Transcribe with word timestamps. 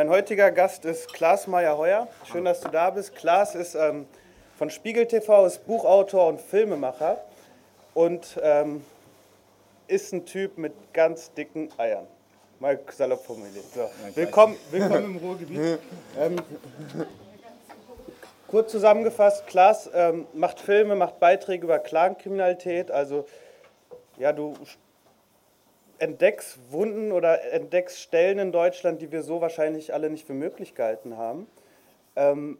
Mein 0.00 0.08
heutiger 0.08 0.50
Gast 0.50 0.86
ist 0.86 1.12
Klaas 1.12 1.46
Meyer-Heuer. 1.46 2.08
Schön, 2.24 2.46
dass 2.46 2.62
du 2.62 2.70
da 2.70 2.88
bist. 2.88 3.14
Klaas 3.14 3.54
ist 3.54 3.74
ähm, 3.74 4.06
von 4.56 4.70
Spiegel 4.70 5.06
TV, 5.06 5.44
ist 5.44 5.66
Buchautor 5.66 6.26
und 6.26 6.40
Filmemacher 6.40 7.22
und 7.92 8.40
ähm, 8.42 8.82
ist 9.88 10.14
ein 10.14 10.24
Typ 10.24 10.56
mit 10.56 10.72
ganz 10.94 11.34
dicken 11.34 11.68
Eiern. 11.76 12.06
Mal 12.60 12.80
salopp 12.90 13.26
formuliert. 13.26 13.66
So. 13.74 13.90
Willkommen, 14.14 14.56
willkommen 14.70 15.04
im 15.04 15.16
Ruhrgebiet. 15.18 15.78
Ähm, 16.18 16.36
kurz 18.48 18.72
zusammengefasst, 18.72 19.46
Klaas 19.48 19.90
ähm, 19.92 20.26
macht 20.32 20.60
Filme, 20.60 20.96
macht 20.96 21.20
Beiträge 21.20 21.64
über 21.64 21.78
Clankriminalität. 21.78 22.90
Also, 22.90 23.26
ja, 24.16 24.32
du 24.32 24.54
entdeckst 26.00 26.58
Wunden 26.70 27.12
oder 27.12 27.52
entdeckst 27.52 28.00
Stellen 28.00 28.38
in 28.38 28.52
Deutschland, 28.52 29.00
die 29.00 29.12
wir 29.12 29.22
so 29.22 29.40
wahrscheinlich 29.40 29.94
alle 29.94 30.10
nicht 30.10 30.26
für 30.26 30.34
möglich 30.34 30.74
gehalten 30.74 31.16
haben. 31.16 31.46
Ähm, 32.16 32.58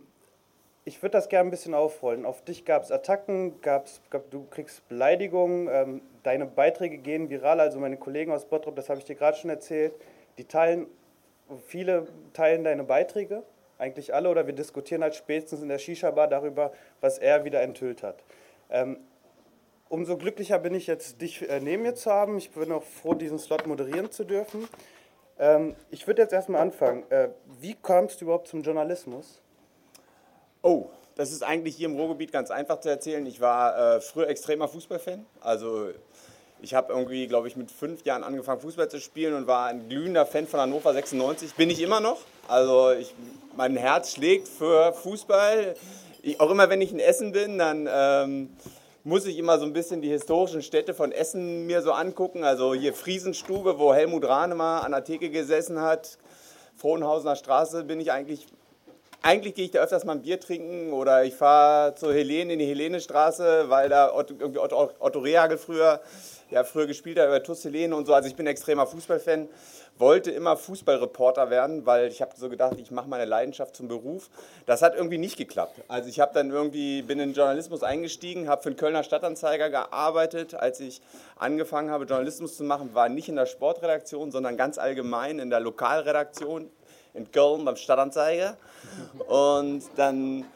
ich 0.84 1.02
würde 1.02 1.12
das 1.12 1.28
gerne 1.28 1.48
ein 1.48 1.50
bisschen 1.50 1.74
aufrollen. 1.74 2.24
Auf 2.24 2.42
dich 2.42 2.64
gab 2.64 2.82
es 2.82 2.92
Attacken, 2.92 3.60
gab's, 3.60 4.00
gab, 4.10 4.30
du 4.30 4.46
kriegst 4.50 4.86
Beleidigungen, 4.88 5.68
ähm, 5.70 6.02
deine 6.22 6.46
Beiträge 6.46 6.98
gehen 6.98 7.30
viral. 7.30 7.60
Also 7.60 7.78
meine 7.78 7.96
Kollegen 7.96 8.32
aus 8.32 8.44
Bottrop, 8.44 8.76
das 8.76 8.88
habe 8.88 8.98
ich 8.98 9.04
dir 9.04 9.16
gerade 9.16 9.36
schon 9.36 9.50
erzählt, 9.50 9.94
die 10.38 10.44
teilen, 10.44 10.86
viele 11.66 12.06
teilen 12.32 12.64
deine 12.64 12.84
Beiträge, 12.84 13.42
eigentlich 13.78 14.14
alle, 14.14 14.28
oder 14.28 14.46
wir 14.46 14.54
diskutieren 14.54 15.02
halt 15.02 15.14
spätestens 15.14 15.62
in 15.62 15.68
der 15.68 15.78
Shisha-Bar 15.78 16.28
darüber, 16.28 16.72
was 17.00 17.18
er 17.18 17.44
wieder 17.44 17.62
enthüllt 17.62 18.02
hat. 18.02 18.22
Ähm, 18.70 18.98
umso 19.90 20.16
glücklicher 20.16 20.58
bin 20.58 20.74
ich 20.74 20.86
jetzt, 20.86 21.20
dich 21.20 21.46
äh, 21.46 21.60
neben 21.60 21.82
mir 21.82 21.94
zu 21.94 22.10
haben. 22.10 22.38
Ich 22.38 22.50
bin 22.52 22.72
auch 22.72 22.84
froh, 22.84 23.12
diesen 23.12 23.38
Slot 23.38 23.66
moderieren 23.66 24.10
zu 24.10 24.24
dürfen. 24.24 24.66
Ähm, 25.38 25.74
ich 25.90 26.06
würde 26.06 26.22
jetzt 26.22 26.32
erstmal 26.32 26.62
anfangen. 26.62 27.02
Äh, 27.10 27.28
wie 27.60 27.74
kommst 27.74 28.20
du 28.20 28.24
überhaupt 28.24 28.48
zum 28.48 28.62
Journalismus? 28.62 29.40
Oh, 30.62 30.86
das 31.16 31.32
ist 31.32 31.42
eigentlich 31.42 31.76
hier 31.76 31.88
im 31.88 31.96
Ruhrgebiet 31.96 32.32
ganz 32.32 32.50
einfach 32.50 32.80
zu 32.80 32.88
erzählen. 32.88 33.26
Ich 33.26 33.40
war 33.40 33.96
äh, 33.96 34.00
früher 34.00 34.28
extremer 34.28 34.68
Fußballfan. 34.68 35.26
Also 35.40 35.88
ich 36.62 36.74
habe 36.74 36.92
irgendwie, 36.92 37.26
glaube 37.26 37.48
ich, 37.48 37.56
mit 37.56 37.70
fünf 37.70 38.04
Jahren 38.04 38.22
angefangen, 38.22 38.60
Fußball 38.60 38.88
zu 38.88 39.00
spielen 39.00 39.34
und 39.34 39.46
war 39.46 39.66
ein 39.66 39.88
glühender 39.88 40.24
Fan 40.24 40.46
von 40.46 40.60
Hannover 40.60 40.92
96. 40.92 41.54
Bin 41.54 41.68
ich 41.68 41.80
immer 41.80 42.00
noch. 42.00 42.20
Also 42.46 42.92
ich, 42.92 43.12
mein 43.56 43.76
Herz 43.76 44.12
schlägt 44.12 44.46
für 44.46 44.92
Fußball. 44.92 45.74
Ich, 46.22 46.38
auch 46.38 46.50
immer, 46.50 46.68
wenn 46.70 46.80
ich 46.80 46.92
in 46.92 47.00
Essen 47.00 47.32
bin, 47.32 47.58
dann 47.58 47.88
ähm, 47.90 48.50
muss 49.04 49.26
ich 49.26 49.38
immer 49.38 49.58
so 49.58 49.64
ein 49.64 49.72
bisschen 49.72 50.02
die 50.02 50.10
historischen 50.10 50.62
Städte 50.62 50.92
von 50.92 51.12
Essen 51.12 51.66
mir 51.66 51.82
so 51.82 51.92
angucken. 51.92 52.44
Also 52.44 52.74
hier 52.74 52.92
Friesenstube, 52.92 53.78
wo 53.78 53.94
Helmut 53.94 54.26
Rahnemer 54.26 54.82
an 54.84 54.92
der 54.92 55.04
Theke 55.04 55.30
gesessen 55.30 55.80
hat. 55.80 56.18
Frohnhausener 56.76 57.36
Straße 57.36 57.84
bin 57.84 58.00
ich 58.00 58.12
eigentlich. 58.12 58.46
Eigentlich 59.22 59.54
gehe 59.54 59.66
ich 59.66 59.70
da 59.70 59.80
öfters 59.80 60.06
mal 60.06 60.12
ein 60.12 60.22
Bier 60.22 60.40
trinken 60.40 60.94
oder 60.94 61.24
ich 61.24 61.34
fahre 61.34 61.94
zur 61.94 62.14
Helene 62.14 62.54
in 62.54 62.58
die 62.58 62.64
Helenestraße, 62.64 63.66
weil 63.68 63.90
da 63.90 64.14
Otto, 64.14 64.34
irgendwie 64.38 64.60
Otto, 64.60 64.92
Otto 64.98 65.18
Rehagel 65.18 65.58
früher, 65.58 66.00
ja, 66.50 66.64
früher 66.64 66.86
gespielt 66.86 67.18
hat 67.18 67.28
über 67.28 67.42
TuS 67.42 67.64
Helene 67.64 67.94
und 67.94 68.06
so. 68.06 68.14
Also 68.14 68.28
ich 68.28 68.36
bin 68.36 68.46
extremer 68.46 68.86
Fußballfan 68.86 69.48
wollte 70.00 70.30
immer 70.30 70.56
Fußballreporter 70.56 71.50
werden, 71.50 71.84
weil 71.86 72.08
ich 72.08 72.22
habe 72.22 72.32
so 72.36 72.48
gedacht, 72.48 72.76
ich 72.78 72.90
mache 72.90 73.08
meine 73.08 73.26
Leidenschaft 73.26 73.76
zum 73.76 73.86
Beruf. 73.86 74.30
Das 74.66 74.82
hat 74.82 74.94
irgendwie 74.94 75.18
nicht 75.18 75.36
geklappt. 75.36 75.82
Also 75.88 76.08
ich 76.08 76.20
habe 76.20 76.32
dann 76.34 76.50
irgendwie 76.50 77.02
bin 77.02 77.20
in 77.20 77.30
den 77.30 77.34
Journalismus 77.34 77.82
eingestiegen, 77.82 78.48
habe 78.48 78.62
für 78.62 78.70
den 78.70 78.76
Kölner 78.76 79.04
Stadtanzeiger 79.04 79.68
gearbeitet. 79.68 80.54
Als 80.54 80.80
ich 80.80 81.02
angefangen 81.36 81.90
habe 81.90 82.06
Journalismus 82.06 82.56
zu 82.56 82.64
machen, 82.64 82.94
war 82.94 83.08
nicht 83.08 83.28
in 83.28 83.36
der 83.36 83.46
Sportredaktion, 83.46 84.32
sondern 84.32 84.56
ganz 84.56 84.78
allgemein 84.78 85.38
in 85.38 85.50
der 85.50 85.60
Lokalredaktion 85.60 86.70
in 87.12 87.30
Köln 87.30 87.64
beim 87.64 87.76
Stadtanzeiger. 87.76 88.56
Und 89.28 89.82
dann 89.96 90.46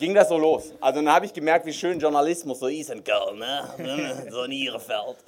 ging 0.00 0.14
das 0.14 0.30
so 0.30 0.38
los. 0.38 0.72
Also 0.80 1.00
dann 1.00 1.12
habe 1.12 1.26
ich 1.26 1.32
gemerkt, 1.32 1.66
wie 1.66 1.72
schön 1.72 2.00
Journalismus 2.00 2.58
so 2.58 2.66
ist 2.66 2.90
in 2.90 3.04
Köln, 3.04 3.38
ne? 3.38 4.26
so 4.30 4.42
in 4.44 4.52
Ihrefeld. 4.52 5.18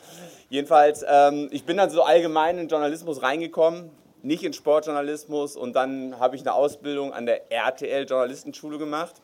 Jedenfalls, 0.49 1.05
ähm, 1.09 1.49
ich 1.53 1.65
bin 1.65 1.77
dann 1.77 1.91
so 1.91 2.03
allgemein 2.03 2.59
in 2.59 2.69
Journalismus 2.69 3.23
reingekommen, 3.23 3.91
nicht 4.23 4.43
in 4.43 4.53
Sportjournalismus 4.53 5.57
und 5.57 5.75
dann 5.75 6.19
habe 6.19 6.37
ich 6.37 6.43
eine 6.43 6.55
Ausbildung 6.55 7.13
an 7.13 7.27
der 7.27 7.53
RTL 7.53 8.07
Journalistenschule 8.07 8.79
gemacht 8.79 9.17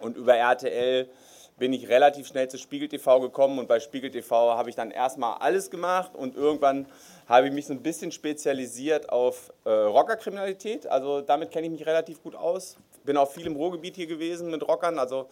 und 0.00 0.16
über 0.16 0.34
RTL 0.34 1.08
bin 1.56 1.72
ich 1.72 1.88
relativ 1.88 2.26
schnell 2.26 2.48
zu 2.48 2.58
Spiegel 2.58 2.88
TV 2.88 3.20
gekommen 3.20 3.58
und 3.58 3.68
bei 3.68 3.78
Spiegel 3.78 4.10
TV 4.10 4.56
habe 4.56 4.70
ich 4.70 4.76
dann 4.76 4.90
erstmal 4.90 5.38
alles 5.38 5.70
gemacht 5.70 6.14
und 6.14 6.34
irgendwann 6.36 6.86
habe 7.28 7.46
ich 7.48 7.52
mich 7.52 7.66
so 7.66 7.72
ein 7.72 7.82
bisschen 7.82 8.10
spezialisiert 8.10 9.08
auf 9.08 9.52
äh, 9.64 9.70
Rockerkriminalität. 9.70 10.86
Also 10.86 11.20
damit 11.20 11.50
kenne 11.52 11.66
ich 11.66 11.72
mich 11.72 11.86
relativ 11.86 12.22
gut 12.22 12.34
aus. 12.34 12.76
Bin 13.04 13.16
auch 13.16 13.30
viel 13.30 13.46
im 13.46 13.54
Ruhrgebiet 13.54 13.96
hier 13.96 14.06
gewesen 14.06 14.50
mit 14.50 14.66
Rockern 14.66 14.98
also, 14.98 15.28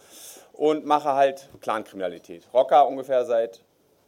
und 0.53 0.85
mache 0.85 1.13
halt 1.13 1.49
Clankriminalität. 1.59 2.47
Rocker 2.53 2.87
ungefähr 2.87 3.25
seit 3.25 3.61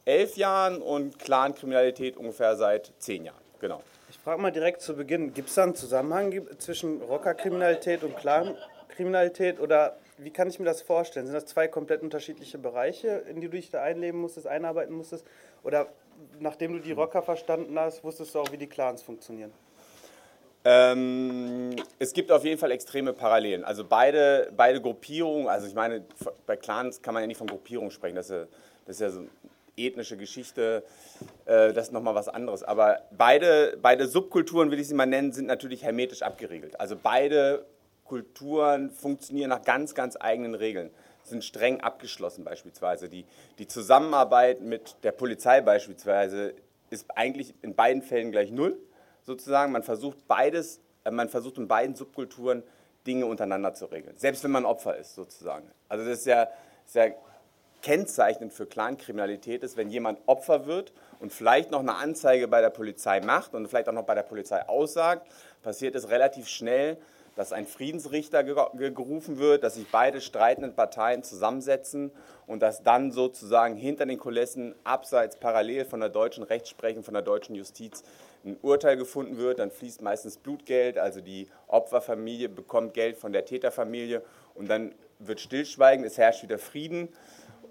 elf 0.05 0.37
Jahren 0.37 0.81
und 0.81 1.19
Clankriminalität 1.19 2.15
ungefähr 2.15 2.55
seit 2.55 2.93
zehn 2.99 3.25
Jahren. 3.25 3.41
Genau. 3.59 3.81
Ich 4.09 4.19
frage 4.19 4.41
mal 4.41 4.51
direkt 4.51 4.81
zu 4.81 4.95
Beginn, 4.95 5.33
gibt 5.33 5.49
es 5.49 5.55
da 5.55 5.63
einen 5.63 5.75
Zusammenhang 5.75 6.47
zwischen 6.59 7.01
Rockerkriminalität 7.01 8.03
und 8.03 8.15
Clankriminalität 8.15 9.59
oder 9.59 9.97
wie 10.17 10.31
kann 10.31 10.47
ich 10.47 10.59
mir 10.59 10.65
das 10.65 10.81
vorstellen? 10.81 11.25
Sind 11.25 11.35
das 11.35 11.45
zwei 11.45 11.67
komplett 11.67 12.01
unterschiedliche 12.01 12.57
Bereiche, 12.57 13.23
in 13.29 13.41
die 13.41 13.47
du 13.47 13.57
dich 13.57 13.69
da 13.69 13.81
einleben 13.81 14.19
musstest, 14.19 14.47
einarbeiten 14.47 14.95
musstest? 14.95 15.25
Oder 15.63 15.87
nachdem 16.39 16.73
du 16.73 16.79
die 16.79 16.93
Rocker 16.93 17.21
verstanden 17.21 17.77
hast, 17.77 18.03
wusstest 18.03 18.33
du 18.33 18.39
auch, 18.39 18.51
wie 18.51 18.57
die 18.57 18.67
Clans 18.67 19.01
funktionieren? 19.01 19.51
Ähm, 20.63 21.75
es 21.99 22.13
gibt 22.13 22.31
auf 22.31 22.43
jeden 22.43 22.57
Fall 22.57 22.71
extreme 22.71 23.13
Parallelen. 23.13 23.63
Also 23.63 23.83
beide, 23.83 24.51
beide 24.55 24.81
Gruppierungen, 24.81 25.47
also 25.47 25.67
ich 25.67 25.75
meine, 25.75 26.03
bei 26.47 26.55
Clans 26.55 27.01
kann 27.01 27.13
man 27.13 27.21
ja 27.21 27.27
nicht 27.27 27.37
von 27.37 27.47
Gruppierung 27.47 27.91
sprechen, 27.91 28.15
das 28.15 28.29
ist 28.29 28.31
ja, 28.31 28.47
das 28.85 28.95
ist 28.95 29.01
ja 29.01 29.09
so 29.11 29.19
eine 29.19 29.29
ethnische 29.77 30.17
Geschichte, 30.17 30.83
äh, 31.45 31.71
das 31.73 31.87
ist 31.87 31.91
nochmal 31.91 32.15
was 32.15 32.29
anderes. 32.29 32.63
Aber 32.63 33.01
beide, 33.11 33.77
beide 33.81 34.07
Subkulturen, 34.07 34.71
will 34.71 34.79
ich 34.79 34.87
sie 34.87 34.95
mal 34.95 35.05
nennen, 35.05 35.33
sind 35.33 35.45
natürlich 35.45 35.83
hermetisch 35.83 36.23
abgeriegelt. 36.23 36.79
Also 36.79 36.95
beide 37.01 37.65
Kulturen 38.05 38.91
funktionieren 38.91 39.49
nach 39.49 39.63
ganz, 39.63 39.95
ganz 39.95 40.15
eigenen 40.19 40.55
Regeln, 40.55 40.91
sind 41.23 41.43
streng 41.43 41.81
abgeschlossen 41.81 42.43
beispielsweise. 42.43 43.09
Die, 43.09 43.25
die 43.57 43.67
Zusammenarbeit 43.67 44.61
mit 44.61 44.95
der 45.03 45.11
Polizei 45.11 45.61
beispielsweise 45.61 46.53
ist 46.89 47.05
eigentlich 47.15 47.53
in 47.61 47.75
beiden 47.75 48.01
Fällen 48.01 48.31
gleich 48.31 48.51
null, 48.51 48.77
sozusagen. 49.23 49.71
Man 49.71 49.83
versucht 49.83 50.27
beides, 50.27 50.79
äh, 51.03 51.11
man 51.11 51.29
versucht 51.29 51.57
in 51.57 51.67
beiden 51.67 51.95
Subkulturen 51.95 52.63
Dinge 53.07 53.25
untereinander 53.25 53.73
zu 53.73 53.85
regeln, 53.85 54.17
selbst 54.17 54.43
wenn 54.43 54.51
man 54.51 54.65
Opfer 54.65 54.97
ist, 54.97 55.15
sozusagen. 55.15 55.69
Also 55.89 56.05
das 56.05 56.19
ist 56.19 56.25
ja, 56.25 56.47
ist 56.85 56.95
kennzeichnend 57.85 58.51
für 58.51 58.65
Clankriminalität 58.65 59.63
ist, 59.63 59.77
wenn 59.77 59.91
jemand 59.91 60.19
Opfer 60.25 60.65
wird 60.65 60.91
und 61.19 61.31
vielleicht 61.31 61.69
noch 61.69 61.81
eine 61.81 61.93
Anzeige 61.93 62.47
bei 62.47 62.59
der 62.59 62.71
Polizei 62.71 63.21
macht 63.21 63.53
und 63.53 63.67
vielleicht 63.67 63.87
auch 63.87 63.93
noch 63.93 64.05
bei 64.05 64.15
der 64.15 64.23
Polizei 64.23 64.67
aussagt, 64.67 65.27
passiert 65.61 65.93
es 65.93 66.09
relativ 66.09 66.47
schnell, 66.47 66.97
dass 67.35 67.51
ein 67.51 67.67
Friedensrichter 67.67 68.43
gerufen 68.43 69.39
wird, 69.39 69.63
dass 69.63 69.75
sich 69.75 69.87
beide 69.91 70.21
streitenden 70.21 70.73
Parteien 70.73 71.21
zusammensetzen 71.21 72.11
und 72.47 72.61
dass 72.61 72.81
dann 72.81 73.11
sozusagen 73.11 73.75
hinter 73.75 74.05
den 74.05 74.17
Kulissen, 74.17 74.73
abseits 74.83 75.37
parallel 75.37 75.85
von 75.85 75.99
der 75.99 76.09
deutschen 76.09 76.43
Rechtsprechung, 76.43 77.03
von 77.03 77.13
der 77.13 77.23
deutschen 77.23 77.55
Justiz, 77.55 78.03
ein 78.45 78.57
Urteil 78.61 78.95
gefunden 78.95 79.37
wird. 79.37 79.59
Dann 79.59 79.71
fließt 79.71 80.01
meistens 80.01 80.37
Blutgeld, 80.37 80.97
also 80.97 81.19
die 81.19 81.47
Opferfamilie 81.67 82.47
bekommt 82.47 82.93
Geld 82.93 83.17
von 83.17 83.33
der 83.33 83.45
Täterfamilie 83.45 84.23
und 84.53 84.69
dann 84.69 84.93
wird 85.19 85.41
stillschweigen, 85.41 86.05
es 86.05 86.17
herrscht 86.17 86.43
wieder 86.43 86.59
Frieden 86.59 87.09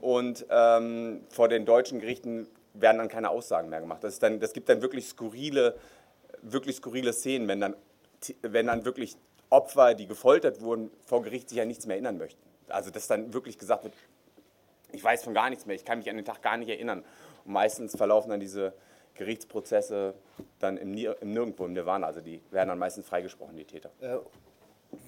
und 0.01 0.45
ähm, 0.51 1.23
vor 1.31 1.49
den 1.49 1.65
deutschen 1.65 2.01
Gerichten 2.01 2.47
werden 2.75 2.99
dann 2.99 3.09
keine 3.09 3.31
Aussagen 3.31 3.71
mehr 3.71 3.81
gemacht. 3.81 4.03
Das, 4.05 4.19
dann, 4.19 4.41
das 4.41 4.53
gibt 4.53 4.69
dann 4.69 4.83
wirklich 4.83 5.07
skurrile, 5.07 5.77
wirklich 6.43 6.77
skurrile 6.77 7.13
Szenen, 7.13 7.49
wenn 7.49 7.61
dann, 7.61 7.77
wenn 8.43 8.67
dann 8.67 8.85
wirklich 8.85 9.17
Opfer, 9.55 9.95
die 9.95 10.07
gefoltert 10.07 10.61
wurden, 10.61 10.91
vor 11.07 11.23
Gericht 11.23 11.49
sich 11.49 11.61
an 11.61 11.69
nichts 11.69 11.87
mehr 11.87 11.95
erinnern 11.97 12.19
möchten. 12.19 12.43
Also 12.69 12.91
dass 12.91 13.07
dann 13.07 13.33
wirklich 13.33 13.59
gesagt 13.59 13.85
wird, 13.85 13.95
ich 14.93 15.03
weiß 15.03 15.23
von 15.23 15.35
gar 15.35 15.49
nichts 15.49 15.67
mehr, 15.67 15.77
ich 15.77 15.85
kann 15.85 15.99
mich 15.99 16.11
an 16.11 16.17
den 16.17 16.25
Tag 16.25 16.43
gar 16.43 16.57
nicht 16.57 16.69
erinnern. 16.69 17.05
Und 17.45 17.53
meistens 17.53 17.97
verlaufen 17.97 18.31
dann 18.31 18.41
diese 18.41 18.73
Gerichtsprozesse 19.15 20.15
dann 20.59 20.77
im, 20.77 20.95
im 20.97 21.33
Nirgendwo, 21.33 21.67
im 21.67 21.73
Nirvana. 21.73 22.07
Also 22.07 22.21
die 22.21 22.41
werden 22.51 22.69
dann 22.69 22.79
meistens 22.79 23.07
freigesprochen, 23.07 23.57
die 23.57 23.65
Täter. 23.65 23.91
Äh, 24.01 24.19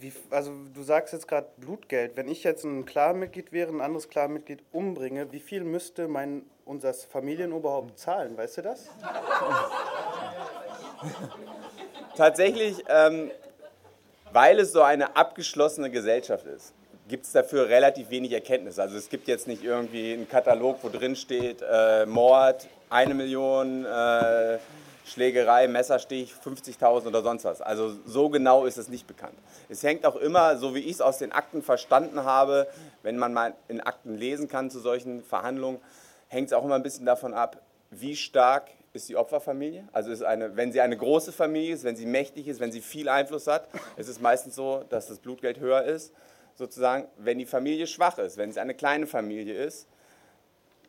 wie, 0.00 0.12
also 0.30 0.52
du 0.72 0.82
sagst 0.82 1.12
jetzt 1.12 1.26
gerade 1.28 1.48
Blutgeld. 1.56 2.16
Wenn 2.16 2.28
ich 2.28 2.44
jetzt 2.44 2.64
ein 2.64 2.84
Klarmitglied 2.84 3.52
wäre, 3.52 3.72
ein 3.72 3.80
anderes 3.80 4.08
Klarmitglied 4.08 4.62
umbringe, 4.72 5.32
wie 5.32 5.40
viel 5.40 5.64
müsste 5.64 6.08
mein 6.08 6.44
unser 6.64 6.94
Familienoberhaupt 6.94 7.98
zahlen? 7.98 8.36
Weißt 8.36 8.58
du 8.58 8.62
das? 8.62 8.88
Tatsächlich 12.16 12.82
ähm, 12.88 13.30
weil 14.32 14.58
es 14.58 14.72
so 14.72 14.82
eine 14.82 15.16
abgeschlossene 15.16 15.90
Gesellschaft 15.90 16.46
ist, 16.46 16.74
gibt 17.08 17.24
es 17.24 17.32
dafür 17.32 17.68
relativ 17.68 18.10
wenig 18.10 18.32
Erkenntnis. 18.32 18.78
Also 18.78 18.96
es 18.96 19.08
gibt 19.08 19.28
jetzt 19.28 19.46
nicht 19.46 19.62
irgendwie 19.62 20.12
einen 20.12 20.28
Katalog, 20.28 20.78
wo 20.82 20.88
drin 20.88 21.14
steht, 21.16 21.62
äh, 21.62 22.04
Mord, 22.06 22.66
eine 22.90 23.14
Million, 23.14 23.84
äh, 23.84 24.58
Schlägerei, 25.06 25.68
Messerstich, 25.68 26.34
50.000 26.34 27.06
oder 27.06 27.22
sonst 27.22 27.44
was. 27.44 27.60
Also 27.60 27.94
so 28.06 28.28
genau 28.28 28.66
ist 28.66 28.76
es 28.76 28.88
nicht 28.88 29.06
bekannt. 29.06 29.38
Es 29.68 29.84
hängt 29.84 30.04
auch 30.04 30.16
immer, 30.16 30.56
so 30.56 30.74
wie 30.74 30.80
ich 30.80 30.92
es 30.92 31.00
aus 31.00 31.18
den 31.18 31.30
Akten 31.30 31.62
verstanden 31.62 32.24
habe, 32.24 32.66
wenn 33.02 33.16
man 33.16 33.32
mal 33.32 33.54
in 33.68 33.80
Akten 33.80 34.16
lesen 34.16 34.48
kann 34.48 34.68
zu 34.68 34.80
solchen 34.80 35.22
Verhandlungen, 35.22 35.80
hängt 36.26 36.48
es 36.48 36.52
auch 36.52 36.64
immer 36.64 36.74
ein 36.74 36.82
bisschen 36.82 37.06
davon 37.06 37.34
ab, 37.34 37.60
wie 37.90 38.16
stark 38.16 38.68
ist 38.96 39.08
die 39.08 39.16
Opferfamilie. 39.16 39.88
Also 39.92 40.10
ist 40.10 40.22
eine, 40.22 40.56
wenn 40.56 40.72
sie 40.72 40.80
eine 40.80 40.96
große 40.96 41.32
Familie 41.32 41.74
ist, 41.74 41.84
wenn 41.84 41.96
sie 41.96 42.06
mächtig 42.06 42.48
ist, 42.48 42.60
wenn 42.60 42.72
sie 42.72 42.80
viel 42.80 43.08
Einfluss 43.08 43.46
hat, 43.46 43.68
ist 43.96 44.08
es 44.08 44.20
meistens 44.20 44.54
so, 44.56 44.84
dass 44.88 45.06
das 45.06 45.18
Blutgeld 45.18 45.60
höher 45.60 45.84
ist. 45.84 46.12
Sozusagen, 46.54 47.06
wenn 47.18 47.38
die 47.38 47.46
Familie 47.46 47.86
schwach 47.86 48.18
ist, 48.18 48.38
wenn 48.38 48.50
es 48.50 48.56
eine 48.56 48.74
kleine 48.74 49.06
Familie 49.06 49.54
ist, 49.54 49.86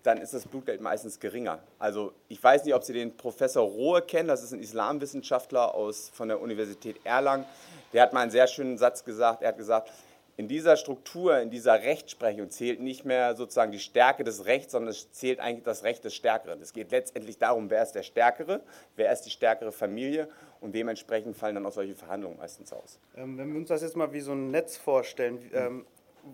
dann 0.04 0.20
ist 0.20 0.34
das 0.34 0.48
Blutgeld 0.48 0.80
meistens 0.80 1.20
geringer. 1.20 1.60
Also 1.80 2.14
ich 2.30 2.42
weiß 2.42 2.64
nicht, 2.64 2.74
ob 2.74 2.84
Sie 2.84 2.94
den 2.94 3.18
Professor 3.18 3.68
Rohe 3.68 4.02
kennen, 4.02 4.30
das 4.30 4.42
ist 4.42 4.54
ein 4.54 4.62
Islamwissenschaftler 4.62 5.76
aus, 5.76 6.10
von 6.14 6.30
der 6.30 6.40
Universität 6.40 6.98
Erlangen. 7.04 7.46
Der 7.92 8.04
hat 8.04 8.14
mal 8.14 8.22
einen 8.22 8.32
sehr 8.32 8.48
schönen 8.48 8.78
Satz 8.78 9.04
gesagt. 9.04 9.42
Er 9.42 9.50
hat 9.50 9.58
gesagt, 9.58 9.92
in 10.38 10.48
dieser 10.48 10.78
Struktur, 10.78 11.40
in 11.40 11.50
dieser 11.50 11.82
Rechtsprechung 11.82 12.50
zählt 12.52 12.80
nicht 12.80 13.06
mehr 13.06 13.36
sozusagen 13.36 13.72
die 13.72 13.80
Stärke 13.80 14.24
des 14.24 14.46
Rechts, 14.46 14.72
sondern 14.72 14.92
es 14.92 15.12
zählt 15.12 15.40
eigentlich 15.40 15.64
das 15.64 15.84
Recht 15.84 16.04
des 16.06 16.14
Stärkeren. 16.14 16.62
Es 16.62 16.74
geht 16.74 16.92
letztendlich 16.92 17.40
darum, 17.40 17.72
wer 17.72 17.82
ist 17.82 17.94
der 17.94 18.04
Stärkere, 18.04 18.62
wer 18.96 19.12
ist 19.12 19.24
die 19.24 19.32
stärkere 19.32 19.72
Familie 19.72 20.30
und 20.62 20.76
dementsprechend 20.76 21.36
fallen 21.36 21.56
dann 21.56 21.66
auch 21.66 21.72
solche 21.72 21.96
Verhandlungen 21.96 22.38
meistens 22.38 22.72
aus. 22.72 23.00
Ähm, 23.16 23.38
wenn 23.38 23.52
wir 23.52 23.60
uns 23.60 23.70
das 23.70 23.82
jetzt 23.82 23.96
mal 23.96 24.14
wie 24.14 24.20
so 24.20 24.34
ein 24.34 24.52
Netz 24.52 24.78
vorstellen, 24.78 25.40
ähm, 25.54 25.86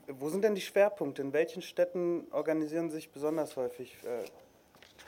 wo 0.07 0.27
sind 0.29 0.43
denn 0.43 0.55
die 0.55 0.61
Schwerpunkte? 0.61 1.21
In 1.21 1.31
welchen 1.31 1.61
Städten 1.61 2.27
organisieren 2.31 2.89
sich 2.89 3.09
besonders 3.09 3.55
häufig 3.55 3.95
äh, 4.03 4.25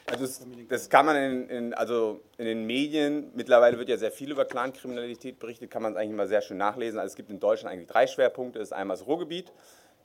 also 0.07 0.23
das, 0.23 0.45
das, 0.69 0.89
kann 0.89 1.05
man 1.05 1.15
in, 1.15 1.49
in, 1.49 1.73
also 1.73 2.21
in 2.37 2.45
den 2.45 2.65
Medien, 2.65 3.31
mittlerweile 3.33 3.79
wird 3.79 3.89
ja 3.89 3.97
sehr 3.97 4.11
viel 4.11 4.31
über 4.31 4.45
Clankriminalität 4.45 5.39
berichtet, 5.39 5.71
kann 5.71 5.81
man 5.81 5.93
es 5.93 5.97
eigentlich 5.97 6.11
immer 6.11 6.27
sehr 6.27 6.41
schön 6.41 6.57
nachlesen. 6.57 6.99
Also 6.99 7.13
es 7.13 7.15
gibt 7.15 7.31
in 7.31 7.39
Deutschland 7.39 7.73
eigentlich 7.73 7.87
drei 7.87 8.05
Schwerpunkte. 8.05 8.59
Das 8.59 8.69
ist 8.69 8.73
einmal 8.73 8.97
das 8.97 9.07
Ruhrgebiet, 9.07 9.51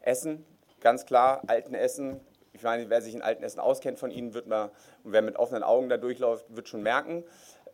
Essen, 0.01 0.45
ganz 0.81 1.05
klar, 1.05 1.43
Altenessen. 1.47 2.21
Ich 2.53 2.63
meine, 2.63 2.89
wer 2.89 3.03
sich 3.03 3.15
in 3.15 3.23
Altenessen 3.23 3.61
auskennt 3.61 3.99
von 3.99 4.11
Ihnen, 4.11 4.33
wird 4.33 4.47
mal, 4.47 4.71
und 5.05 5.13
wer 5.13 5.23
mit 5.23 5.37
offenen 5.37 5.63
Augen 5.63 5.91
da 5.91 5.99
durchläuft, 5.99 6.47
wird 6.49 6.69
schon 6.69 6.83
merken. 6.83 7.23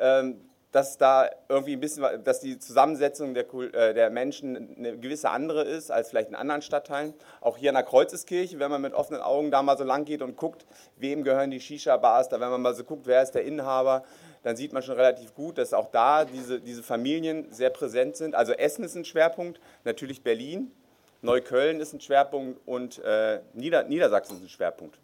Ähm, 0.01 0.41
dass 0.77 0.99
da 0.99 1.31
irgendwie 1.49 1.73
ein 1.73 1.81
bisschen, 1.81 2.05
dass 2.23 2.41
die 2.41 2.59
Zusammensetzung 2.59 3.33
der, 3.33 3.47
äh, 3.55 3.95
der 3.95 4.11
Menschen 4.11 4.77
eine 4.77 4.99
gewisse 4.99 5.31
andere 5.31 5.63
ist 5.63 5.91
als 5.91 6.11
vielleicht 6.11 6.29
in 6.29 6.35
anderen 6.35 6.61
Stadtteilen. 6.61 7.15
Auch 7.41 7.57
hier 7.57 7.71
in 7.71 7.77
der 7.77 7.83
Kreuzeskirche, 7.83 8.59
wenn 8.59 8.71
man 8.71 8.83
mit 8.83 8.93
offenen 8.93 9.23
Augen 9.23 9.51
da 9.51 9.63
mal 9.63 9.79
so 9.79 9.85
lang 9.85 10.05
geht 10.05 10.21
und 10.21 10.37
guckt, 10.37 10.67
wem 10.99 11.25
gehören 11.25 11.51
die 11.51 11.61
Shisha-Bars, 11.61 12.29
da 12.29 12.41
wenn 12.41 12.51
man 12.51 12.61
mal 12.61 12.75
so 12.75 12.85
guckt, 12.85 13.07
wer 13.07 13.23
ist 13.23 13.31
der 13.31 13.45
Inhaber, 13.45 14.05
dann 14.43 14.55
sieht 14.55 14.75
man 14.75 14.83
schon 14.83 14.97
relativ 14.97 15.35
gut, 15.35 15.57
dass 15.57 15.73
auch 15.73 15.91
da 15.91 16.27
diese, 16.27 16.61
diese 16.61 16.83
Familien 16.83 17.51
sehr 17.55 17.71
präsent 17.71 18.17
sind. 18.17 18.35
Also 18.35 18.53
Essen 18.53 18.85
ist 18.85 18.97
ein 18.97 19.07
Schwerpunkt, 19.07 19.59
natürlich 19.85 20.23
Berlin, 20.23 20.73
Neukölln 21.23 21.81
ist 21.81 21.95
ein 21.95 22.03
Schwerpunkt 22.03 22.61
und 22.67 22.99
äh, 22.99 23.41
Nieder 23.55 23.85
Niedersachsen 23.85 24.37
ist 24.37 24.43
ein 24.43 24.51
Schwerpunkt. 24.51 24.99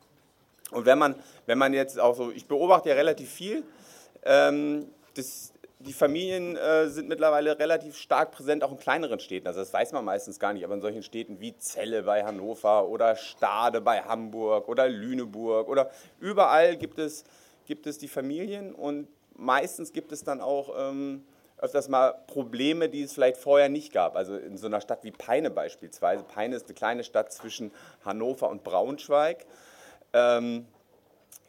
Und 0.70 0.84
wenn 0.84 0.98
man, 0.98 1.14
wenn 1.46 1.56
man 1.56 1.72
jetzt 1.72 1.98
auch 1.98 2.14
so, 2.14 2.30
ich 2.30 2.44
beobachte 2.44 2.90
ja 2.90 2.94
relativ 2.94 3.30
viel, 3.30 3.62
ähm, 4.22 4.90
das, 5.14 5.52
die 5.82 5.93
Familien 5.93 6.56
äh, 6.56 6.88
sind 6.88 7.08
mittlerweile 7.08 7.58
relativ 7.58 7.96
stark 7.96 8.31
präsent, 8.31 8.62
auch 8.64 8.73
in 8.73 8.79
kleineren 8.79 9.19
Städten. 9.20 9.46
Also 9.46 9.61
das 9.61 9.73
weiß 9.73 9.93
man 9.93 10.05
meistens 10.05 10.38
gar 10.38 10.52
nicht, 10.52 10.64
aber 10.64 10.75
in 10.75 10.81
solchen 10.81 11.02
Städten 11.02 11.40
wie 11.40 11.56
Celle 11.58 12.02
bei 12.05 12.25
Hannover 12.25 12.88
oder 12.88 13.17
Stade 13.17 13.81
bei 13.81 14.00
Hamburg 14.00 14.69
oder 14.69 14.88
Lüneburg 14.88 15.69
oder 15.69 15.90
überall 16.20 16.76
gibt 16.76 16.99
es, 16.99 17.25
gibt 17.67 17.87
es 17.87 17.99
die 17.99 18.08
Familien 18.08 18.75
und 18.75 19.08
meistens 19.34 19.93
gibt 19.93 20.12
es 20.12 20.25
dann 20.25 20.40
auch 20.40 20.75
ähm, 20.76 21.25
öfters 21.58 21.88
mal 21.88 22.14
Probleme, 22.26 22.88
die 22.88 23.02
es 23.02 23.12
vielleicht 23.12 23.37
vorher 23.37 23.69
nicht 23.69 23.93
gab. 23.93 24.17
Also 24.17 24.37
in 24.37 24.56
so 24.56 24.67
einer 24.67 24.81
Stadt 24.81 25.05
wie 25.05 25.12
Peine 25.12 25.50
beispielsweise. 25.50 26.25
Peine 26.25 26.56
ist 26.56 26.67
eine 26.67 26.75
kleine 26.75 27.05
Stadt 27.05 27.32
zwischen 27.32 27.73
Hannover 28.05 28.50
und 28.50 28.64
Braunschweig. 28.64 29.46
Ähm, 30.12 30.67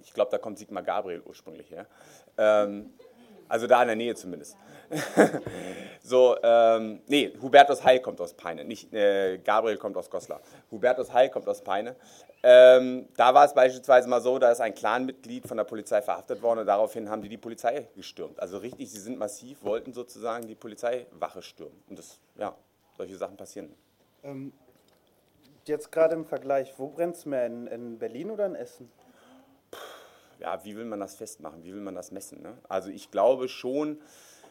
ich 0.04 0.14
glaube, 0.14 0.32
da 0.32 0.38
kommt 0.38 0.60
Sigmar 0.60 0.84
Gabriel 0.84 1.22
ursprünglich 1.26 1.72
her. 1.72 1.88
Ähm, 2.38 2.94
also 3.48 3.68
da 3.68 3.82
in 3.82 3.88
der 3.88 3.96
Nähe 3.96 4.16
zumindest. 4.16 4.58
so, 6.04 6.36
ähm, 6.44 7.02
nee, 7.08 7.34
Hubertus 7.42 7.84
Heil 7.84 8.00
kommt 8.00 8.20
aus 8.22 8.34
Peine, 8.34 8.64
nicht 8.64 8.94
äh, 8.94 9.38
Gabriel 9.40 9.78
kommt 9.78 9.98
aus 9.98 10.10
Goslar. 10.10 10.42
Hubertus 10.72 11.12
Heil 11.14 11.30
kommt 11.30 11.48
aus 11.48 11.64
Peine. 11.64 11.96
Ähm, 12.46 13.08
da 13.16 13.34
war 13.34 13.46
es 13.46 13.54
beispielsweise 13.54 14.10
mal 14.10 14.22
so, 14.22 14.38
da 14.38 14.52
ist 14.52 14.60
ein 14.60 14.76
Clanmitglied 14.76 15.48
von 15.48 15.56
der 15.56 15.64
Polizei 15.64 16.02
verhaftet 16.02 16.42
worden 16.42 16.60
und 16.60 16.66
daraufhin 16.66 17.10
haben 17.10 17.22
die 17.22 17.30
die 17.30 17.38
Polizei 17.38 17.88
gestürmt. 17.96 18.40
Also 18.40 18.58
richtig, 18.58 18.92
sie 18.92 19.00
sind 19.00 19.18
massiv, 19.18 19.64
wollten 19.64 19.94
sozusagen 19.94 20.46
die 20.46 20.56
Polizeiwache 20.56 21.42
stürmen. 21.42 21.82
Und 21.88 22.00
das, 22.00 22.20
ja, 22.36 22.54
solche 22.98 23.16
Sachen 23.16 23.38
passieren. 23.38 23.74
Ähm, 24.24 24.52
jetzt 25.66 25.90
gerade 25.90 26.16
im 26.16 26.26
Vergleich, 26.26 26.74
wo 26.78 26.88
brennt 26.88 27.16
es 27.16 27.26
mehr, 27.26 27.46
in, 27.46 27.68
in 27.68 27.98
Berlin 27.98 28.30
oder 28.30 28.46
in 28.46 28.56
Essen? 28.56 28.92
Ja, 30.40 30.64
wie 30.64 30.76
will 30.76 30.86
man 30.86 31.00
das 31.00 31.16
festmachen, 31.16 31.64
wie 31.64 31.74
will 31.74 31.82
man 31.82 31.96
das 31.96 32.12
messen? 32.12 32.42
Ne? 32.42 32.58
Also 32.68 32.90
ich 32.90 33.12
glaube 33.12 33.48
schon, 33.48 34.00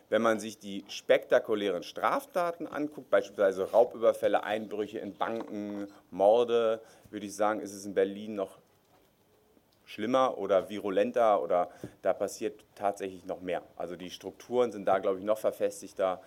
wenn 0.09 0.23
man 0.23 0.41
sich 0.41 0.59
die 0.59 0.85
spektakulären 0.89 1.83
Straftaten 1.83 2.67
anguckt, 2.67 3.09
beispielsweise 3.09 3.71
Raubüberfälle, 3.71 4.45
Einbrüche 4.45 4.99
in 4.99 5.15
Banken, 5.15 5.89
Morde, 6.11 6.81
würde 7.11 7.27
ich 7.27 7.35
sagen, 7.35 7.61
ist 7.61 7.73
es 7.73 7.87
in 7.87 7.95
Berlin 7.95 8.35
noch 8.35 8.59
schlimmer 9.87 10.39
oder 10.39 10.69
virulenter 10.69 11.43
oder 11.43 11.71
da 12.03 12.13
passiert 12.13 12.65
tatsächlich 12.75 13.25
noch 13.25 13.41
mehr. 13.41 13.63
Also 13.77 13.97
die 13.97 14.11
Strukturen 14.11 14.73
sind 14.73 14.87
da, 14.87 14.99
glaube 14.99 15.19
ich, 15.19 15.25
noch 15.25 15.39
verfestigter 15.39 16.21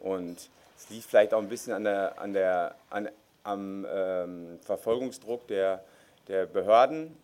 und 0.00 0.50
es 0.76 0.90
liegt 0.90 1.04
vielleicht 1.04 1.34
auch 1.34 1.40
ein 1.40 1.48
bisschen 1.48 1.74
an 1.74 1.84
der, 1.84 2.18
an 2.18 2.32
der, 2.32 2.74
an, 2.88 3.08
am 3.42 3.86
ähm, 3.90 4.58
Verfolgungsdruck 4.62 5.46
der, 5.48 5.84
der 6.28 6.46
Behörden 6.46 7.16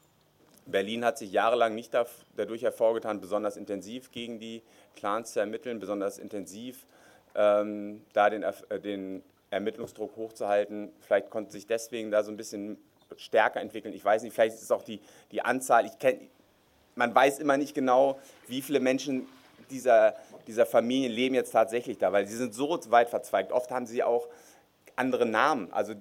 Berlin 0.66 1.04
hat 1.04 1.18
sich 1.18 1.32
jahrelang 1.32 1.74
nicht 1.74 1.94
dadurch 2.36 2.62
hervorgetan, 2.62 3.20
besonders 3.20 3.56
intensiv 3.56 4.10
gegen 4.10 4.38
die 4.38 4.62
Clans 4.96 5.32
zu 5.32 5.40
ermitteln, 5.40 5.78
besonders 5.78 6.18
intensiv 6.18 6.86
ähm, 7.34 8.02
da 8.12 8.30
den, 8.30 8.42
äh, 8.42 8.80
den 8.80 9.22
Ermittlungsdruck 9.50 10.16
hochzuhalten. 10.16 10.92
Vielleicht 11.00 11.30
konnte 11.30 11.52
sich 11.52 11.66
deswegen 11.66 12.10
da 12.10 12.24
so 12.24 12.30
ein 12.30 12.36
bisschen 12.36 12.78
stärker 13.16 13.60
entwickeln. 13.60 13.94
Ich 13.94 14.04
weiß 14.04 14.22
nicht, 14.22 14.32
vielleicht 14.34 14.56
ist 14.56 14.62
es 14.62 14.70
auch 14.70 14.82
die, 14.82 15.00
die 15.30 15.42
Anzahl. 15.42 15.86
Ich 15.86 15.98
kenn, 15.98 16.18
man 16.96 17.14
weiß 17.14 17.38
immer 17.38 17.56
nicht 17.56 17.74
genau, 17.74 18.18
wie 18.48 18.62
viele 18.62 18.80
Menschen 18.80 19.28
dieser, 19.70 20.16
dieser 20.46 20.66
Familien 20.66 21.12
leben 21.12 21.34
jetzt 21.34 21.52
tatsächlich 21.52 21.98
da, 21.98 22.12
weil 22.12 22.26
sie 22.26 22.36
sind 22.36 22.54
so 22.54 22.78
weit 22.90 23.08
verzweigt. 23.08 23.52
Oft 23.52 23.70
haben 23.70 23.86
sie 23.86 24.02
auch 24.02 24.28
andere 24.96 25.26
Namen. 25.26 25.72
Also 25.72 25.94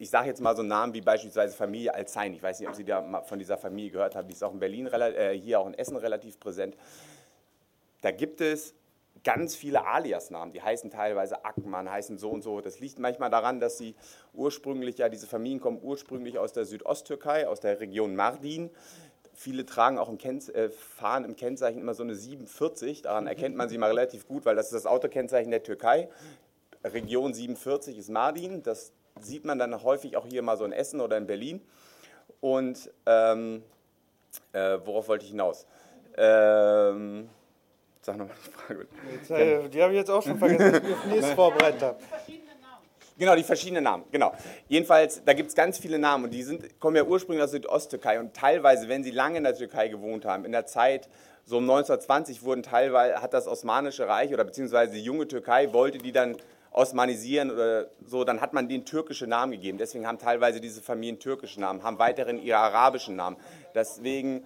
ich 0.00 0.08
sage 0.08 0.28
jetzt 0.28 0.40
mal 0.40 0.56
so 0.56 0.62
Namen 0.62 0.94
wie 0.94 1.02
beispielsweise 1.02 1.54
Familie 1.54 1.94
Alzein. 1.94 2.32
Ich 2.32 2.42
weiß 2.42 2.58
nicht, 2.58 2.68
ob 2.70 2.74
Sie 2.74 2.84
da 2.84 3.02
mal 3.02 3.20
von 3.20 3.38
dieser 3.38 3.58
Familie 3.58 3.90
gehört 3.90 4.16
haben. 4.16 4.26
Die 4.28 4.32
ist 4.32 4.42
auch 4.42 4.54
in 4.54 4.58
Berlin, 4.58 4.86
äh, 4.86 5.38
hier 5.38 5.60
auch 5.60 5.66
in 5.66 5.74
Essen 5.74 5.94
relativ 5.94 6.40
präsent. 6.40 6.74
Da 8.00 8.10
gibt 8.10 8.40
es 8.40 8.74
ganz 9.24 9.54
viele 9.54 9.84
Alias-Namen. 9.86 10.54
Die 10.54 10.62
heißen 10.62 10.90
teilweise 10.90 11.44
Ackmann, 11.44 11.90
heißen 11.90 12.16
so 12.16 12.30
und 12.30 12.40
so. 12.40 12.62
Das 12.62 12.80
liegt 12.80 12.98
manchmal 12.98 13.28
daran, 13.28 13.60
dass 13.60 13.76
sie 13.76 13.94
ursprünglich, 14.32 14.96
ja, 14.96 15.10
diese 15.10 15.26
Familien 15.26 15.60
kommen 15.60 15.78
ursprünglich 15.82 16.38
aus 16.38 16.54
der 16.54 16.64
Südosttürkei, 16.64 17.46
aus 17.46 17.60
der 17.60 17.78
Region 17.80 18.16
Mardin. 18.16 18.70
Viele 19.34 19.66
tragen 19.66 19.98
auch 19.98 20.08
im 20.08 20.16
Kenz 20.16 20.48
äh, 20.48 20.70
fahren 20.70 21.26
im 21.26 21.36
Kennzeichen 21.36 21.78
immer 21.78 21.92
so 21.92 22.04
eine 22.04 22.14
47. 22.14 23.02
Daran 23.02 23.26
erkennt 23.26 23.54
man 23.54 23.68
sie 23.68 23.76
mal 23.76 23.88
relativ 23.88 24.26
gut, 24.26 24.46
weil 24.46 24.56
das 24.56 24.68
ist 24.68 24.74
das 24.74 24.86
Autokennzeichen 24.86 25.50
der 25.50 25.62
Türkei. 25.62 26.08
Region 26.84 27.34
47 27.34 27.98
ist 27.98 28.08
Mardin. 28.08 28.62
Das 28.62 28.94
sieht 29.20 29.44
man 29.44 29.58
dann 29.58 29.82
häufig 29.82 30.16
auch 30.16 30.26
hier 30.26 30.42
mal 30.42 30.56
so 30.56 30.64
in 30.64 30.72
Essen 30.72 31.00
oder 31.00 31.16
in 31.16 31.26
Berlin. 31.26 31.60
Und 32.40 32.90
ähm, 33.06 33.62
äh, 34.52 34.78
worauf 34.84 35.08
wollte 35.08 35.24
ich 35.24 35.30
hinaus? 35.30 35.66
Ähm, 36.16 37.28
sag 38.00 38.16
nochmal 38.16 38.36
die 38.46 38.50
Frage. 38.50 38.86
Jetzt, 39.12 39.30
äh, 39.30 39.68
die 39.68 39.82
habe 39.82 39.92
ich 39.92 39.98
jetzt 39.98 40.10
auch 40.10 40.22
schon 40.22 40.38
vergessen, 40.38 40.82
die 40.84 40.92
ich 40.92 41.04
nächstes 41.06 41.32
vorbereitet 41.34 41.82
habe. 41.82 41.98
Genau, 43.18 43.36
die 43.36 43.44
verschiedenen 43.44 43.84
Namen, 43.84 44.04
genau. 44.10 44.32
Jedenfalls, 44.66 45.22
da 45.22 45.34
gibt 45.34 45.50
es 45.50 45.54
ganz 45.54 45.76
viele 45.76 45.98
Namen 45.98 46.24
und 46.24 46.30
die 46.30 46.42
sind, 46.42 46.80
kommen 46.80 46.96
ja 46.96 47.04
ursprünglich 47.04 47.44
aus 47.44 47.50
Südosttürkei 47.50 48.18
und 48.18 48.32
teilweise, 48.32 48.88
wenn 48.88 49.04
sie 49.04 49.10
lange 49.10 49.36
in 49.36 49.44
der 49.44 49.54
Türkei 49.54 49.88
gewohnt 49.88 50.24
haben, 50.24 50.46
in 50.46 50.52
der 50.52 50.64
Zeit 50.64 51.06
so 51.44 51.58
um 51.58 51.64
1920 51.64 52.42
wurden 52.44 52.62
teilweise, 52.62 53.20
hat 53.20 53.34
das 53.34 53.46
Osmanische 53.46 54.08
Reich 54.08 54.32
oder 54.32 54.44
beziehungsweise 54.44 54.94
die 54.94 55.02
junge 55.02 55.28
Türkei 55.28 55.70
wollte 55.74 55.98
die 55.98 56.12
dann 56.12 56.36
osmanisieren 56.70 57.50
oder 57.50 57.88
so, 58.04 58.24
dann 58.24 58.40
hat 58.40 58.52
man 58.52 58.68
denen 58.68 58.84
türkische 58.84 59.26
Namen 59.26 59.52
gegeben. 59.52 59.78
Deswegen 59.78 60.06
haben 60.06 60.18
teilweise 60.18 60.60
diese 60.60 60.82
Familien 60.82 61.18
türkische 61.18 61.60
Namen, 61.60 61.82
haben 61.82 61.98
weiterhin 61.98 62.38
ihre 62.38 62.58
arabischen 62.58 63.16
Namen. 63.16 63.36
Deswegen 63.74 64.44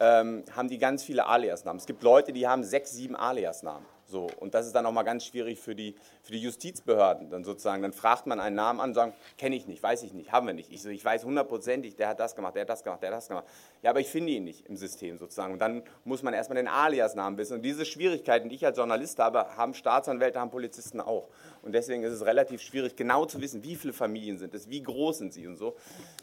ähm, 0.00 0.44
haben 0.54 0.68
die 0.68 0.78
ganz 0.78 1.02
viele 1.02 1.26
Alias-Namen. 1.26 1.78
Es 1.78 1.86
gibt 1.86 2.02
Leute, 2.02 2.32
die 2.32 2.46
haben 2.46 2.64
sechs, 2.64 2.92
sieben 2.92 3.16
Alias-Namen. 3.16 3.84
So, 4.08 4.28
und 4.38 4.54
das 4.54 4.66
ist 4.66 4.74
dann 4.74 4.86
auch 4.86 4.92
mal 4.92 5.02
ganz 5.02 5.24
schwierig 5.24 5.58
für 5.58 5.74
die, 5.74 5.96
für 6.22 6.32
die 6.32 6.38
Justizbehörden. 6.38 7.28
Dann 7.28 7.42
sozusagen, 7.42 7.82
dann 7.82 7.92
fragt 7.92 8.26
man 8.26 8.38
einen 8.38 8.54
Namen 8.54 8.80
an 8.80 8.90
und 8.90 8.94
sagt, 8.94 9.14
kenne 9.36 9.56
ich 9.56 9.66
nicht, 9.66 9.82
weiß 9.82 10.04
ich 10.04 10.14
nicht, 10.14 10.30
haben 10.30 10.46
wir 10.46 10.54
nicht. 10.54 10.70
Ich, 10.70 10.82
so, 10.82 10.90
ich 10.90 11.04
weiß 11.04 11.24
hundertprozentig, 11.24 11.96
der 11.96 12.08
hat 12.08 12.20
das 12.20 12.36
gemacht, 12.36 12.54
der 12.54 12.62
hat 12.62 12.68
das 12.68 12.84
gemacht, 12.84 13.02
der 13.02 13.10
hat 13.10 13.16
das 13.16 13.28
gemacht. 13.28 13.46
Ja, 13.82 13.90
aber 13.90 13.98
ich 13.98 14.08
finde 14.08 14.32
ihn 14.32 14.44
nicht 14.44 14.66
im 14.66 14.76
System 14.76 15.18
sozusagen. 15.18 15.52
Und 15.52 15.58
dann 15.58 15.82
muss 16.04 16.22
man 16.22 16.34
erstmal 16.34 16.56
den 16.56 16.68
Alias-Namen 16.68 17.36
wissen. 17.36 17.54
Und 17.54 17.62
diese 17.62 17.84
Schwierigkeiten, 17.84 18.48
die 18.48 18.54
ich 18.54 18.64
als 18.64 18.76
Journalist 18.76 19.18
habe, 19.18 19.56
haben 19.56 19.74
Staatsanwälte, 19.74 20.38
haben 20.38 20.50
Polizisten 20.50 21.00
auch. 21.00 21.28
Und 21.62 21.72
deswegen 21.72 22.04
ist 22.04 22.12
es 22.12 22.24
relativ 22.24 22.62
schwierig, 22.62 22.94
genau 22.94 23.26
zu 23.26 23.40
wissen, 23.40 23.64
wie 23.64 23.74
viele 23.74 23.92
Familien 23.92 24.38
sind 24.38 24.54
es, 24.54 24.70
wie 24.70 24.82
groß 24.82 25.18
sind 25.18 25.32
sie 25.32 25.48
und 25.48 25.56
so. 25.56 25.74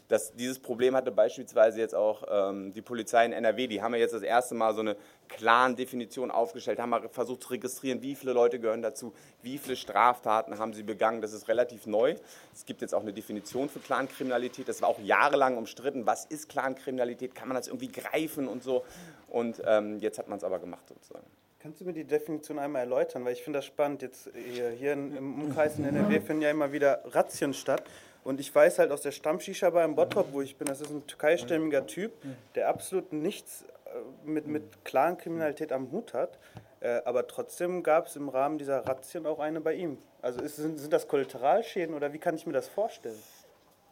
Das, 0.08 0.32
dieses 0.34 0.58
Problem 0.58 0.96
hatte 0.96 1.10
beispielsweise 1.10 1.80
jetzt 1.80 1.94
auch 1.94 2.22
ähm, 2.30 2.72
die 2.72 2.80
Polizei 2.80 3.26
in 3.26 3.32
NRW. 3.32 3.66
Die 3.66 3.82
haben 3.82 3.92
ja 3.92 4.00
jetzt 4.00 4.14
das 4.14 4.22
erste 4.22 4.54
Mal 4.54 4.74
so 4.74 4.80
eine 4.80 4.96
klaren 5.28 5.76
Definition 5.76 6.30
aufgestellt, 6.30 6.78
haben 6.78 6.90
mal 6.90 7.08
versucht 7.08 7.42
zu 7.42 7.50
registrieren, 7.50 8.02
wie 8.02 8.14
viele 8.14 8.32
Leute 8.32 8.58
gehören 8.58 8.82
dazu, 8.82 9.12
wie 9.42 9.58
viele 9.58 9.76
Straftaten 9.76 10.58
haben 10.58 10.72
sie 10.74 10.82
begangen. 10.82 11.20
Das 11.20 11.32
ist 11.32 11.48
relativ 11.48 11.86
neu. 11.86 12.14
Es 12.52 12.64
gibt 12.66 12.80
jetzt 12.80 12.94
auch 12.94 13.02
eine 13.02 13.12
Definition 13.12 13.68
für 13.68 13.80
Clankriminalität. 13.80 14.68
Das 14.68 14.82
war 14.82 14.88
auch 14.88 15.00
jahrelang 15.00 15.56
umstritten. 15.56 16.06
Was 16.06 16.24
ist 16.24 16.48
Clankriminalität? 16.48 17.34
Kann 17.34 17.48
man 17.48 17.56
das 17.56 17.68
irgendwie 17.68 17.88
greifen 17.88 18.48
und 18.48 18.62
so? 18.62 18.84
Und 19.28 19.62
ähm, 19.66 19.98
jetzt 20.00 20.18
hat 20.18 20.28
man 20.28 20.38
es 20.38 20.44
aber 20.44 20.58
gemacht 20.58 20.88
sozusagen. 20.88 21.26
Kannst 21.64 21.80
du 21.80 21.86
mir 21.86 21.94
die 21.94 22.04
Definition 22.04 22.58
einmal 22.58 22.82
erläutern? 22.82 23.24
Weil 23.24 23.32
ich 23.32 23.42
finde 23.42 23.58
das 23.58 23.64
spannend. 23.64 24.02
Jetzt 24.02 24.30
hier, 24.34 24.68
hier 24.70 24.92
im 24.92 25.40
Umkreis 25.40 25.78
in 25.78 25.84
NRW 25.84 26.20
finden 26.20 26.42
ja 26.42 26.50
immer 26.50 26.72
wieder 26.72 27.00
Razzien 27.06 27.54
statt. 27.54 27.84
Und 28.24 28.40
ich 28.40 28.52
weiß 28.52 28.78
halt 28.78 28.90
aus 28.90 29.02
der 29.02 29.12
Stammshisha 29.12 29.70
bar 29.70 29.84
im 29.84 29.94
Bottrop, 29.94 30.32
wo 30.32 30.40
ich 30.40 30.56
bin, 30.56 30.66
das 30.66 30.80
ist 30.80 30.90
ein 30.90 31.06
türkeistämmiger 31.06 31.86
Typ, 31.86 32.12
der 32.54 32.68
absolut 32.68 33.12
nichts 33.12 33.64
äh, 33.84 34.28
mit, 34.28 34.46
mit 34.46 34.84
klaren 34.84 35.18
Kriminalität 35.18 35.72
am 35.72 35.92
Hut 35.92 36.14
hat. 36.14 36.38
Äh, 36.80 37.02
aber 37.04 37.26
trotzdem 37.26 37.82
gab 37.82 38.06
es 38.06 38.16
im 38.16 38.30
Rahmen 38.30 38.56
dieser 38.56 38.86
Razzien 38.86 39.26
auch 39.26 39.38
eine 39.38 39.60
bei 39.60 39.74
ihm. 39.74 39.98
Also 40.22 40.40
ist, 40.40 40.56
sind, 40.56 40.78
sind 40.78 40.92
das 40.92 41.06
Kollateralschäden 41.06 41.94
oder 41.94 42.12
wie 42.14 42.18
kann 42.18 42.34
ich 42.34 42.46
mir 42.46 42.54
das 42.54 42.66
vorstellen? 42.66 43.18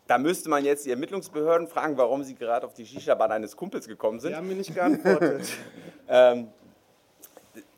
Da 0.07 0.19
müsste 0.19 0.49
man 0.49 0.65
jetzt 0.65 0.87
die 0.87 0.91
Ermittlungsbehörden 0.91 1.69
fragen, 1.69 1.97
warum 1.97 2.25
sie 2.25 2.35
gerade 2.35 2.67
auf 2.67 2.75
die 2.75 2.87
Shisha-Bar 2.87 3.31
eines 3.31 3.57
Kumpels 3.57 3.87
gekommen 3.87 4.19
sind. 4.19 4.31
Die 4.31 4.37
haben 4.37 4.49
mir 4.49 4.57
nicht 4.57 4.75
geantwortet. 4.75 5.43
ähm, 6.09 6.49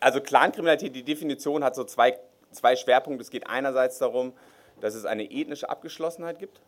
also 0.00 0.20
Clankriminalität, 0.20 0.94
die 0.94 1.02
Definition 1.02 1.62
hat 1.64 1.74
so 1.74 1.84
zwei, 1.84 2.18
zwei 2.50 2.76
Schwerpunkte. 2.76 3.22
Es 3.22 3.30
geht 3.30 3.48
einerseits 3.48 3.98
darum, 3.98 4.32
dass 4.80 4.94
es 4.94 5.04
eine 5.04 5.30
ethnische 5.30 5.68
Abgeschlossenheit 5.68 6.38
gibt, 6.38 6.60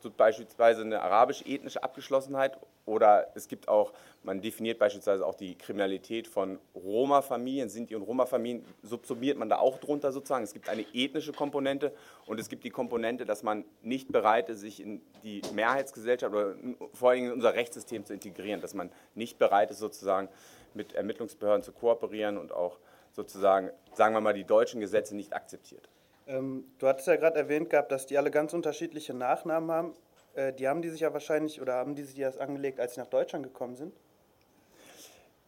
so 0.00 0.10
beispielsweise 0.10 0.82
eine 0.82 1.00
arabisch-ethnische 1.00 1.82
Abgeschlossenheit 1.82 2.58
oder 2.86 3.28
es 3.34 3.48
gibt 3.48 3.68
auch, 3.68 3.94
man 4.22 4.42
definiert 4.42 4.78
beispielsweise 4.78 5.24
auch 5.26 5.34
die 5.34 5.56
Kriminalität 5.56 6.28
von 6.28 6.58
Roma-Familien, 6.74 7.70
Sinti- 7.70 7.96
und 7.96 8.02
Roma-Familien, 8.02 8.64
subsumiert 8.82 9.38
man 9.38 9.48
da 9.48 9.58
auch 9.58 9.78
drunter 9.78 10.12
sozusagen. 10.12 10.44
Es 10.44 10.52
gibt 10.52 10.68
eine 10.68 10.84
ethnische 10.92 11.32
Komponente 11.32 11.94
und 12.26 12.38
es 12.38 12.50
gibt 12.50 12.64
die 12.64 12.70
Komponente, 12.70 13.24
dass 13.24 13.42
man 13.42 13.64
nicht 13.80 14.12
bereit 14.12 14.50
ist, 14.50 14.60
sich 14.60 14.80
in 14.80 15.00
die 15.22 15.40
Mehrheitsgesellschaft 15.54 16.34
oder 16.34 16.54
vor 16.92 17.10
allem 17.10 17.24
in 17.24 17.32
unser 17.32 17.54
Rechtssystem 17.54 18.04
zu 18.04 18.12
integrieren, 18.12 18.60
dass 18.60 18.74
man 18.74 18.92
nicht 19.14 19.38
bereit 19.38 19.70
ist, 19.70 19.78
sozusagen 19.78 20.28
mit 20.74 20.92
Ermittlungsbehörden 20.92 21.62
zu 21.62 21.72
kooperieren 21.72 22.36
und 22.36 22.52
auch 22.52 22.78
sozusagen, 23.12 23.70
sagen 23.94 24.14
wir 24.14 24.20
mal, 24.20 24.34
die 24.34 24.44
deutschen 24.44 24.80
Gesetze 24.80 25.16
nicht 25.16 25.32
akzeptiert. 25.32 25.88
Ähm, 26.26 26.64
du 26.78 26.88
hattest 26.88 27.06
ja 27.06 27.16
gerade 27.16 27.38
erwähnt 27.38 27.70
gehabt, 27.70 27.92
dass 27.92 28.06
die 28.06 28.16
alle 28.16 28.30
ganz 28.30 28.52
unterschiedliche 28.52 29.14
Nachnamen 29.14 29.70
haben. 29.70 29.94
Äh, 30.34 30.52
die 30.52 30.68
haben 30.68 30.82
die 30.82 30.88
sich 30.88 31.00
ja 31.00 31.12
wahrscheinlich, 31.12 31.60
oder 31.60 31.74
haben 31.74 31.94
die 31.94 32.02
sich 32.02 32.18
erst 32.18 32.40
angelegt, 32.40 32.80
als 32.80 32.94
sie 32.94 33.00
nach 33.00 33.08
Deutschland 33.08 33.44
gekommen 33.44 33.76
sind? 33.76 33.94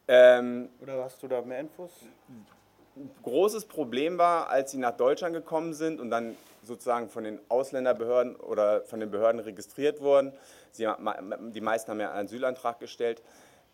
Ähm, 0.09 0.69
oder 0.81 1.03
hast 1.03 1.23
du 1.23 1.29
da 1.29 1.41
mehr 1.43 1.61
Infos? 1.61 1.91
Großes 3.23 3.67
Problem 3.67 4.19
war, 4.19 4.49
als 4.49 4.71
sie 4.71 4.79
nach 4.79 4.97
Deutschland 4.97 5.35
gekommen 5.35 5.75
sind 5.75 6.01
und 6.01 6.11
dann 6.11 6.37
sozusagen 6.63 7.09
von 7.09 7.25
den 7.25 7.41
Ausländerbehörden 7.49 8.37
oder 8.37 8.83
von 8.83 9.01
den 9.01 9.11
Behörden 9.11 9.41
registriert 9.41 10.01
wurden. 10.01 10.33
Sie, 10.73 10.87
die 11.53 11.61
meisten 11.61 11.91
haben 11.91 12.01
ja 12.01 12.13
einen 12.13 12.27
Asylantrag 12.27 12.81
gestellt. 12.81 13.23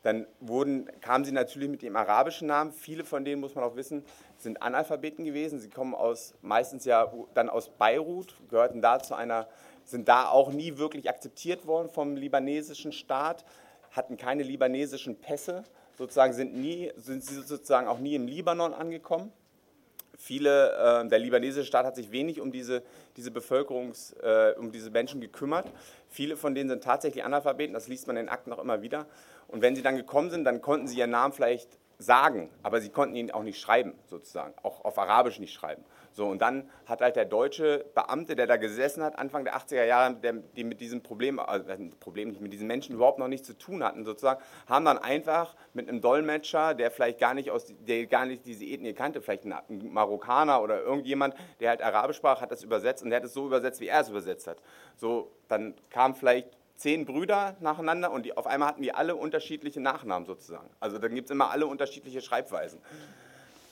Dann 0.03 0.27
wurden, 0.41 0.91
kamen 1.01 1.25
sie 1.25 1.33
natürlich 1.33 1.69
mit 1.69 1.83
dem 1.83 1.97
arabischen 1.97 2.49
Namen. 2.49 2.73
Viele 2.73 3.05
von 3.05 3.25
denen, 3.25 3.41
muss 3.41 3.55
man 3.55 3.65
auch 3.65 3.77
wissen, 3.77 4.05
sind 4.39 4.61
Analphabeten 4.61 5.25
gewesen. 5.25 5.61
Sie 5.61 5.71
kommen 5.71 5.95
aus, 5.95 6.35
meistens 6.43 6.85
ja 6.85 7.13
dann 7.35 7.49
aus 7.49 7.69
Beirut, 7.69 8.35
gehörten 8.49 8.83
da 8.83 8.99
zu 8.99 9.15
einer, 9.15 9.47
sind 9.85 10.09
da 10.09 10.29
auch 10.29 10.53
nie 10.53 10.77
wirklich 10.77 11.09
akzeptiert 11.09 11.67
worden 11.67 11.89
vom 11.89 12.17
libanesischen 12.17 12.93
Staat, 12.93 13.45
hatten 13.93 14.17
keine 14.17 14.43
libanesischen 14.43 15.17
Pässe, 15.17 15.65
sozusagen 15.97 16.33
sind, 16.33 16.57
nie, 16.57 16.91
sind 16.97 17.25
sie 17.25 17.41
sozusagen 17.43 17.87
auch 17.87 17.99
nie 17.99 18.15
im 18.15 18.27
Libanon 18.27 18.75
angekommen. 18.75 19.33
Viele, 20.19 20.73
äh, 20.73 21.09
der 21.09 21.19
libanesische 21.19 21.67
Staat 21.67 21.87
hat 21.87 21.97
sich 21.97 22.13
wenig 22.13 22.41
um 22.41 22.53
diese, 22.53 22.83
diese 23.17 23.31
Bevölkerungs, 23.31 24.13
äh, 24.23 24.55
um 24.59 24.71
diese 24.71 24.91
Menschen 24.91 25.21
gekümmert. 25.21 25.67
Viele 26.09 26.37
von 26.37 26.55
denen 26.55 26.71
sind 26.71 26.85
tatsächlich 26.85 27.25
Analphabeten, 27.25 27.75
das 27.75 27.89
liest 27.89 28.07
man 28.07 28.17
in 28.17 28.27
den 28.27 28.29
Akten 28.29 28.53
auch 28.53 28.59
immer 28.59 28.83
wieder. 28.83 29.07
Und 29.53 29.63
wenn 29.63 29.77
sie 29.77 29.83
dann 29.83 29.97
gekommen 29.97 30.31
sind, 30.31 30.45
dann 30.45 30.63
konnten 30.63 30.89
sie 30.89 30.99
ihren 30.99 31.11
Namen 31.11 31.33
vielleicht 31.33 31.79
sagen, 31.99 32.51
aber 32.63 32.81
sie 32.81 32.89
konnten 32.89 33.15
ihn 33.15 33.31
auch 33.31 33.43
nicht 33.43 33.61
schreiben, 33.61 33.95
sozusagen, 34.07 34.55
auch 34.63 34.85
auf 34.85 34.99
Arabisch 34.99 35.39
nicht 35.39 35.53
schreiben. 35.53 35.85
So, 36.11 36.27
und 36.27 36.43
dann 36.43 36.69
hat 36.87 37.01
halt 37.01 37.17
der 37.17 37.25
deutsche 37.25 37.87
Beamte, 37.95 38.37
der 38.37 38.47
da 38.47 38.57
gesessen 38.57 39.03
hat, 39.03 39.19
Anfang 39.19 39.45
der 39.45 39.57
80er 39.57 39.85
Jahre, 39.85 40.15
der, 40.15 40.35
die 40.35 40.65
mit 40.65 40.81
diesem 40.81 41.03
Problem, 41.03 41.39
also 41.39 41.65
Problem 42.01 42.31
nicht, 42.31 42.41
mit 42.41 42.53
diesen 42.53 42.67
Menschen 42.67 42.95
überhaupt 42.95 43.19
noch 43.19 43.29
nichts 43.29 43.47
zu 43.47 43.57
tun 43.57 43.83
hatten, 43.83 44.05
sozusagen, 44.05 44.43
haben 44.67 44.85
dann 44.85 44.99
einfach 44.99 45.55
mit 45.73 45.89
einem 45.89 46.01
Dolmetscher, 46.01 46.75
der 46.75 46.91
vielleicht 46.91 47.19
gar 47.19 47.35
nicht 47.35 47.51
aus, 47.51 47.73
der 47.87 48.07
gar 48.07 48.27
nicht 48.27 48.45
diese 48.45 48.65
Ethnie 48.65 48.93
kannte, 48.93 49.23
vielleicht 49.23 49.45
ein 49.45 49.55
Marokkaner 49.93 50.63
oder 50.63 50.83
irgendjemand, 50.83 51.35
der 51.61 51.71
halt 51.71 51.83
Arabisch 51.83 52.17
sprach, 52.17 52.41
hat 52.41 52.53
das 52.53 52.63
übersetzt 52.63 53.03
und 53.03 53.11
der 53.11 53.19
hat 53.19 53.25
es 53.25 53.33
so 53.33 53.47
übersetzt, 53.47 53.81
wie 53.81 53.89
er 53.89 54.01
es 54.01 54.11
übersetzt 54.11 54.47
hat. 54.47 54.59
So, 54.97 55.31
dann 55.49 55.75
kam 55.89 56.15
vielleicht 56.15 56.49
zehn 56.83 57.05
Brüder 57.07 57.57
nacheinander 57.61 58.11
und 58.11 58.27
die, 58.27 58.37
auf 58.37 58.47
einmal 58.47 58.69
hatten 58.69 58.83
die 58.83 58.93
alle 58.93 59.15
unterschiedliche 59.15 59.81
Nachnamen 59.81 60.27
sozusagen. 60.27 60.69
Also 60.81 60.99
dann 60.99 61.15
gibt 61.15 61.27
es 61.27 61.31
immer 61.31 61.51
alle 61.51 61.67
unterschiedliche 61.67 62.21
Schreibweisen. 62.21 62.81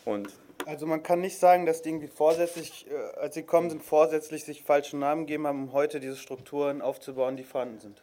Und 0.05 0.29
also 0.67 0.87
man 0.87 1.03
kann 1.03 1.21
nicht 1.21 1.39
sagen, 1.39 1.67
dass 1.67 1.83
die 1.83 1.89
irgendwie 1.89 2.07
vorsätzlich, 2.07 2.87
äh, 2.89 3.19
als 3.19 3.35
sie 3.35 3.43
kommen 3.43 3.69
sind, 3.69 3.83
vorsätzlich 3.83 4.45
sich 4.45 4.63
falsche 4.63 4.97
Namen 4.97 5.27
gegeben 5.27 5.47
haben, 5.47 5.65
um 5.65 5.73
heute 5.73 5.99
diese 5.99 6.17
Strukturen 6.17 6.81
aufzubauen, 6.81 7.37
die 7.37 7.43
vorhanden 7.43 7.81
sind. 7.81 8.03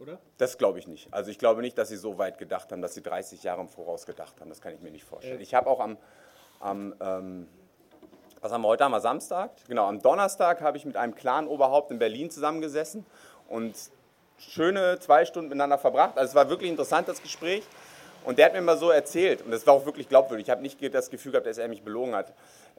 Oder? 0.00 0.18
Das 0.38 0.56
glaube 0.56 0.78
ich 0.78 0.86
nicht. 0.86 1.12
Also 1.12 1.30
ich 1.30 1.38
glaube 1.38 1.60
nicht, 1.60 1.76
dass 1.76 1.88
sie 1.90 1.96
so 1.96 2.16
weit 2.18 2.38
gedacht 2.38 2.72
haben, 2.72 2.80
dass 2.80 2.94
sie 2.94 3.02
30 3.02 3.42
Jahre 3.42 3.60
im 3.60 3.68
Voraus 3.68 4.06
gedacht 4.06 4.40
haben. 4.40 4.48
Das 4.48 4.60
kann 4.62 4.72
ich 4.72 4.80
mir 4.80 4.90
nicht 4.90 5.04
vorstellen. 5.04 5.40
Äh. 5.40 5.42
Ich 5.42 5.54
habe 5.54 5.68
auch 5.68 5.80
am, 5.80 5.98
am 6.60 6.94
ähm, 7.00 7.48
was 8.40 8.52
haben 8.52 8.62
wir 8.62 8.68
heute? 8.68 8.84
Haben 8.84 8.92
wir 8.92 9.00
Samstag? 9.00 9.50
Genau, 9.66 9.86
am 9.86 10.00
Donnerstag 10.00 10.62
habe 10.62 10.78
ich 10.78 10.86
mit 10.86 10.96
einem 10.96 11.14
Clan-Oberhaupt 11.14 11.90
in 11.90 11.98
Berlin 11.98 12.30
zusammengesessen 12.30 13.04
und 13.48 13.74
schöne 14.38 14.98
zwei 15.00 15.24
Stunden 15.24 15.48
miteinander 15.48 15.78
verbracht. 15.78 16.16
Also 16.16 16.30
es 16.30 16.34
war 16.34 16.48
wirklich 16.48 16.70
interessant, 16.70 17.08
das 17.08 17.22
Gespräch. 17.22 17.64
Und 18.24 18.38
der 18.38 18.46
hat 18.46 18.52
mir 18.52 18.60
mal 18.60 18.76
so 18.76 18.90
erzählt, 18.90 19.42
und 19.42 19.52
das 19.52 19.66
war 19.66 19.74
auch 19.74 19.86
wirklich 19.86 20.08
glaubwürdig, 20.08 20.46
ich 20.46 20.50
habe 20.50 20.60
nicht 20.60 20.78
das 20.92 21.08
Gefühl 21.08 21.32
gehabt, 21.32 21.46
dass 21.46 21.56
er 21.56 21.68
mich 21.68 21.82
belogen 21.82 22.14
hat 22.14 22.34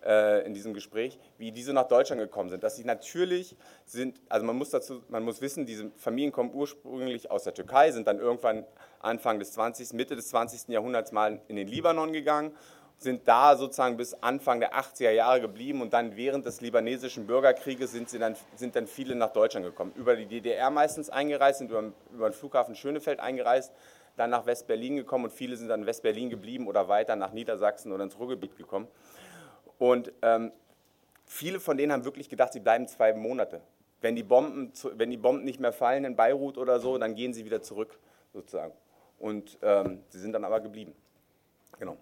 äh, 0.06 0.46
in 0.46 0.54
diesem 0.54 0.74
Gespräch, 0.74 1.18
wie 1.38 1.52
diese 1.52 1.74
nach 1.74 1.88
Deutschland 1.88 2.22
gekommen 2.22 2.50
sind. 2.50 2.62
Dass 2.62 2.76
sie 2.76 2.84
natürlich 2.84 3.56
sind, 3.86 4.20
also 4.28 4.46
man 4.46 4.58
muss 4.58 4.70
dazu, 4.70 5.02
man 5.08 5.24
muss 5.24 5.42
wissen, 5.42 5.66
diese 5.66 5.92
Familien 5.98 6.32
kommen 6.32 6.52
ursprünglich 6.54 7.32
aus 7.32 7.46
der 7.46 7.54
Türkei, 7.54 7.92
sind 7.92 8.06
dann 8.06 8.20
irgendwann 8.20 8.66
Anfang 9.00 9.40
des 9.40 9.54
20., 9.54 9.94
Mitte 9.94 10.16
des 10.16 10.28
20. 10.28 10.68
Jahrhunderts 10.68 11.12
mal 11.12 11.40
in 11.48 11.56
den 11.56 11.68
Libanon 11.68 12.14
gegangen 12.14 12.52
sind 13.00 13.28
da 13.30 13.56
sozusagen 13.56 13.96
bis 13.96 14.14
Anfang 14.16 14.60
der 14.60 14.74
80er 14.74 15.12
Jahre 15.12 15.40
geblieben 15.40 15.82
und 15.82 15.94
dann 15.94 16.18
während 16.18 16.46
des 16.46 16.60
libanesischen 16.60 17.26
Bürgerkrieges 17.28 17.94
sind, 17.94 18.10
sie 18.10 18.20
dann, 18.20 18.36
sind 18.56 18.76
dann 18.76 18.88
viele 18.88 19.16
nach 19.16 19.32
Deutschland 19.32 19.66
gekommen. 19.66 19.94
Über 19.96 20.18
die 20.18 20.26
DDR 20.26 20.70
meistens 20.70 21.10
eingereist, 21.10 21.60
sind 21.60 21.72
über, 21.72 21.94
über 22.14 22.30
den 22.30 22.34
Flughafen 22.34 22.76
Schönefeld 22.76 23.22
eingereist, 23.22 23.72
dann 24.18 24.30
nach 24.30 24.46
West-Berlin 24.46 24.98
gekommen 24.98 25.26
und 25.26 25.32
viele 25.32 25.56
sind 25.56 25.70
dann 25.70 25.82
in 25.82 25.86
West-Berlin 25.86 26.30
geblieben 26.30 26.68
oder 26.68 26.90
weiter 26.90 27.16
nach 27.16 27.32
Niedersachsen 27.32 27.94
oder 27.94 28.04
ins 28.04 28.20
Ruhrgebiet 28.20 28.58
gekommen. 28.58 28.90
Und 29.78 30.12
ähm, 30.22 30.52
viele 31.26 31.62
von 31.62 31.78
denen 31.78 31.94
haben 31.94 32.04
wirklich 32.04 32.28
gedacht, 32.28 32.52
sie 32.52 32.60
bleiben 32.60 32.86
zwei 32.90 33.14
Monate. 33.14 33.62
Wenn 34.02 34.18
die, 34.18 34.24
Bomben, 34.24 34.74
wenn 34.96 35.10
die 35.10 35.18
Bomben 35.18 35.46
nicht 35.46 35.62
mehr 35.62 35.72
fallen 35.72 36.04
in 36.04 36.18
Beirut 36.18 36.58
oder 36.58 36.82
so, 36.82 36.98
dann 36.98 37.16
gehen 37.16 37.34
sie 37.34 37.46
wieder 37.46 37.62
zurück 37.62 37.98
sozusagen. 38.34 38.74
Und 39.20 39.58
ähm, 39.62 40.04
sie 40.10 40.20
sind 40.20 40.34
dann 40.34 40.44
aber 40.44 40.60
geblieben. 40.60 40.94
Genau. 41.80 41.98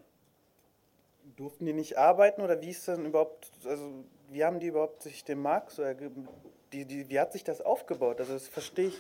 Durften 1.37 1.65
die 1.65 1.73
nicht 1.73 1.97
arbeiten 1.97 2.41
oder 2.41 2.61
wie 2.61 2.69
ist 2.69 2.87
denn 2.87 3.05
überhaupt, 3.05 3.51
also 3.63 4.03
wie 4.29 4.43
haben 4.43 4.59
die 4.59 4.67
überhaupt 4.67 5.03
sich 5.03 5.23
den 5.23 5.39
Markt 5.39 5.71
so 5.71 5.83
ergeben? 5.83 6.27
Die, 6.73 6.83
die, 6.83 7.09
wie 7.09 7.19
hat 7.19 7.31
sich 7.31 7.43
das 7.43 7.61
aufgebaut? 7.61 8.19
Also 8.19 8.33
das 8.33 8.47
verstehe 8.47 8.87
ich 8.87 8.97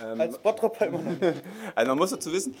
ähm, 0.00 0.20
als 0.20 0.38
Bottropper 0.38 0.86
immer 0.86 0.98
noch. 0.98 1.12
Also 1.74 1.88
man 1.90 1.98
muss 1.98 2.10
dazu 2.10 2.32
wissen, 2.32 2.56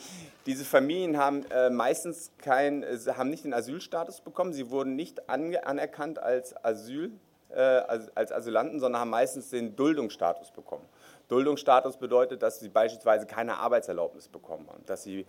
diese 0.46 0.64
Familien 0.64 1.16
haben 1.16 1.44
äh, 1.50 1.70
meistens 1.70 2.32
kein, 2.38 2.82
äh, 2.82 2.98
haben 3.16 3.30
nicht 3.30 3.44
den 3.44 3.54
Asylstatus 3.54 4.20
bekommen, 4.20 4.52
sie 4.52 4.70
wurden 4.70 4.96
nicht 4.96 5.28
anerkannt 5.28 6.18
als 6.18 6.54
Asyl, 6.64 7.12
äh, 7.50 7.60
als, 7.60 8.14
als 8.16 8.32
Asylanten, 8.32 8.80
sondern 8.80 9.00
haben 9.00 9.10
meistens 9.10 9.50
den 9.50 9.76
Duldungsstatus 9.76 10.50
bekommen. 10.50 10.84
Duldungsstatus 11.28 11.96
bedeutet, 11.96 12.42
dass 12.42 12.60
sie 12.60 12.68
beispielsweise 12.68 13.26
keine 13.26 13.56
Arbeitserlaubnis 13.56 14.28
bekommen 14.28 14.68
haben, 14.68 14.84
dass 14.86 15.04
sie 15.04 15.26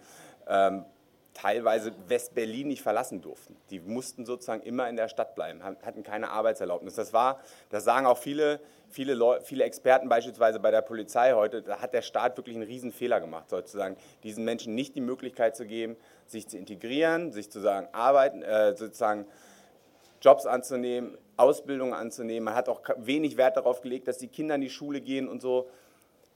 ähm, 0.48 0.86
teilweise 1.36 1.94
West-Berlin 2.08 2.70
nicht 2.70 2.82
verlassen 2.82 3.22
durften. 3.22 3.56
Die 3.70 3.80
mussten 3.80 4.26
sozusagen 4.26 4.64
immer 4.64 4.90
in 4.90 4.96
der 4.96 5.10
Stadt 5.10 5.36
bleiben, 5.36 5.64
hatten 5.64 6.02
keine 6.02 6.30
Arbeitserlaubnis. 6.30 6.96
Das 6.96 7.14
war, 7.14 7.40
das 7.70 7.84
sagen 7.84 8.08
auch 8.08 8.18
viele, 8.18 8.62
viele, 8.90 9.42
viele 9.44 9.66
Experten 9.66 10.08
beispielsweise 10.08 10.60
bei 10.60 10.72
der 10.72 10.82
Polizei 10.82 11.34
heute, 11.34 11.62
da 11.62 11.82
hat 11.82 11.94
der 11.94 12.02
Staat 12.02 12.38
wirklich 12.38 12.56
einen 12.56 12.66
riesen 12.66 12.92
Fehler 12.94 13.20
gemacht, 13.20 13.50
sozusagen 13.50 13.98
diesen 14.24 14.46
Menschen 14.46 14.74
nicht 14.76 14.96
die 14.96 15.02
Möglichkeit 15.02 15.56
zu 15.56 15.66
geben, 15.66 15.98
sich 16.26 16.48
zu 16.48 16.58
integrieren, 16.58 17.34
sich 17.34 17.52
zu 17.52 17.60
sagen, 17.60 17.90
arbeiten, 17.92 18.42
äh, 18.42 18.76
sozusagen 18.76 19.26
Jobs 20.22 20.46
anzunehmen, 20.46 21.18
Ausbildung 21.36 21.94
anzunehmen. 21.94 22.46
Man 22.46 22.56
hat 22.56 22.70
auch 22.70 22.82
wenig 22.98 23.36
Wert 23.36 23.58
darauf 23.58 23.82
gelegt, 23.82 24.08
dass 24.08 24.18
die 24.18 24.30
Kinder 24.30 24.56
in 24.56 24.62
die 24.62 24.70
Schule 24.70 25.02
gehen 25.02 25.28
und 25.28 25.42
so. 25.42 25.70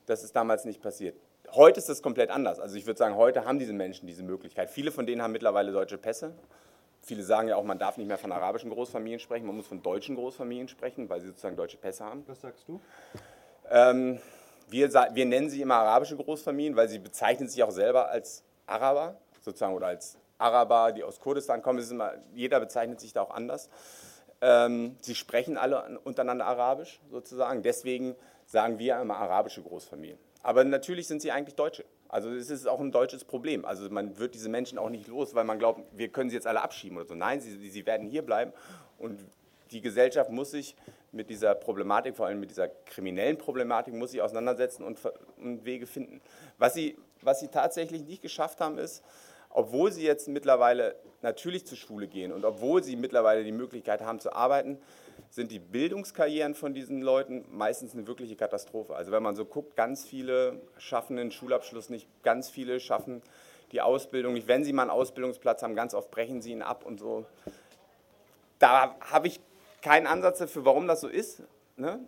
Das 0.06 0.24
ist 0.24 0.36
damals 0.36 0.66
nicht 0.66 0.82
passiert. 0.82 1.16
Heute 1.54 1.80
ist 1.80 1.90
das 1.90 2.02
komplett 2.02 2.30
anders. 2.30 2.60
Also 2.60 2.76
ich 2.76 2.86
würde 2.86 2.98
sagen, 2.98 3.16
heute 3.16 3.46
haben 3.46 3.58
diese 3.58 3.74
Menschen 3.74 4.06
diese 4.06 4.24
Möglichkeit. 4.24 4.70
Viele 4.70 4.92
von 4.92 5.08
denen 5.08 5.22
haben 5.22 5.32
mittlerweile 5.32 5.72
deutsche 5.72 5.98
Pässe. 5.98 6.34
Viele 7.02 7.24
sagen 7.24 7.48
ja 7.48 7.56
auch, 7.56 7.64
man 7.64 7.80
darf 7.80 7.98
nicht 7.98 8.08
mehr 8.08 8.18
von 8.18 8.32
arabischen 8.32 8.70
Großfamilien 8.70 9.20
sprechen, 9.20 9.48
man 9.48 9.56
muss 9.56 9.68
von 9.68 9.82
deutschen 9.82 10.16
Großfamilien 10.16 10.68
sprechen, 10.68 11.10
weil 11.10 11.22
sie 11.22 11.28
sozusagen 11.28 11.56
deutsche 11.56 11.78
Pässe 11.78 12.06
haben. 12.06 12.24
Was 12.28 12.42
sagst 12.42 12.68
du? 12.68 12.80
Ähm, 13.70 14.20
wir, 14.68 14.94
wir 14.94 15.26
nennen 15.26 15.50
sie 15.50 15.62
immer 15.62 15.76
arabische 15.76 16.16
Großfamilien, 16.16 16.76
weil 16.76 16.90
sie 16.90 17.00
bezeichnen 17.00 17.48
sich 17.48 17.64
auch 17.64 17.72
selber 17.72 18.10
als 18.10 18.44
Araber, 18.68 19.18
sozusagen, 19.42 19.74
oder 19.74 19.88
als 19.88 20.18
Araber, 20.38 20.92
die 20.92 21.04
aus 21.04 21.20
Kurdistan 21.20 21.62
kommen. 21.64 21.80
Immer, 21.90 22.14
jeder 22.34 22.60
bezeichnet 22.60 23.00
sich 23.00 23.14
da 23.14 23.22
auch 23.22 23.32
anders. 23.32 23.70
Ähm, 24.42 24.98
sie 25.02 25.16
sprechen 25.16 25.58
alle 25.58 26.00
untereinander 26.04 26.46
Arabisch, 26.46 27.00
sozusagen. 27.10 27.64
Deswegen 27.64 28.16
sagen 28.46 28.78
wir 28.78 29.00
immer 29.00 29.18
arabische 29.18 29.62
Großfamilien. 29.62 30.20
Aber 30.42 30.64
natürlich 30.64 31.08
sind 31.08 31.22
sie 31.22 31.32
eigentlich 31.32 31.56
Deutsche. 31.56 31.86
Also 32.08 32.32
es 32.32 32.50
ist 32.50 32.68
auch 32.68 32.80
ein 32.80 32.92
deutsches 32.92 33.24
Problem. 33.24 33.66
Also 33.66 33.90
man 33.90 34.18
wird 34.18 34.34
diese 34.34 34.50
Menschen 34.50 34.78
auch 34.78 34.90
nicht 34.90 35.08
los, 35.08 35.36
weil 35.36 35.44
man 35.44 35.60
glaubt, 35.60 35.82
wir 35.92 36.08
können 36.10 36.30
sie 36.30 36.36
jetzt 36.36 36.48
alle 36.48 36.62
abschieben 36.62 36.98
oder 36.98 37.06
so. 37.06 37.16
Nein, 37.16 37.42
sie, 37.42 37.70
sie 37.70 37.86
werden 37.86 38.08
hier 38.08 38.24
bleiben 38.24 38.52
und 38.98 39.20
die 39.72 39.82
Gesellschaft 39.82 40.32
muss 40.32 40.52
sich 40.52 40.76
mit 41.12 41.30
dieser 41.30 41.56
Problematik, 41.56 42.16
vor 42.16 42.28
allem 42.28 42.40
mit 42.40 42.50
dieser 42.50 42.68
kriminellen 42.68 43.38
Problematik, 43.38 43.94
muss 43.94 44.12
sich 44.12 44.22
auseinandersetzen 44.22 44.84
und, 44.84 45.00
und 45.38 45.66
Wege 45.66 45.86
finden. 45.86 46.22
Was 46.58 46.74
sie, 46.74 46.98
was 47.22 47.40
sie 47.40 47.50
tatsächlich 47.50 48.04
nicht 48.04 48.22
geschafft 48.22 48.62
haben, 48.62 48.78
ist, 48.78 49.04
obwohl 49.50 49.92
sie 49.92 50.04
jetzt 50.04 50.28
mittlerweile 50.28 50.96
natürlich 51.22 51.66
zur 51.66 51.78
Schule 51.78 52.08
gehen 52.08 52.32
und 52.32 52.46
obwohl 52.46 52.84
sie 52.84 52.96
mittlerweile 52.96 53.44
die 53.44 53.52
Möglichkeit 53.52 54.02
haben 54.02 54.20
zu 54.20 54.34
arbeiten, 54.34 54.80
sind 55.30 55.52
die 55.52 55.60
Bildungskarrieren 55.60 56.56
von 56.56 56.74
diesen 56.74 57.02
Leuten 57.02 57.46
meistens 57.52 57.94
eine 57.94 58.08
wirkliche 58.08 58.36
Katastrophe. 58.36 58.96
Also 58.96 59.12
wenn 59.12 59.22
man 59.22 59.36
so 59.36 59.46
guckt, 59.46 59.76
ganz 59.76 60.06
viele 60.06 60.60
schaffen 60.78 61.18
den 61.18 61.32
Schulabschluss 61.32 61.90
nicht, 61.90 62.08
ganz 62.24 62.50
viele 62.50 62.80
schaffen 62.80 63.22
die 63.72 63.82
Ausbildung 63.82 64.34
nicht. 64.34 64.48
Wenn 64.48 64.64
sie 64.64 64.74
mal 64.74 64.84
einen 64.84 64.92
Ausbildungsplatz 64.92 65.62
haben, 65.62 65.76
ganz 65.76 65.94
oft 65.94 66.10
brechen 66.10 66.42
sie 66.42 66.52
ihn 66.52 66.64
ab 66.64 66.84
und 66.86 67.00
so. 67.00 67.26
Da 68.58 68.96
habe 69.00 69.28
ich 69.28 69.40
keinen 69.82 70.08
Ansatz 70.08 70.40
dafür, 70.40 70.66
warum 70.66 70.88
das 70.88 71.02
so 71.02 71.08
ist. 71.08 71.44
Ne? 71.78 72.00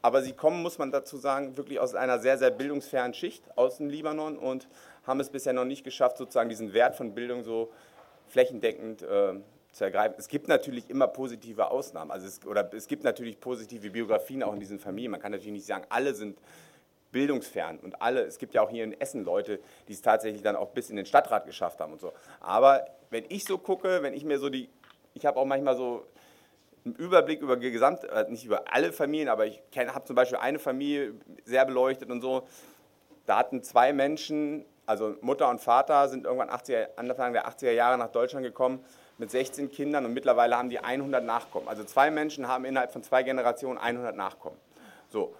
Aber 0.00 0.22
sie 0.22 0.32
kommen, 0.32 0.62
muss 0.62 0.78
man 0.78 0.90
dazu 0.90 1.16
sagen, 1.16 1.56
wirklich 1.56 1.80
aus 1.80 1.94
einer 1.94 2.18
sehr, 2.20 2.38
sehr 2.38 2.50
bildungsfernen 2.50 3.14
Schicht 3.14 3.44
aus 3.56 3.78
dem 3.78 3.88
Libanon 3.88 4.36
und 4.36 4.68
haben 5.04 5.20
es 5.20 5.30
bisher 5.30 5.52
noch 5.52 5.64
nicht 5.64 5.84
geschafft, 5.84 6.16
sozusagen 6.16 6.48
diesen 6.48 6.72
Wert 6.72 6.94
von 6.94 7.14
Bildung 7.14 7.42
so 7.42 7.70
flächendeckend 8.28 9.02
äh, 9.02 9.34
zu 9.72 9.84
ergreifen. 9.84 10.14
Es 10.18 10.28
gibt 10.28 10.48
natürlich 10.48 10.88
immer 10.90 11.08
positive 11.08 11.70
Ausnahmen. 11.70 12.10
Also 12.10 12.26
es, 12.26 12.46
oder 12.46 12.72
es 12.74 12.86
gibt 12.86 13.04
natürlich 13.04 13.40
positive 13.40 13.90
Biografien 13.90 14.42
auch 14.42 14.52
in 14.52 14.60
diesen 14.60 14.78
Familien. 14.78 15.10
Man 15.10 15.20
kann 15.20 15.32
natürlich 15.32 15.52
nicht 15.52 15.66
sagen, 15.66 15.84
alle 15.88 16.14
sind 16.14 16.38
bildungsfern 17.10 17.78
und 17.78 18.00
alle, 18.00 18.22
es 18.22 18.38
gibt 18.38 18.54
ja 18.54 18.62
auch 18.62 18.70
hier 18.70 18.84
in 18.84 18.98
Essen 18.98 19.24
Leute, 19.24 19.60
die 19.88 19.92
es 19.92 20.02
tatsächlich 20.02 20.42
dann 20.42 20.56
auch 20.56 20.70
bis 20.70 20.90
in 20.90 20.96
den 20.96 21.06
Stadtrat 21.06 21.46
geschafft 21.46 21.80
haben 21.80 21.92
und 21.92 22.00
so. 22.00 22.12
Aber 22.40 22.86
wenn 23.10 23.24
ich 23.28 23.44
so 23.44 23.58
gucke, 23.58 24.02
wenn 24.02 24.14
ich 24.14 24.24
mir 24.24 24.38
so 24.38 24.48
die, 24.48 24.68
ich 25.14 25.26
habe 25.26 25.38
auch 25.38 25.44
manchmal 25.44 25.76
so 25.76 26.06
einen 26.84 26.94
Überblick 26.94 27.40
über 27.42 27.56
gesamt, 27.56 28.04
äh, 28.04 28.26
nicht 28.28 28.44
über 28.44 28.64
alle 28.72 28.92
Familien, 28.92 29.28
aber 29.28 29.46
ich 29.46 29.62
habe 29.76 30.04
zum 30.04 30.16
Beispiel 30.16 30.38
eine 30.38 30.58
Familie 30.58 31.14
sehr 31.44 31.64
beleuchtet 31.64 32.10
und 32.10 32.20
so. 32.22 32.46
Da 33.26 33.38
hatten 33.38 33.62
zwei 33.62 33.92
Menschen, 33.92 34.64
also 34.86 35.14
Mutter 35.20 35.48
und 35.48 35.60
Vater, 35.60 36.08
sind 36.08 36.24
irgendwann 36.24 36.50
80er, 36.50 36.96
Anfang 36.96 37.34
der 37.34 37.46
80er 37.46 37.70
Jahre 37.70 37.98
nach 37.98 38.10
Deutschland 38.10 38.44
gekommen 38.44 38.84
mit 39.18 39.30
16 39.30 39.70
Kindern 39.70 40.04
und 40.04 40.14
mittlerweile 40.14 40.56
haben 40.56 40.70
die 40.70 40.78
100 40.78 41.24
Nachkommen. 41.24 41.68
Also 41.68 41.84
zwei 41.84 42.10
Menschen 42.10 42.48
haben 42.48 42.64
innerhalb 42.64 42.92
von 42.92 43.02
zwei 43.02 43.22
Generationen 43.22 43.78
100 43.78 44.16
Nachkommen. 44.16 44.56
So. 45.10 45.34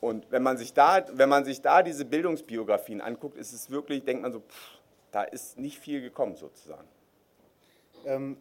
Und 0.00 0.30
wenn 0.30 0.42
man 0.42 0.56
sich 0.56 0.74
da, 0.74 1.04
wenn 1.12 1.28
man 1.28 1.44
sich 1.44 1.60
da 1.60 1.82
diese 1.82 2.04
Bildungsbiografien 2.04 3.00
anguckt, 3.00 3.36
ist 3.36 3.52
es 3.52 3.70
wirklich, 3.70 4.04
denkt 4.04 4.22
man 4.22 4.32
so, 4.32 4.40
pff, 4.40 4.78
da 5.10 5.22
ist 5.22 5.58
nicht 5.58 5.78
viel 5.78 6.00
gekommen 6.00 6.36
sozusagen. 6.36 6.86
Ähm, 8.06 8.36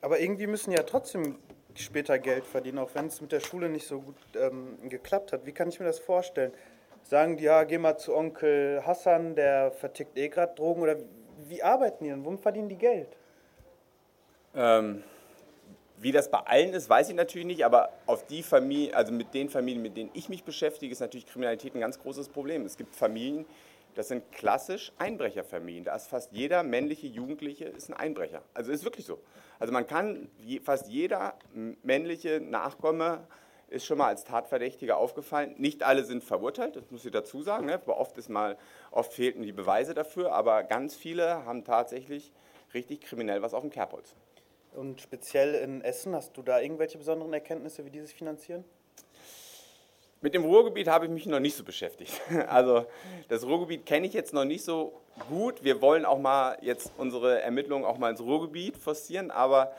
aber 0.00 0.20
irgendwie 0.20 0.46
müssen 0.46 0.70
ja 0.72 0.82
trotzdem 0.82 1.36
später 1.74 2.18
Geld 2.18 2.46
verdienen, 2.46 2.78
auch 2.78 2.94
wenn 2.94 3.06
es 3.06 3.20
mit 3.20 3.32
der 3.32 3.40
Schule 3.40 3.68
nicht 3.68 3.86
so 3.86 4.00
gut 4.00 4.16
ähm, 4.36 4.78
geklappt 4.88 5.32
hat. 5.32 5.46
Wie 5.46 5.52
kann 5.52 5.68
ich 5.68 5.80
mir 5.80 5.86
das 5.86 5.98
vorstellen? 5.98 6.52
Sagen 7.02 7.36
die, 7.36 7.44
ja, 7.44 7.64
geh 7.64 7.78
mal 7.78 7.98
zu 7.98 8.14
Onkel 8.14 8.82
Hassan, 8.86 9.34
der 9.34 9.72
vertickt 9.72 10.16
eh 10.16 10.28
gerade 10.28 10.54
Drogen 10.54 10.82
oder 10.82 10.96
wie 11.48 11.62
arbeiten 11.62 12.04
die 12.04 12.10
denn? 12.10 12.24
Womit 12.24 12.40
verdienen 12.40 12.68
die 12.68 12.76
Geld? 12.76 13.16
Ähm, 14.54 15.02
wie 15.98 16.12
das 16.12 16.30
bei 16.30 16.38
allen 16.38 16.72
ist, 16.72 16.88
weiß 16.88 17.10
ich 17.10 17.14
natürlich 17.14 17.46
nicht, 17.46 17.64
aber 17.64 17.90
auf 18.06 18.26
die 18.26 18.42
Familie, 18.42 18.96
also 18.96 19.12
mit 19.12 19.34
den 19.34 19.50
Familien, 19.50 19.82
mit 19.82 19.96
denen 19.96 20.10
ich 20.14 20.30
mich 20.30 20.44
beschäftige, 20.44 20.90
ist 20.90 21.00
natürlich 21.00 21.26
Kriminalität 21.26 21.74
ein 21.74 21.80
ganz 21.80 21.98
großes 21.98 22.30
Problem. 22.30 22.64
Es 22.64 22.78
gibt 22.78 22.96
Familien, 22.96 23.44
das 23.94 24.08
sind 24.08 24.30
klassisch 24.32 24.92
Einbrecherfamilien. 24.98 25.84
Da 25.84 25.94
ist 25.94 26.08
fast 26.08 26.32
jeder 26.32 26.62
männliche 26.62 27.06
Jugendliche 27.06 27.66
ist 27.66 27.90
ein 27.90 27.94
Einbrecher. 27.94 28.42
Also 28.54 28.72
ist 28.72 28.84
wirklich 28.84 29.04
so. 29.04 29.20
Also 29.58 29.72
man 29.72 29.86
kann 29.86 30.30
fast 30.64 30.88
jeder 30.88 31.34
männliche 31.82 32.40
Nachkomme 32.40 33.26
ist 33.68 33.84
schon 33.84 33.98
mal 33.98 34.08
als 34.08 34.24
Tatverdächtiger 34.24 34.96
aufgefallen. 34.96 35.54
Nicht 35.58 35.82
alle 35.82 36.04
sind 36.04 36.24
verurteilt, 36.24 36.76
das 36.76 36.90
muss 36.90 37.04
ich 37.04 37.12
dazu 37.12 37.42
sagen. 37.42 37.66
Ne? 37.66 37.80
Oft, 37.86 38.18
ist 38.18 38.28
mal, 38.28 38.56
oft 38.90 39.12
fehlten 39.12 39.42
die 39.42 39.52
Beweise 39.52 39.94
dafür, 39.94 40.32
aber 40.32 40.64
ganz 40.64 40.96
viele 40.96 41.44
haben 41.44 41.64
tatsächlich 41.64 42.32
richtig 42.74 43.00
kriminell 43.00 43.42
was 43.42 43.54
auf 43.54 43.62
dem 43.62 43.70
Kerbholz. 43.70 44.16
Und 44.74 45.00
speziell 45.00 45.54
in 45.54 45.82
Essen, 45.82 46.14
hast 46.14 46.36
du 46.36 46.42
da 46.42 46.60
irgendwelche 46.60 46.98
besonderen 46.98 47.32
Erkenntnisse, 47.32 47.84
wie 47.84 47.90
die 47.90 48.00
sich 48.00 48.14
finanzieren? 48.14 48.64
Mit 50.22 50.34
dem 50.34 50.44
Ruhrgebiet 50.44 50.86
habe 50.86 51.06
ich 51.06 51.10
mich 51.10 51.26
noch 51.26 51.40
nicht 51.40 51.56
so 51.56 51.64
beschäftigt. 51.64 52.20
Also 52.48 52.84
das 53.28 53.44
Ruhrgebiet 53.44 53.86
kenne 53.86 54.06
ich 54.06 54.12
jetzt 54.12 54.34
noch 54.34 54.44
nicht 54.44 54.64
so 54.64 55.00
gut. 55.28 55.64
Wir 55.64 55.80
wollen 55.80 56.04
auch 56.04 56.18
mal 56.18 56.58
jetzt 56.60 56.92
unsere 56.98 57.40
Ermittlungen 57.40 57.84
auch 57.84 57.98
mal 57.98 58.10
ins 58.10 58.20
Ruhrgebiet 58.20 58.76
forcieren, 58.76 59.30
aber 59.30 59.72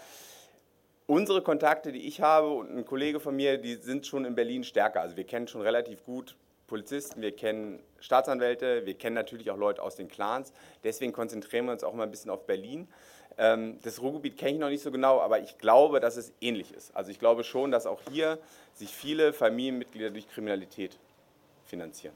unsere 1.06 1.42
Kontakte, 1.42 1.92
die 1.92 2.08
ich 2.08 2.22
habe 2.22 2.50
und 2.50 2.76
ein 2.76 2.86
Kollege 2.86 3.20
von 3.20 3.36
mir, 3.36 3.58
die 3.58 3.76
sind 3.76 4.08
schon 4.08 4.26
in 4.26 4.34
Berlin 4.34 4.64
stärker. 4.64 5.02
Also 5.02 5.16
wir 5.16 5.26
kennen 5.26 5.48
schon 5.48 5.62
relativ 5.62 6.04
gut 6.04 6.36
Polizisten, 6.68 7.22
wir 7.22 7.36
kennen 7.36 7.84
Staatsanwälte, 8.00 8.86
wir 8.86 8.94
kennen 8.96 9.14
natürlich 9.14 9.52
auch 9.52 9.58
Leute 9.58 9.84
aus 9.84 9.96
den 9.96 10.08
Clans. 10.08 10.54
Deswegen 10.84 11.12
konzentrieren 11.12 11.66
wir 11.66 11.74
uns 11.74 11.84
auch 11.84 11.94
mal 11.94 12.04
ein 12.04 12.12
bisschen 12.12 12.32
auf 12.32 12.46
Berlin. 12.46 12.88
Ähm, 13.38 13.80
das 13.84 14.02
Ruhrgebiet 14.02 14.38
kenne 14.38 14.52
ich 14.54 14.60
noch 14.60 14.70
nicht 14.70 14.84
so 14.84 14.92
genau, 14.92 15.20
aber 15.22 15.40
ich 15.40 15.58
glaube, 15.58 16.00
dass 16.00 16.18
es 16.18 16.34
ähnlich 16.42 16.74
ist. 16.74 16.96
Also 16.96 17.12
ich 17.12 17.20
glaube 17.20 17.44
schon, 17.44 17.72
dass 17.72 17.86
auch 17.86 18.02
hier 18.12 18.38
sich 18.74 18.90
viele 18.90 19.34
Familienmitglieder 19.34 20.10
durch 20.10 20.30
Kriminalität 20.30 20.98
finanzieren. 21.66 22.14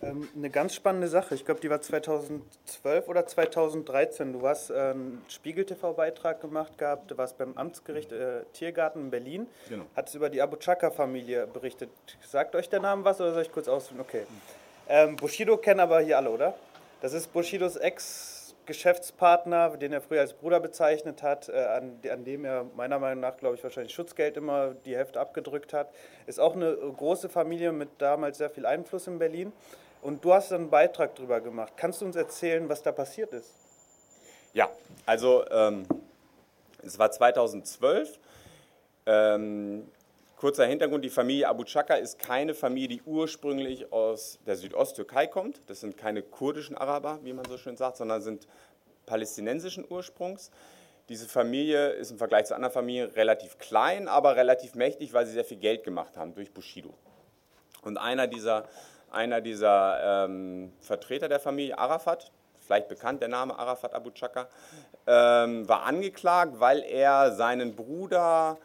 Ähm, 0.00 0.28
eine 0.36 0.48
ganz 0.50 0.74
spannende 0.74 1.08
Sache. 1.08 1.34
Ich 1.34 1.44
glaube, 1.44 1.60
die 1.60 1.70
war 1.70 1.80
2012 1.80 3.08
oder 3.08 3.26
2013. 3.26 4.32
Du 4.32 4.46
hast 4.46 4.70
äh, 4.70 4.74
einen 4.74 5.24
Spiegel-TV-Beitrag 5.28 6.40
gemacht 6.40 6.78
gehabt. 6.78 7.10
Du 7.10 7.18
warst 7.18 7.36
beim 7.36 7.56
Amtsgericht 7.56 8.12
äh, 8.12 8.42
Tiergarten 8.52 9.00
in 9.00 9.10
Berlin. 9.10 9.46
Genau. 9.68 9.86
Hattest 9.96 10.14
über 10.14 10.30
die 10.30 10.40
Abu 10.40 10.56
Chaka-Familie 10.56 11.48
berichtet. 11.48 11.90
Sagt 12.24 12.54
euch 12.54 12.68
der 12.68 12.80
Name 12.80 13.04
was 13.04 13.20
oder 13.20 13.32
soll 13.32 13.42
ich 13.42 13.50
kurz 13.50 13.66
ausführen? 13.66 14.00
Okay. 14.00 14.22
Ähm, 14.88 15.16
Bushido 15.16 15.56
kennen 15.56 15.80
aber 15.80 16.00
hier 16.00 16.16
alle, 16.16 16.30
oder? 16.30 16.54
Das 17.00 17.12
ist 17.12 17.32
Bushidos 17.32 17.76
Ex- 17.76 18.37
Geschäftspartner, 18.68 19.76
den 19.78 19.92
er 19.94 20.02
früher 20.02 20.20
als 20.20 20.34
Bruder 20.34 20.60
bezeichnet 20.60 21.22
hat, 21.22 21.48
äh, 21.48 21.56
an, 21.56 21.98
an, 22.12 22.24
dem 22.24 22.44
er 22.44 22.64
meiner 22.76 22.98
Meinung 22.98 23.20
nach, 23.20 23.36
glaube 23.38 23.56
ich, 23.56 23.64
wahrscheinlich 23.64 23.94
Schutzgeld 23.94 24.36
immer 24.36 24.74
die 24.84 24.94
Hälfte 24.94 25.18
abgedrückt 25.18 25.72
hat. 25.72 25.88
Ist 26.26 26.38
auch 26.38 26.54
eine 26.54 26.76
große 26.76 27.30
Familie 27.30 27.72
mit 27.72 27.88
damals 27.98 28.38
sehr 28.38 28.50
viel 28.50 28.66
Einfluss 28.66 29.06
in 29.06 29.18
Berlin. 29.18 29.52
Und 30.02 30.22
du 30.22 30.34
hast 30.34 30.52
einen 30.52 30.68
Beitrag 30.68 31.16
darüber 31.16 31.40
gemacht. 31.40 31.72
Kannst 31.76 32.02
du 32.02 32.04
uns 32.04 32.14
erzählen, 32.14 32.68
was 32.68 32.82
da 32.82 32.92
passiert 32.92 33.32
ist? 33.32 33.54
Ja, 34.52 34.68
also 35.06 35.44
ähm, 35.50 35.86
es 36.82 36.98
war 36.98 37.10
2012. 37.10 38.18
Ähm, 39.06 39.88
kurzer 40.38 40.66
Hintergrund, 40.66 41.04
die 41.04 41.10
Familie 41.10 41.48
Abu 41.48 41.64
Chaka 41.64 41.94
ist 41.96 42.18
keine 42.18 42.54
Familie, 42.54 42.88
die 42.88 43.02
ursprünglich 43.02 43.92
aus 43.92 44.38
der 44.46 44.56
Südosttürkei 44.56 45.26
kommt. 45.26 45.60
Das 45.66 45.80
sind 45.80 45.96
keine 45.96 46.22
kurdischen 46.22 46.76
Araber, 46.76 47.18
wie 47.24 47.32
man 47.32 47.44
so 47.44 47.58
schön 47.58 47.76
sagt, 47.76 47.96
sondern 47.96 48.22
sind 48.22 48.46
palästinensischen 49.04 49.84
Ursprungs. 49.88 50.52
Diese 51.08 51.28
Familie 51.28 51.88
ist 51.90 52.12
im 52.12 52.18
Vergleich 52.18 52.46
zu 52.46 52.54
anderen 52.54 52.72
Familien 52.72 53.10
relativ 53.10 53.58
klein, 53.58 54.06
aber 54.06 54.36
relativ 54.36 54.76
mächtig, 54.76 55.12
weil 55.12 55.26
sie 55.26 55.32
sehr 55.32 55.44
viel 55.44 55.56
Geld 55.56 55.82
gemacht 55.82 56.16
haben 56.16 56.34
durch 56.34 56.52
Bushido. 56.52 56.94
Und 57.82 57.96
einer 57.96 58.26
dieser 58.28 58.64
einer 59.10 59.40
dieser 59.40 60.26
ähm, 60.26 60.70
Vertreter 60.80 61.28
der 61.28 61.40
Familie, 61.40 61.78
Arafat, 61.78 62.30
vielleicht 62.58 62.88
bekannt, 62.88 63.22
der 63.22 63.28
Name 63.28 63.58
Arafat 63.58 63.94
Abu 63.94 64.10
Chaka, 64.10 64.48
ähm, 65.06 65.66
war 65.66 65.84
angeklagt, 65.84 66.60
weil 66.60 66.82
er 66.82 67.32
seinen 67.32 67.74
Bruder 67.74 68.58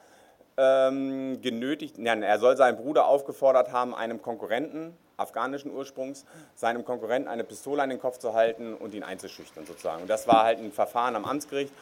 ähm, 0.57 1.41
genötigt, 1.41 1.97
ja, 1.97 2.13
er 2.13 2.39
soll 2.39 2.57
seinen 2.57 2.77
Bruder 2.77 3.07
aufgefordert 3.07 3.71
haben, 3.71 3.95
einem 3.95 4.21
Konkurrenten 4.21 4.95
afghanischen 5.17 5.71
Ursprungs, 5.71 6.25
seinem 6.55 6.85
Konkurrenten 6.85 7.29
eine 7.29 7.43
Pistole 7.43 7.81
an 7.81 7.89
den 7.89 7.99
Kopf 7.99 8.17
zu 8.17 8.33
halten 8.33 8.73
und 8.73 8.93
ihn 8.93 9.03
einzuschüchtern 9.03 9.65
sozusagen. 9.65 10.01
Und 10.01 10.09
das 10.09 10.27
war 10.27 10.43
halt 10.43 10.59
ein 10.59 10.71
Verfahren 10.71 11.15
am 11.15 11.25
Amtsgericht. 11.25 11.73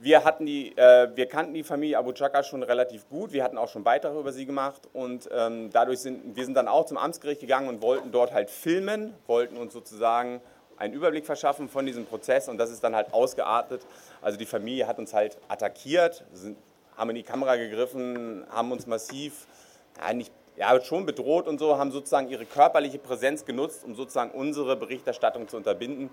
Wir, 0.00 0.24
hatten 0.24 0.46
die, 0.46 0.76
äh, 0.78 1.08
wir 1.16 1.26
kannten 1.26 1.54
die 1.54 1.64
Familie 1.64 1.98
Abu 1.98 2.12
Chaka 2.12 2.44
schon 2.44 2.62
relativ 2.62 3.08
gut, 3.08 3.32
wir 3.32 3.42
hatten 3.42 3.58
auch 3.58 3.68
schon 3.68 3.82
Beiträge 3.82 4.20
über 4.20 4.32
sie 4.32 4.46
gemacht 4.46 4.82
und 4.92 5.28
ähm, 5.32 5.70
dadurch 5.72 5.98
sind 5.98 6.36
wir 6.36 6.44
sind 6.44 6.54
dann 6.54 6.68
auch 6.68 6.86
zum 6.86 6.96
Amtsgericht 6.96 7.40
gegangen 7.40 7.68
und 7.68 7.82
wollten 7.82 8.12
dort 8.12 8.32
halt 8.32 8.48
filmen, 8.48 9.12
wollten 9.26 9.56
uns 9.56 9.72
sozusagen 9.72 10.40
einen 10.76 10.94
Überblick 10.94 11.26
verschaffen 11.26 11.68
von 11.68 11.84
diesem 11.84 12.06
Prozess 12.06 12.48
und 12.48 12.58
das 12.58 12.70
ist 12.70 12.84
dann 12.84 12.94
halt 12.94 13.12
ausgeartet. 13.12 13.84
Also 14.22 14.38
die 14.38 14.46
Familie 14.46 14.86
hat 14.86 15.00
uns 15.00 15.12
halt 15.12 15.36
attackiert, 15.48 16.24
sind, 16.32 16.56
haben 16.98 17.10
in 17.10 17.16
die 17.16 17.22
Kamera 17.22 17.56
gegriffen, 17.56 18.44
haben 18.50 18.72
uns 18.72 18.86
massiv, 18.86 19.46
ja, 19.96 20.12
nicht, 20.12 20.32
ja, 20.56 20.78
schon 20.82 21.06
bedroht 21.06 21.46
und 21.46 21.58
so, 21.58 21.78
haben 21.78 21.92
sozusagen 21.92 22.28
ihre 22.28 22.44
körperliche 22.44 22.98
Präsenz 22.98 23.44
genutzt, 23.44 23.84
um 23.84 23.94
sozusagen 23.94 24.32
unsere 24.32 24.76
Berichterstattung 24.76 25.48
zu 25.48 25.56
unterbinden. 25.56 26.10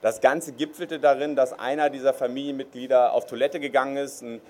Das 0.00 0.20
Ganze 0.20 0.52
gipfelte 0.52 1.00
darin, 1.00 1.34
dass 1.34 1.58
einer 1.58 1.90
dieser 1.90 2.14
Familienmitglieder 2.14 3.12
auf 3.12 3.26
Toilette 3.26 3.58
gegangen 3.58 3.96
ist, 3.96 4.22
einen, 4.22 4.40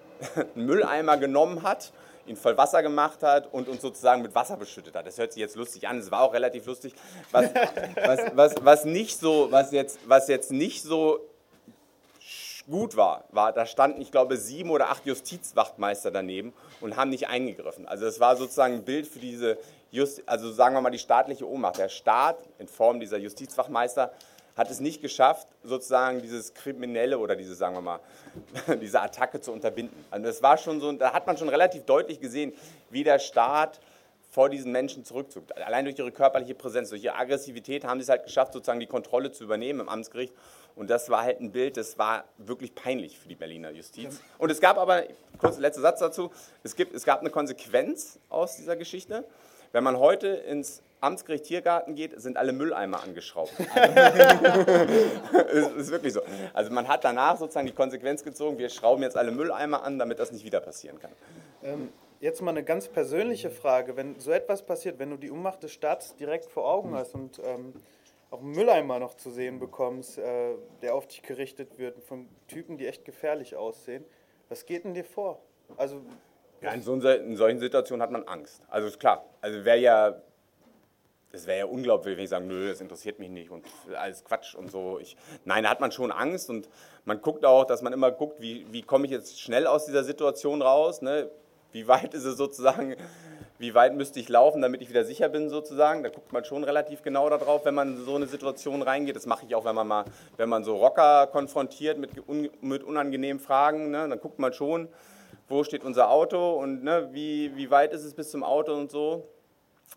einen 0.54 0.66
Mülleimer 0.66 1.16
genommen 1.16 1.62
hat, 1.62 1.92
ihn 2.26 2.36
voll 2.36 2.58
Wasser 2.58 2.82
gemacht 2.82 3.22
hat 3.22 3.50
und 3.50 3.68
uns 3.68 3.80
sozusagen 3.80 4.20
mit 4.20 4.34
Wasser 4.34 4.58
beschüttet 4.58 4.94
hat. 4.94 5.06
Das 5.06 5.16
hört 5.16 5.32
sich 5.32 5.40
jetzt 5.40 5.56
lustig 5.56 5.88
an, 5.88 5.98
es 5.98 6.10
war 6.10 6.20
auch 6.20 6.34
relativ 6.34 6.66
lustig. 6.66 6.92
Was, 7.30 7.48
was, 8.04 8.20
was, 8.34 8.54
was, 8.60 8.84
nicht 8.84 9.18
so, 9.18 9.50
was, 9.50 9.72
jetzt, 9.72 9.98
was 10.06 10.28
jetzt 10.28 10.52
nicht 10.52 10.82
so 10.82 11.20
gut 12.70 12.96
war, 12.96 13.24
war, 13.30 13.52
da 13.52 13.66
standen, 13.66 14.00
ich 14.00 14.10
glaube, 14.10 14.36
sieben 14.36 14.70
oder 14.70 14.90
acht 14.90 15.06
Justizwachtmeister 15.06 16.10
daneben 16.10 16.52
und 16.80 16.96
haben 16.96 17.10
nicht 17.10 17.28
eingegriffen. 17.28 17.86
Also 17.86 18.06
es 18.06 18.20
war 18.20 18.36
sozusagen 18.36 18.74
ein 18.74 18.84
Bild 18.84 19.06
für 19.06 19.18
diese, 19.18 19.58
Just, 19.90 20.22
also 20.28 20.52
sagen 20.52 20.74
wir 20.74 20.82
mal 20.82 20.90
die 20.90 20.98
staatliche 20.98 21.48
Ohnmacht. 21.48 21.78
Der 21.78 21.88
Staat 21.88 22.36
in 22.58 22.68
Form 22.68 23.00
dieser 23.00 23.16
Justizwachtmeister 23.16 24.12
hat 24.54 24.70
es 24.70 24.80
nicht 24.80 25.00
geschafft, 25.00 25.48
sozusagen 25.62 26.20
dieses 26.20 26.52
Kriminelle 26.52 27.18
oder 27.18 27.36
diese, 27.36 27.54
sagen 27.54 27.76
wir 27.76 27.80
mal, 27.80 28.00
diese 28.82 29.00
Attacke 29.00 29.40
zu 29.40 29.52
unterbinden. 29.52 30.04
Also 30.10 30.26
das 30.26 30.42
war 30.42 30.58
schon 30.58 30.80
so, 30.80 30.92
da 30.92 31.12
hat 31.12 31.26
man 31.26 31.38
schon 31.38 31.48
relativ 31.48 31.84
deutlich 31.84 32.20
gesehen, 32.20 32.52
wie 32.90 33.02
der 33.02 33.18
Staat 33.18 33.80
vor 34.30 34.50
diesen 34.50 34.72
Menschen 34.72 35.04
zurückzog. 35.04 35.44
Allein 35.64 35.86
durch 35.86 35.98
ihre 35.98 36.12
körperliche 36.12 36.54
Präsenz, 36.54 36.90
durch 36.90 37.02
ihre 37.02 37.14
Aggressivität 37.14 37.84
haben 37.84 37.98
sie 37.98 38.02
es 38.02 38.08
halt 38.10 38.24
geschafft, 38.24 38.52
sozusagen 38.52 38.80
die 38.80 38.86
Kontrolle 38.86 39.32
zu 39.32 39.44
übernehmen 39.44 39.80
im 39.80 39.88
Amtsgericht. 39.88 40.34
Und 40.78 40.88
das 40.90 41.10
war 41.10 41.24
halt 41.24 41.40
ein 41.40 41.50
Bild, 41.50 41.76
das 41.76 41.98
war 41.98 42.24
wirklich 42.38 42.72
peinlich 42.72 43.18
für 43.18 43.28
die 43.28 43.34
Berliner 43.34 43.70
Justiz. 43.70 44.20
Und 44.38 44.48
es 44.50 44.60
gab 44.60 44.78
aber, 44.78 45.02
kurz 45.40 45.58
letzter 45.58 45.82
Satz 45.82 45.98
dazu, 45.98 46.30
es, 46.62 46.76
gibt, 46.76 46.94
es 46.94 47.04
gab 47.04 47.18
eine 47.18 47.30
Konsequenz 47.30 48.20
aus 48.28 48.54
dieser 48.56 48.76
Geschichte. 48.76 49.24
Wenn 49.72 49.82
man 49.82 49.98
heute 49.98 50.28
ins 50.28 50.84
Amtsgericht 51.00 51.46
Tiergarten 51.46 51.96
geht, 51.96 52.20
sind 52.20 52.36
alle 52.36 52.52
Mülleimer 52.52 53.02
angeschraubt. 53.02 53.52
das 53.74 55.72
ist 55.76 55.90
wirklich 55.90 56.12
so. 56.12 56.20
Also 56.54 56.70
man 56.70 56.86
hat 56.86 57.02
danach 57.02 57.38
sozusagen 57.38 57.66
die 57.66 57.72
Konsequenz 57.72 58.22
gezogen, 58.22 58.58
wir 58.58 58.68
schrauben 58.68 59.02
jetzt 59.02 59.16
alle 59.16 59.32
Mülleimer 59.32 59.82
an, 59.82 59.98
damit 59.98 60.20
das 60.20 60.30
nicht 60.30 60.44
wieder 60.44 60.60
passieren 60.60 61.00
kann. 61.00 61.10
Ähm, 61.64 61.88
jetzt 62.20 62.40
mal 62.40 62.52
eine 62.52 62.62
ganz 62.62 62.86
persönliche 62.86 63.50
Frage. 63.50 63.96
Wenn 63.96 64.20
so 64.20 64.30
etwas 64.30 64.62
passiert, 64.62 65.00
wenn 65.00 65.10
du 65.10 65.16
die 65.16 65.32
Ummacht 65.32 65.60
des 65.64 65.72
Staates 65.72 66.14
direkt 66.14 66.46
vor 66.46 66.70
Augen 66.70 66.94
hast 66.94 67.16
und 67.16 67.40
ähm, 67.44 67.74
auch 68.30 68.40
einen 68.40 68.52
Mülleimer 68.52 68.98
noch 68.98 69.14
zu 69.14 69.30
sehen 69.30 69.58
bekommst, 69.58 70.18
äh, 70.18 70.54
der 70.82 70.94
auf 70.94 71.06
dich 71.06 71.22
gerichtet 71.22 71.78
wird, 71.78 72.02
von 72.04 72.28
Typen, 72.46 72.76
die 72.76 72.86
echt 72.86 73.04
gefährlich 73.04 73.56
aussehen. 73.56 74.04
Was 74.48 74.66
geht 74.66 74.84
denn 74.84 74.94
dir 74.94 75.04
vor? 75.04 75.42
Also 75.76 76.02
ja, 76.60 76.72
in, 76.72 76.82
so, 76.82 76.94
in 76.94 77.36
solchen 77.36 77.60
Situationen 77.60 78.02
hat 78.02 78.10
man 78.10 78.24
Angst. 78.24 78.62
Also 78.68 78.88
ist 78.88 78.98
klar. 78.98 79.24
Also 79.40 79.64
wäre 79.64 79.78
ja, 79.78 80.22
das 81.30 81.46
wäre 81.46 81.58
ja 81.58 81.64
unglaublich, 81.66 82.16
wenn 82.16 82.24
ich 82.24 82.30
sage, 82.30 82.46
nö, 82.46 82.68
das 82.68 82.80
interessiert 82.80 83.18
mich 83.18 83.28
nicht 83.28 83.50
und 83.50 83.64
alles 83.94 84.24
Quatsch 84.24 84.54
und 84.54 84.70
so. 84.70 84.98
Ich, 84.98 85.16
nein, 85.44 85.64
da 85.64 85.70
hat 85.70 85.80
man 85.80 85.92
schon 85.92 86.10
Angst 86.10 86.50
und 86.50 86.68
man 87.04 87.20
guckt 87.20 87.44
auch, 87.44 87.64
dass 87.64 87.82
man 87.82 87.92
immer 87.92 88.10
guckt, 88.10 88.40
wie, 88.40 88.66
wie 88.72 88.82
komme 88.82 89.04
ich 89.06 89.12
jetzt 89.12 89.40
schnell 89.40 89.66
aus 89.66 89.86
dieser 89.86 90.04
Situation 90.04 90.62
raus. 90.62 91.00
Ne? 91.00 91.30
Wie 91.72 91.86
weit 91.86 92.14
ist 92.14 92.24
es 92.24 92.36
sozusagen 92.36 92.96
wie 93.58 93.74
weit 93.74 93.94
müsste 93.94 94.20
ich 94.20 94.28
laufen, 94.28 94.62
damit 94.62 94.82
ich 94.82 94.88
wieder 94.88 95.04
sicher 95.04 95.28
bin 95.28 95.48
sozusagen. 95.48 96.02
Da 96.02 96.08
guckt 96.10 96.32
man 96.32 96.44
schon 96.44 96.64
relativ 96.64 97.02
genau 97.02 97.28
darauf, 97.28 97.64
wenn 97.64 97.74
man 97.74 97.96
in 97.96 98.04
so 98.04 98.14
eine 98.14 98.26
Situation 98.26 98.82
reingeht. 98.82 99.16
Das 99.16 99.26
mache 99.26 99.44
ich 99.46 99.54
auch, 99.54 99.64
wenn 99.64 99.74
man 99.74 99.86
mal, 99.86 100.04
wenn 100.36 100.48
man 100.48 100.64
so 100.64 100.76
Rocker 100.76 101.26
konfrontiert 101.26 101.98
mit, 101.98 102.10
un, 102.28 102.48
mit 102.60 102.84
unangenehmen 102.84 103.40
Fragen, 103.40 103.90
ne, 103.90 104.08
dann 104.08 104.20
guckt 104.20 104.38
man 104.38 104.52
schon, 104.52 104.88
wo 105.48 105.64
steht 105.64 105.82
unser 105.82 106.10
Auto 106.10 106.52
und 106.52 106.84
ne, 106.84 107.08
wie, 107.12 107.56
wie 107.56 107.70
weit 107.70 107.92
ist 107.92 108.04
es 108.04 108.14
bis 108.14 108.30
zum 108.30 108.44
Auto 108.44 108.74
und 108.74 108.90
so. 108.90 109.28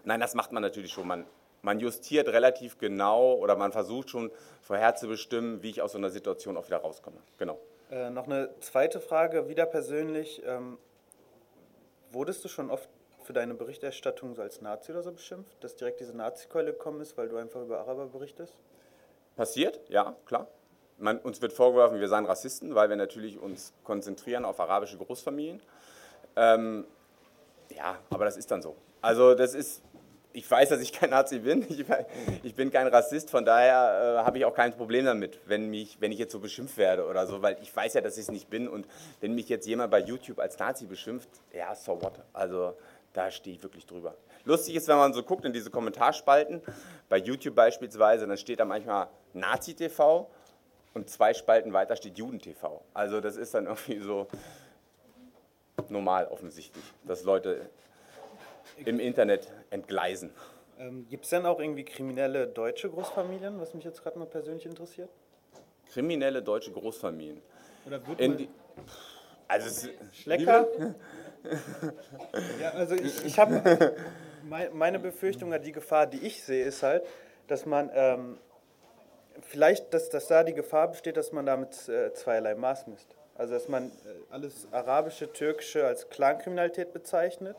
Nein, 0.04 0.20
das 0.20 0.34
macht 0.34 0.52
man 0.52 0.64
natürlich 0.64 0.92
schon. 0.92 1.08
Man, 1.08 1.26
man 1.62 1.80
justiert 1.80 2.30
relativ 2.30 2.80
genau 2.80 3.36
oder 3.36 3.56
man 3.56 3.72
versucht 3.72 4.10
schon 4.10 4.32
vorher 4.62 4.96
zu 4.96 5.08
bestimmen, 5.08 5.62
wie 5.62 5.70
ich 5.70 5.82
aus 5.82 5.92
so 5.92 6.00
einer 6.00 6.10
Situation 6.10 6.58
auch 6.58 6.66
wieder 6.66 6.78
rauskomme. 6.78 7.18
Genau. 7.38 7.60
Äh, 7.92 8.10
noch 8.10 8.26
eine 8.26 8.50
zweite 8.62 9.00
Frage, 9.00 9.50
wieder 9.50 9.66
persönlich. 9.68 10.42
Ähm, 10.46 10.80
wurdest 12.12 12.44
du 12.44 12.48
schon 12.48 12.72
oft 12.72 12.90
für 13.26 13.34
deine 13.34 13.54
Berichterstattung 13.54 14.36
so 14.36 14.42
als 14.42 14.62
Nazi 14.62 14.92
oder 14.92 15.04
so 15.04 15.12
beschimpft, 15.12 15.64
dass 15.64 15.76
direkt 15.76 16.00
diese 16.00 16.16
Nazi-Keule 16.16 16.74
gekommen 16.74 17.02
ist, 17.02 17.18
weil 17.18 17.30
du 17.30 17.38
einfach 17.38 17.62
über 17.62 17.80
Araber 17.80 18.08
berichtest? 18.08 18.54
Passiert, 19.36 19.80
ja, 19.90 20.16
klar. 20.26 20.48
Man, 20.98 21.18
uns 21.20 21.42
wird 21.42 21.54
vorgeworfen, 21.54 22.00
wir 22.00 22.08
seien 22.08 22.26
Rassisten, 22.26 22.76
weil 22.76 22.90
wir 22.90 22.96
natürlich 22.96 23.40
uns 23.40 23.74
konzentrieren 23.84 24.46
auf 24.46 24.60
arabische 24.60 24.98
Großfamilien. 24.98 25.62
Ähm, 26.36 26.86
ja, 27.76 27.98
aber 28.10 28.26
das 28.26 28.38
ist 28.38 28.52
dann 28.52 28.62
so. 28.62 28.76
Also 29.02 29.34
das 29.34 29.56
ist, 29.56 29.82
ich 30.34 30.50
weiß, 30.50 30.70
dass 30.70 30.82
ich 30.82 30.94
kein 30.94 31.10
Nazi 31.10 31.40
bin, 31.40 31.62
ich, 31.70 31.86
ich 32.44 32.56
bin 32.56 32.72
kein 32.72 32.88
Rassist, 32.88 33.30
von 33.30 33.46
daher 33.46 34.20
äh, 34.20 34.26
habe 34.26 34.38
ich 34.38 34.46
auch 34.46 34.54
kein 34.54 34.74
Problem 34.74 35.06
damit, 35.06 35.40
wenn, 35.46 35.70
mich, 35.70 36.00
wenn 36.00 36.12
ich 36.12 36.20
jetzt 36.20 36.32
so 36.32 36.40
beschimpft 36.40 36.78
werde 36.78 37.06
oder 37.06 37.26
so, 37.28 37.42
weil 37.42 37.58
ich 37.62 37.76
weiß 37.76 37.94
ja, 37.96 38.02
dass 38.02 38.18
ich 38.18 38.24
es 38.24 38.32
nicht 38.32 38.50
bin 38.50 38.68
und 38.68 38.86
wenn 39.20 39.34
mich 39.34 39.50
jetzt 39.50 39.68
jemand 39.68 39.92
bei 39.92 40.00
YouTube 40.00 40.40
als 40.40 40.58
Nazi 40.60 40.86
beschimpft, 40.86 41.30
ja, 41.54 41.74
so 41.76 42.02
what. 42.02 42.14
Also 42.34 42.76
da 43.14 43.32
stehe 43.32 43.56
ich 43.56 43.64
wirklich 43.64 43.86
drüber. 43.86 44.16
Lustig 44.44 44.76
ist, 44.76 44.88
wenn 44.88 44.98
man 44.98 45.14
so 45.14 45.24
guckt 45.24 45.46
in 45.46 45.54
diese 45.54 45.70
Kommentarspalten, 45.70 46.62
bei 47.10 47.18
YouTube 47.18 47.56
beispielsweise, 47.56 48.28
dann 48.28 48.38
steht 48.38 48.60
da 48.60 48.66
manchmal 48.66 49.08
Nazi-TV 49.34 50.30
und 50.94 51.10
zwei 51.10 51.34
Spalten 51.34 51.74
weiter 51.74 51.96
steht 51.96 52.18
Juden-TV. 52.18 52.84
Also 52.94 53.22
das 53.22 53.38
ist 53.38 53.54
dann 53.54 53.66
irgendwie 53.66 54.00
so 54.00 54.28
normal 55.90 56.28
offensichtlich, 56.28 56.84
dass 57.04 57.24
Leute 57.24 57.70
im 58.86 59.00
Internet 59.00 59.52
entgleisen. 59.70 60.32
Ähm, 60.80 61.08
Gibt 61.10 61.26
es 61.26 61.30
denn 61.30 61.46
auch 61.46 61.60
irgendwie 61.60 61.84
kriminelle 61.84 62.48
deutsche 62.48 62.90
Großfamilien, 62.90 63.60
was 63.60 63.74
mich 63.74 63.84
jetzt 63.84 64.02
gerade 64.02 64.18
mal 64.18 64.26
persönlich 64.26 64.66
interessiert? 64.66 65.10
Kriminelle 65.92 66.42
deutsche 66.42 66.72
Großfamilien. 66.72 67.42
Oder 67.86 68.08
wird 68.08 68.20
man 68.20 68.38
die, 68.38 68.50
also 69.48 69.90
Schlecker? 70.14 70.68
Ja, 72.62 72.72
also 72.72 72.96
ich, 72.96 73.26
ich 73.26 73.40
habe 73.40 73.96
meine 74.74 75.00
Befürchtung, 75.00 75.54
die 75.62 75.72
Gefahr, 75.72 76.08
die 76.08 76.20
ich 76.26 76.44
sehe, 76.44 76.66
ist 76.66 76.84
halt, 76.84 77.04
dass 77.48 77.66
man 77.66 77.90
ähm, 77.94 78.38
vielleicht, 79.42 79.94
dass, 79.94 80.10
dass 80.10 80.28
da 80.28 80.44
die 80.44 80.54
Gefahr 80.54 80.90
besteht, 80.90 81.18
dass 81.18 81.32
man 81.32 81.46
damit 81.46 81.90
äh, 81.90 82.14
zweierlei 82.14 82.56
Maß 82.56 82.88
misst. 82.88 83.16
Also 83.36 83.54
dass 83.54 83.68
man 83.68 83.86
äh, 83.86 83.90
alles 84.30 84.68
arabische, 84.72 85.32
türkische 85.32 85.86
als 85.86 86.10
Clankriminalität 86.10 86.94
bezeichnet, 86.94 87.58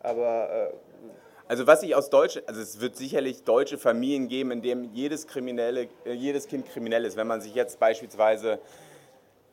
aber 0.00 0.70
äh, 0.72 0.76
also 1.48 1.66
was 1.66 1.82
ich 1.82 1.94
aus 1.94 2.08
deutsche, 2.08 2.42
also 2.46 2.60
es 2.60 2.80
wird 2.80 2.96
sicherlich 2.96 3.44
deutsche 3.44 3.76
Familien 3.76 4.28
geben, 4.28 4.52
in 4.52 4.62
denen 4.62 4.94
jedes 4.94 5.26
kriminelle, 5.26 5.88
äh, 6.06 6.12
jedes 6.12 6.46
Kind 6.46 6.66
kriminell 6.66 7.04
ist. 7.04 7.16
Wenn 7.16 7.26
man 7.26 7.40
sich 7.40 7.54
jetzt 7.54 7.78
beispielsweise, 7.78 8.58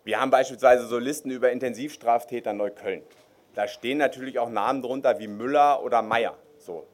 wir 0.03 0.19
haben 0.19 0.31
beispielsweise 0.31 0.87
so 0.87 0.97
Listen 0.97 1.29
über 1.29 1.51
Intensivstraftäter 1.51 2.51
in 2.51 2.57
Neukölln. 2.57 3.01
Da 3.55 3.67
stehen 3.67 3.97
natürlich 3.97 4.39
auch 4.39 4.49
Namen 4.49 4.81
drunter 4.81 5.19
wie 5.19 5.27
Müller 5.27 5.83
oder 5.83 6.01
Meier. 6.01 6.37
So. 6.57 6.85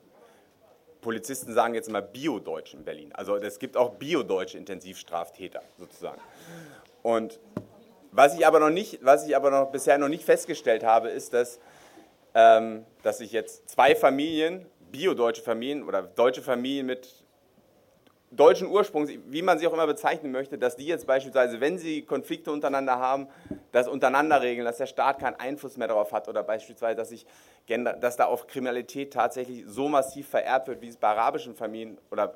Polizisten 1.01 1.53
sagen 1.53 1.75
jetzt 1.75 1.87
immer 1.87 2.01
Bio-Deutsch 2.01 2.73
in 2.73 2.83
Berlin. 2.83 3.13
Also 3.13 3.35
es 3.35 3.59
gibt 3.59 3.77
auch 3.77 3.91
Bio-deutsche 3.91 4.57
Intensivstraftäter 4.57 5.61
sozusagen. 5.77 6.19
Und 7.03 7.39
was 8.11 8.35
ich 8.35 8.47
aber 8.47 8.59
noch 8.59 8.69
nicht, 8.69 8.99
was 9.03 9.27
ich 9.27 9.35
aber 9.35 9.51
noch 9.51 9.71
bisher 9.71 9.97
noch 9.97 10.07
nicht 10.07 10.23
festgestellt 10.23 10.83
habe, 10.83 11.09
ist, 11.09 11.33
dass, 11.33 11.59
ähm, 12.33 12.85
dass 13.03 13.19
sich 13.19 13.31
jetzt 13.31 13.69
zwei 13.69 13.95
Familien, 13.95 14.65
bio-deutsche 14.91 15.43
Familien 15.43 15.83
oder 15.83 16.01
deutsche 16.01 16.41
Familien 16.41 16.85
mit 16.85 17.24
deutschen 18.31 18.67
Ursprungs, 18.67 19.11
wie 19.27 19.41
man 19.41 19.59
sie 19.59 19.67
auch 19.67 19.73
immer 19.73 19.87
bezeichnen 19.87 20.31
möchte, 20.31 20.57
dass 20.57 20.75
die 20.75 20.85
jetzt 20.85 21.07
beispielsweise, 21.07 21.61
wenn 21.61 21.77
sie 21.77 22.01
Konflikte 22.01 22.51
untereinander 22.51 22.99
haben, 22.99 23.27
das 23.71 23.87
untereinander 23.87 24.41
regeln, 24.41 24.65
dass 24.65 24.77
der 24.77 24.87
Staat 24.87 25.19
keinen 25.19 25.35
Einfluss 25.35 25.77
mehr 25.77 25.87
darauf 25.87 26.11
hat 26.11 26.27
oder 26.27 26.43
beispielsweise, 26.43 26.95
dass, 26.95 27.09
sich, 27.09 27.25
dass 27.67 28.17
da 28.17 28.25
auf 28.25 28.47
Kriminalität 28.47 29.13
tatsächlich 29.13 29.63
so 29.67 29.87
massiv 29.87 30.27
vererbt 30.27 30.67
wird, 30.67 30.81
wie 30.81 30.87
es 30.87 30.97
bei 30.97 31.07
arabischen 31.09 31.55
Familien 31.55 31.97
oder 32.11 32.35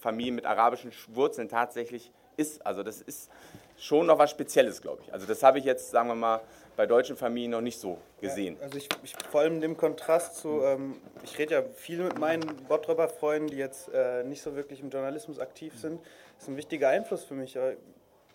Familien 0.00 0.34
mit 0.34 0.46
arabischen 0.46 0.92
Wurzeln 1.08 1.48
tatsächlich 1.48 2.10
ist. 2.36 2.64
Also 2.66 2.82
das 2.82 3.00
ist 3.00 3.30
schon 3.78 4.06
noch 4.06 4.18
was 4.18 4.30
Spezielles, 4.30 4.80
glaube 4.80 5.02
ich. 5.04 5.12
Also 5.12 5.26
das 5.26 5.42
habe 5.42 5.58
ich 5.58 5.64
jetzt, 5.64 5.90
sagen 5.90 6.08
wir 6.08 6.14
mal, 6.14 6.40
bei 6.80 6.86
deutschen 6.86 7.18
Familien 7.18 7.50
noch 7.50 7.60
nicht 7.60 7.78
so 7.78 7.98
gesehen. 8.22 8.56
Ja, 8.56 8.62
also 8.62 8.78
ich, 8.78 8.88
ich, 9.02 9.14
vor 9.30 9.42
allem 9.42 9.60
dem 9.60 9.76
Kontrast 9.76 10.36
zu, 10.36 10.62
ähm, 10.62 10.96
ich 11.22 11.36
rede 11.36 11.52
ja 11.52 11.62
viel 11.62 12.02
mit 12.02 12.18
meinen 12.18 12.56
Bottropper 12.68 13.10
Freunden, 13.10 13.48
die 13.48 13.58
jetzt 13.58 13.90
äh, 13.92 14.24
nicht 14.24 14.40
so 14.40 14.56
wirklich 14.56 14.80
im 14.80 14.88
Journalismus 14.88 15.40
aktiv 15.40 15.78
sind. 15.78 16.00
Das 16.00 16.44
ist 16.44 16.48
ein 16.48 16.56
wichtiger 16.56 16.88
Einfluss 16.88 17.22
für 17.24 17.34
mich. 17.34 17.58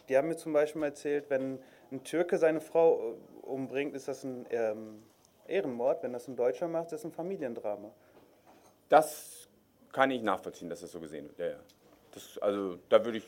Die 0.08 0.15
haben 0.15 0.27
mir 0.27 0.38
zum 0.38 0.53
Beispiel 0.53 0.84
erzählt, 0.84 1.25
wenn 1.29 1.58
ein 1.91 2.03
Türke 2.03 2.38
seine 2.38 2.62
Frau 2.62 3.15
äh, 3.15 3.47
umbringt, 3.47 3.95
ist 3.95 4.08
das 4.08 4.23
ein 4.23 4.45
ähm, 4.51 5.01
Ehrenmord. 5.47 6.03
Wenn 6.03 6.13
das 6.13 6.27
ein 6.27 6.36
Deutscher 6.36 6.67
macht, 6.67 6.86
ist 6.86 6.91
das 6.91 7.03
ein 7.03 7.13
Familiendrama. 7.13 7.89
Das 8.89 9.47
kann 9.91 10.12
ich 10.12 10.21
nachvollziehen, 10.21 10.69
dass 10.69 10.81
das 10.81 10.91
so 10.91 10.99
gesehen 10.99 11.29
wird. 11.29 11.39
Ja, 11.39 11.47
ja. 11.47 11.60
Das, 12.12 12.38
also 12.38 12.77
da 12.89 13.03
würde 13.03 13.17
ich, 13.17 13.25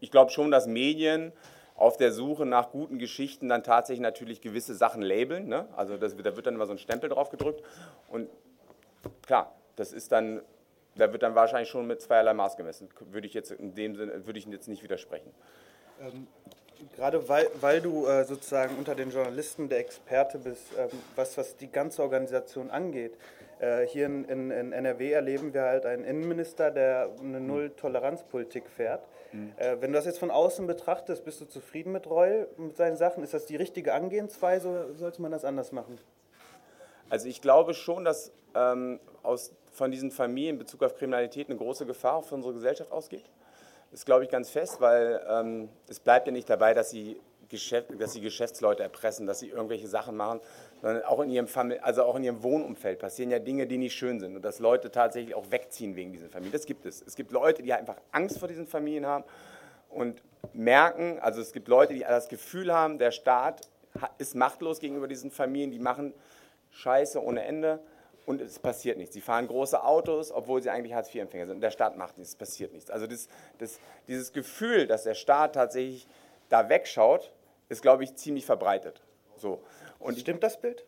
ich 0.00 0.10
glaube 0.10 0.32
schon, 0.32 0.50
dass 0.50 0.66
Medien 0.66 1.32
auf 1.78 1.96
der 1.96 2.12
Suche 2.12 2.44
nach 2.44 2.70
guten 2.70 2.98
Geschichten 2.98 3.48
dann 3.48 3.62
tatsächlich 3.62 4.02
natürlich 4.02 4.40
gewisse 4.40 4.74
Sachen 4.74 5.00
labeln. 5.00 5.48
Ne? 5.48 5.68
Also 5.76 5.96
das, 5.96 6.16
da 6.16 6.36
wird 6.36 6.46
dann 6.46 6.54
immer 6.54 6.66
so 6.66 6.72
ein 6.72 6.78
Stempel 6.78 7.08
drauf 7.08 7.30
gedrückt. 7.30 7.62
Und 8.08 8.28
klar, 9.24 9.54
das 9.76 9.92
ist 9.92 10.10
dann, 10.10 10.42
da 10.96 11.12
wird 11.12 11.22
dann 11.22 11.36
wahrscheinlich 11.36 11.68
schon 11.68 11.86
mit 11.86 12.02
zweierlei 12.02 12.34
Maß 12.34 12.56
gemessen. 12.56 12.88
Würde 13.12 13.28
ich 13.28 13.34
jetzt 13.34 13.52
in 13.52 13.74
dem 13.76 13.94
Sinne, 13.94 14.26
würde 14.26 14.38
ich 14.40 14.46
jetzt 14.46 14.66
nicht 14.66 14.82
widersprechen. 14.82 15.30
Ähm, 16.00 16.26
gerade 16.96 17.28
weil, 17.28 17.48
weil 17.60 17.80
du 17.80 18.06
äh, 18.06 18.24
sozusagen 18.24 18.76
unter 18.76 18.96
den 18.96 19.10
Journalisten 19.10 19.68
der 19.68 19.78
Experte 19.78 20.38
bist, 20.38 20.64
ähm, 20.76 20.88
was, 21.14 21.38
was 21.38 21.56
die 21.56 21.70
ganze 21.70 22.02
Organisation 22.02 22.70
angeht. 22.70 23.14
Äh, 23.60 23.86
hier 23.86 24.06
in, 24.06 24.24
in, 24.24 24.50
in, 24.50 24.72
NRW 24.72 25.12
erleben 25.12 25.52
wir 25.52 25.62
halt 25.62 25.84
einen 25.84 26.04
Innenminister, 26.04 26.70
der 26.70 27.10
eine 27.20 27.40
Null-Toleranz-Politik 27.40 28.68
fährt. 28.68 29.04
Mhm. 29.32 29.52
Äh, 29.56 29.80
wenn 29.80 29.92
du 29.92 29.98
das 29.98 30.06
jetzt 30.06 30.18
von 30.18 30.30
außen 30.30 30.66
betrachtest, 30.66 31.24
bist 31.24 31.40
du 31.40 31.44
zufrieden 31.44 31.92
mit 31.92 32.08
Reul, 32.08 32.48
mit 32.56 32.76
seinen 32.76 32.96
Sachen? 32.96 33.24
Ist 33.24 33.34
das 33.34 33.46
die 33.46 33.56
richtige 33.56 33.94
Angehensweise 33.94 34.68
oder 34.68 34.94
sollte 34.94 35.22
man 35.22 35.32
das 35.32 35.44
anders 35.44 35.72
machen? 35.72 35.98
Also 37.10 37.28
ich 37.28 37.40
glaube 37.40 37.74
schon, 37.74 38.04
dass 38.04 38.32
ähm, 38.54 39.00
aus, 39.22 39.52
von 39.72 39.90
diesen 39.90 40.10
Familien 40.10 40.56
in 40.56 40.58
Bezug 40.58 40.82
auf 40.82 40.94
Kriminalität 40.94 41.48
eine 41.48 41.58
große 41.58 41.86
Gefahr 41.86 42.14
auf 42.14 42.30
unsere 42.32 42.54
Gesellschaft 42.54 42.92
ausgeht. 42.92 43.24
Das 43.90 44.04
glaube 44.04 44.24
ich 44.24 44.30
ganz 44.30 44.50
fest, 44.50 44.80
weil 44.80 45.20
ähm, 45.28 45.68
es 45.88 45.98
bleibt 45.98 46.26
ja 46.26 46.32
nicht 46.32 46.48
dabei, 46.48 46.74
dass 46.74 46.90
sie, 46.90 47.20
Geschäft, 47.48 47.88
dass 47.98 48.12
sie 48.12 48.20
Geschäftsleute 48.20 48.82
erpressen, 48.82 49.26
dass 49.26 49.38
sie 49.38 49.48
irgendwelche 49.48 49.88
Sachen 49.88 50.16
machen, 50.16 50.40
sondern 50.80 51.02
auch 51.04 51.20
in, 51.20 51.30
ihrem 51.30 51.46
Famili 51.48 51.80
also 51.80 52.04
auch 52.04 52.16
in 52.16 52.24
ihrem 52.24 52.42
Wohnumfeld 52.42 52.98
passieren 52.98 53.30
ja 53.30 53.38
Dinge, 53.38 53.66
die 53.66 53.78
nicht 53.78 53.94
schön 53.94 54.20
sind 54.20 54.36
und 54.36 54.42
dass 54.42 54.58
Leute 54.58 54.90
tatsächlich 54.90 55.34
auch 55.34 55.50
wegziehen 55.50 55.96
wegen 55.96 56.12
dieser 56.12 56.28
Familie. 56.28 56.52
Das 56.52 56.66
gibt 56.66 56.86
es. 56.86 57.02
Es 57.02 57.16
gibt 57.16 57.32
Leute, 57.32 57.62
die 57.62 57.72
einfach 57.72 57.96
Angst 58.12 58.38
vor 58.38 58.48
diesen 58.48 58.66
Familien 58.66 59.06
haben 59.06 59.24
und 59.90 60.22
merken, 60.52 61.18
also 61.20 61.40
es 61.40 61.52
gibt 61.52 61.68
Leute, 61.68 61.94
die 61.94 62.00
das 62.00 62.28
Gefühl 62.28 62.72
haben, 62.72 62.98
der 62.98 63.10
Staat 63.10 63.68
ist 64.18 64.34
machtlos 64.34 64.78
gegenüber 64.80 65.08
diesen 65.08 65.30
Familien, 65.30 65.70
die 65.70 65.78
machen 65.78 66.14
Scheiße 66.70 67.22
ohne 67.22 67.44
Ende 67.44 67.80
und 68.26 68.40
es 68.40 68.58
passiert 68.58 68.98
nichts. 68.98 69.14
Sie 69.14 69.20
fahren 69.20 69.46
große 69.46 69.82
Autos, 69.82 70.30
obwohl 70.30 70.62
sie 70.62 70.70
eigentlich 70.70 70.92
Hartz-IV-Empfänger 70.92 71.46
sind. 71.46 71.56
Und 71.56 71.60
der 71.62 71.70
Staat 71.70 71.96
macht 71.96 72.18
nichts, 72.18 72.34
es 72.34 72.36
passiert 72.36 72.72
nichts. 72.72 72.90
Also 72.90 73.06
das, 73.06 73.28
das, 73.58 73.80
dieses 74.06 74.32
Gefühl, 74.32 74.86
dass 74.86 75.04
der 75.04 75.14
Staat 75.14 75.54
tatsächlich 75.54 76.06
da 76.50 76.68
wegschaut, 76.68 77.32
ist, 77.68 77.82
glaube 77.82 78.04
ich, 78.04 78.14
ziemlich 78.16 78.46
verbreitet. 78.46 79.02
So. 79.36 79.62
Und 79.98 80.18
Stimmt 80.18 80.42
das 80.42 80.60
Bild? 80.60 80.84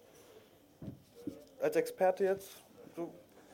Als 1.61 1.77
Experte 1.77 2.25
jetzt? 2.25 2.49
So? 2.97 3.13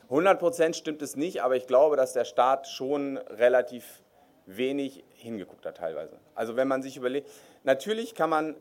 100 0.09 0.75
stimmt 0.75 1.01
es 1.01 1.15
nicht, 1.15 1.41
aber 1.41 1.55
ich 1.55 1.67
glaube, 1.67 1.97
dass 1.97 2.13
der 2.13 2.25
Staat 2.25 2.67
schon 2.67 3.17
relativ 3.17 4.01
wenig 4.45 5.03
hingeguckt 5.15 5.65
hat 5.65 5.77
teilweise. 5.77 6.17
Also 6.33 6.55
wenn 6.55 6.67
man 6.67 6.81
sich 6.81 6.95
überlegt, 6.95 7.29
natürlich 7.63 8.15
kann 8.15 8.29
man, 8.29 8.55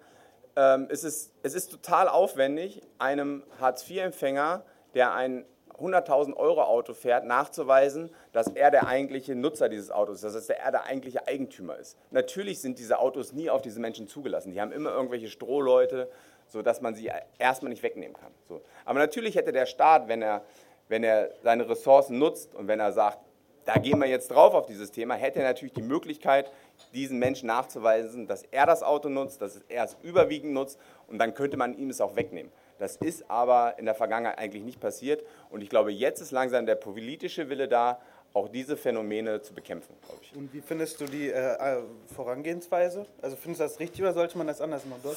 ähm, 0.56 0.88
es, 0.90 1.04
ist, 1.04 1.32
es 1.42 1.54
ist 1.54 1.70
total 1.70 2.08
aufwendig, 2.08 2.82
einem 2.98 3.44
Hartz-IV-Empfänger, 3.60 4.64
der 4.94 5.14
ein 5.14 5.44
100.000 5.78 6.34
Euro 6.34 6.62
Auto 6.62 6.94
fährt, 6.94 7.24
nachzuweisen, 7.24 8.10
dass 8.32 8.48
er 8.48 8.70
der 8.70 8.86
eigentliche 8.86 9.34
Nutzer 9.34 9.68
dieses 9.68 9.90
Autos 9.90 10.22
ist, 10.22 10.34
dass 10.34 10.48
er 10.48 10.70
der 10.70 10.84
eigentliche 10.84 11.26
Eigentümer 11.28 11.76
ist. 11.76 11.98
Natürlich 12.10 12.60
sind 12.60 12.78
diese 12.78 12.98
Autos 12.98 13.32
nie 13.32 13.50
auf 13.50 13.62
diese 13.62 13.78
Menschen 13.78 14.08
zugelassen. 14.08 14.52
Die 14.52 14.60
haben 14.60 14.72
immer 14.72 14.90
irgendwelche 14.90 15.28
Strohleute, 15.28 16.08
sodass 16.46 16.80
man 16.80 16.94
sie 16.94 17.10
erstmal 17.38 17.70
nicht 17.70 17.82
wegnehmen 17.82 18.16
kann. 18.16 18.32
So. 18.48 18.62
Aber 18.84 18.98
natürlich 18.98 19.36
hätte 19.36 19.52
der 19.52 19.66
Staat, 19.66 20.08
wenn 20.08 20.22
er, 20.22 20.44
wenn 20.88 21.04
er 21.04 21.30
seine 21.42 21.68
Ressourcen 21.68 22.18
nutzt 22.18 22.54
und 22.54 22.68
wenn 22.68 22.80
er 22.80 22.92
sagt, 22.92 23.18
da 23.66 23.74
gehen 23.74 23.98
wir 23.98 24.06
jetzt 24.06 24.30
drauf 24.30 24.54
auf 24.54 24.66
dieses 24.66 24.92
Thema, 24.92 25.14
hätte 25.14 25.40
er 25.40 25.44
natürlich 25.44 25.74
die 25.74 25.82
Möglichkeit, 25.82 26.52
diesen 26.94 27.18
Menschen 27.18 27.48
nachzuweisen, 27.48 28.28
dass 28.28 28.44
er 28.44 28.64
das 28.64 28.82
Auto 28.82 29.08
nutzt, 29.08 29.42
dass 29.42 29.60
er 29.68 29.84
es 29.84 29.96
überwiegend 30.02 30.52
nutzt 30.52 30.78
und 31.08 31.18
dann 31.18 31.34
könnte 31.34 31.56
man 31.56 31.76
ihm 31.76 31.90
es 31.90 32.00
auch 32.00 32.14
wegnehmen. 32.14 32.52
Das 32.78 32.96
ist 32.96 33.28
aber 33.28 33.78
in 33.78 33.84
der 33.84 33.94
Vergangenheit 33.94 34.38
eigentlich 34.38 34.62
nicht 34.62 34.80
passiert 34.80 35.24
und 35.50 35.62
ich 35.62 35.68
glaube, 35.68 35.90
jetzt 35.90 36.20
ist 36.20 36.30
langsam 36.30 36.64
der 36.64 36.76
politische 36.76 37.48
Wille 37.48 37.66
da, 37.66 38.00
auch 38.32 38.48
diese 38.48 38.76
Phänomene 38.76 39.40
zu 39.40 39.54
bekämpfen, 39.54 39.96
glaube 40.04 40.20
ich. 40.22 40.36
Und 40.36 40.52
wie 40.52 40.60
findest 40.60 41.00
du 41.00 41.06
die 41.06 41.30
äh, 41.30 41.78
äh 41.78 41.82
Vorangehensweise? 42.14 43.06
Also 43.22 43.34
findest 43.34 43.60
du 43.60 43.64
das 43.64 43.80
richtig 43.80 44.02
oder 44.02 44.12
sollte 44.12 44.36
man 44.36 44.46
das 44.46 44.60
anders 44.60 44.84
machen? 44.84 45.00
Dort? 45.02 45.16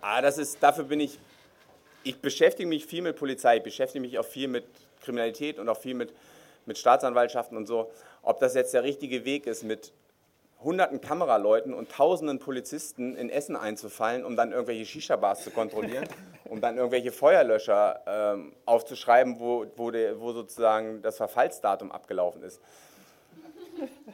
Ah, 0.00 0.22
das 0.22 0.38
ist, 0.38 0.62
dafür 0.62 0.84
bin 0.84 1.00
ich, 1.00 1.18
ich 2.02 2.20
beschäftige 2.20 2.68
mich 2.68 2.86
viel 2.86 3.02
mit 3.02 3.16
Polizei, 3.16 3.58
ich 3.58 3.62
beschäftige 3.62 4.00
mich 4.00 4.18
auch 4.18 4.24
viel 4.24 4.48
mit 4.48 4.64
Kriminalität 5.02 5.58
und 5.58 5.68
auch 5.68 5.78
viel 5.78 5.94
mit, 5.94 6.12
mit 6.66 6.78
Staatsanwaltschaften 6.78 7.56
und 7.56 7.66
so. 7.66 7.90
Ob 8.22 8.40
das 8.40 8.54
jetzt 8.54 8.74
der 8.74 8.82
richtige 8.82 9.24
Weg 9.24 9.46
ist, 9.46 9.62
mit 9.62 9.92
hunderten 10.64 11.00
Kameraleuten 11.00 11.74
und 11.74 11.90
tausenden 11.90 12.38
Polizisten 12.38 13.16
in 13.16 13.28
Essen 13.28 13.54
einzufallen, 13.54 14.24
um 14.24 14.34
dann 14.34 14.50
irgendwelche 14.50 14.86
Shisha-Bars 14.86 15.44
zu 15.44 15.50
kontrollieren, 15.50 16.08
um 16.46 16.60
dann 16.60 16.78
irgendwelche 16.78 17.12
Feuerlöscher 17.12 18.00
ähm, 18.06 18.52
aufzuschreiben, 18.64 19.38
wo, 19.38 19.66
wo, 19.76 19.90
der, 19.90 20.20
wo 20.20 20.32
sozusagen 20.32 21.02
das 21.02 21.18
Verfallsdatum 21.18 21.92
abgelaufen 21.92 22.42
ist. 22.42 22.60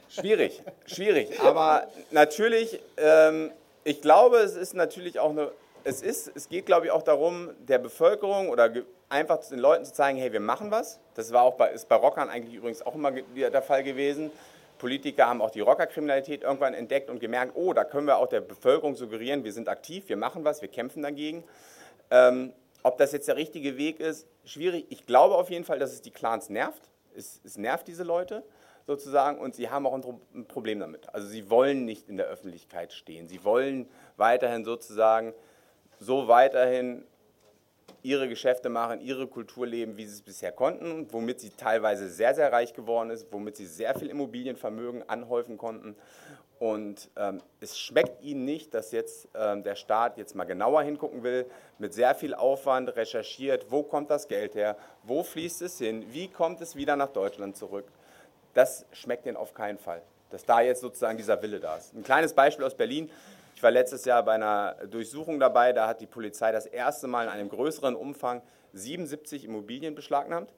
Schwierig, 0.09 0.61
schwierig. 0.85 1.39
Aber 1.41 1.87
natürlich, 2.11 2.79
ähm, 2.97 3.51
ich 3.83 4.01
glaube, 4.01 4.37
es 4.37 4.55
ist 4.55 4.73
natürlich 4.73 5.19
auch 5.19 5.31
eine, 5.31 5.51
es 5.83 6.01
ist, 6.01 6.31
es 6.35 6.49
geht, 6.49 6.65
glaube 6.65 6.85
ich, 6.85 6.91
auch 6.91 7.01
darum, 7.01 7.49
der 7.59 7.79
Bevölkerung 7.79 8.49
oder 8.49 8.71
einfach 9.09 9.39
den 9.39 9.59
Leuten 9.59 9.85
zu 9.85 9.93
zeigen, 9.93 10.17
hey, 10.19 10.31
wir 10.31 10.39
machen 10.39 10.71
was. 10.71 10.99
Das 11.15 11.31
war 11.31 11.41
auch 11.43 11.55
bei, 11.55 11.69
ist 11.71 11.89
bei 11.89 11.95
Rockern 11.95 12.29
eigentlich 12.29 12.55
übrigens 12.55 12.81
auch 12.81 12.95
immer 12.95 13.11
der 13.11 13.61
Fall 13.61 13.83
gewesen. 13.83 14.31
Politiker 14.77 15.27
haben 15.27 15.41
auch 15.41 15.51
die 15.51 15.59
Rockerkriminalität 15.59 16.43
irgendwann 16.43 16.73
entdeckt 16.73 17.09
und 17.09 17.19
gemerkt, 17.19 17.53
oh, 17.55 17.73
da 17.73 17.83
können 17.83 18.07
wir 18.07 18.17
auch 18.17 18.27
der 18.27 18.41
Bevölkerung 18.41 18.95
suggerieren, 18.95 19.43
wir 19.43 19.53
sind 19.53 19.69
aktiv, 19.69 20.09
wir 20.09 20.17
machen 20.17 20.43
was, 20.43 20.61
wir 20.61 20.69
kämpfen 20.69 21.03
dagegen. 21.03 21.43
Ähm, 22.09 22.53
ob 22.81 22.97
das 22.97 23.11
jetzt 23.11 23.27
der 23.27 23.35
richtige 23.35 23.77
Weg 23.77 23.99
ist, 23.99 24.25
schwierig. 24.43 24.87
Ich 24.89 25.05
glaube 25.05 25.35
auf 25.35 25.51
jeden 25.51 25.65
Fall, 25.65 25.77
dass 25.77 25.91
es 25.91 26.01
die 26.01 26.09
Clans 26.09 26.49
nervt. 26.49 26.81
Es, 27.15 27.41
es 27.43 27.57
nervt 27.57 27.87
diese 27.87 28.03
Leute 28.03 28.43
sozusagen 28.87 29.39
und 29.39 29.55
sie 29.55 29.69
haben 29.69 29.85
auch 29.85 29.93
ein 30.33 30.45
Problem 30.45 30.79
damit. 30.79 31.13
Also 31.13 31.27
sie 31.27 31.49
wollen 31.49 31.85
nicht 31.85 32.09
in 32.09 32.17
der 32.17 32.27
Öffentlichkeit 32.27 32.93
stehen. 32.93 33.27
Sie 33.27 33.43
wollen 33.43 33.87
weiterhin 34.17 34.65
sozusagen 34.65 35.33
so 35.99 36.27
weiterhin 36.27 37.03
ihre 38.03 38.27
Geschäfte 38.27 38.69
machen, 38.69 39.01
ihre 39.01 39.27
Kultur 39.27 39.67
leben, 39.67 39.97
wie 39.97 40.05
sie 40.05 40.15
es 40.15 40.21
bisher 40.21 40.51
konnten, 40.51 41.07
womit 41.11 41.39
sie 41.39 41.51
teilweise 41.51 42.09
sehr, 42.09 42.33
sehr 42.33 42.51
reich 42.51 42.73
geworden 42.73 43.11
ist, 43.11 43.27
womit 43.31 43.57
sie 43.57 43.67
sehr 43.67 43.93
viel 43.93 44.09
Immobilienvermögen 44.09 45.07
anhäufen 45.07 45.57
konnten. 45.57 45.95
Und 46.59 47.09
ähm, 47.15 47.41
es 47.59 47.79
schmeckt 47.79 48.21
ihnen 48.21 48.45
nicht, 48.45 48.73
dass 48.75 48.91
jetzt 48.91 49.27
ähm, 49.33 49.63
der 49.63 49.75
Staat 49.75 50.17
jetzt 50.17 50.35
mal 50.35 50.43
genauer 50.43 50.83
hingucken 50.83 51.23
will, 51.23 51.47
mit 51.79 51.93
sehr 51.93 52.13
viel 52.13 52.35
Aufwand 52.35 52.95
recherchiert, 52.95 53.71
wo 53.71 53.81
kommt 53.81 54.11
das 54.11 54.27
Geld 54.27 54.53
her, 54.53 54.77
wo 55.03 55.23
fließt 55.23 55.63
es 55.63 55.79
hin, 55.79 56.05
wie 56.11 56.27
kommt 56.27 56.61
es 56.61 56.75
wieder 56.75 56.95
nach 56.95 57.09
Deutschland 57.09 57.57
zurück. 57.57 57.85
Das 58.53 58.85
schmeckt 58.91 59.25
ihnen 59.25 59.37
auf 59.37 59.53
keinen 59.53 59.77
Fall, 59.77 60.01
dass 60.29 60.45
da 60.45 60.61
jetzt 60.61 60.81
sozusagen 60.81 61.17
dieser 61.17 61.41
Wille 61.41 61.59
da 61.59 61.77
ist. 61.77 61.93
Ein 61.93 62.03
kleines 62.03 62.33
Beispiel 62.33 62.65
aus 62.65 62.75
Berlin. 62.75 63.09
Ich 63.55 63.63
war 63.63 63.71
letztes 63.71 64.05
Jahr 64.05 64.23
bei 64.23 64.33
einer 64.33 64.75
Durchsuchung 64.89 65.39
dabei, 65.39 65.71
da 65.71 65.87
hat 65.87 66.01
die 66.01 66.07
Polizei 66.07 66.51
das 66.51 66.65
erste 66.65 67.07
Mal 67.07 67.25
in 67.25 67.29
einem 67.29 67.49
größeren 67.49 67.95
Umfang 67.95 68.41
77 68.73 69.45
Immobilien 69.45 69.93
beschlagnahmt. 69.95 70.51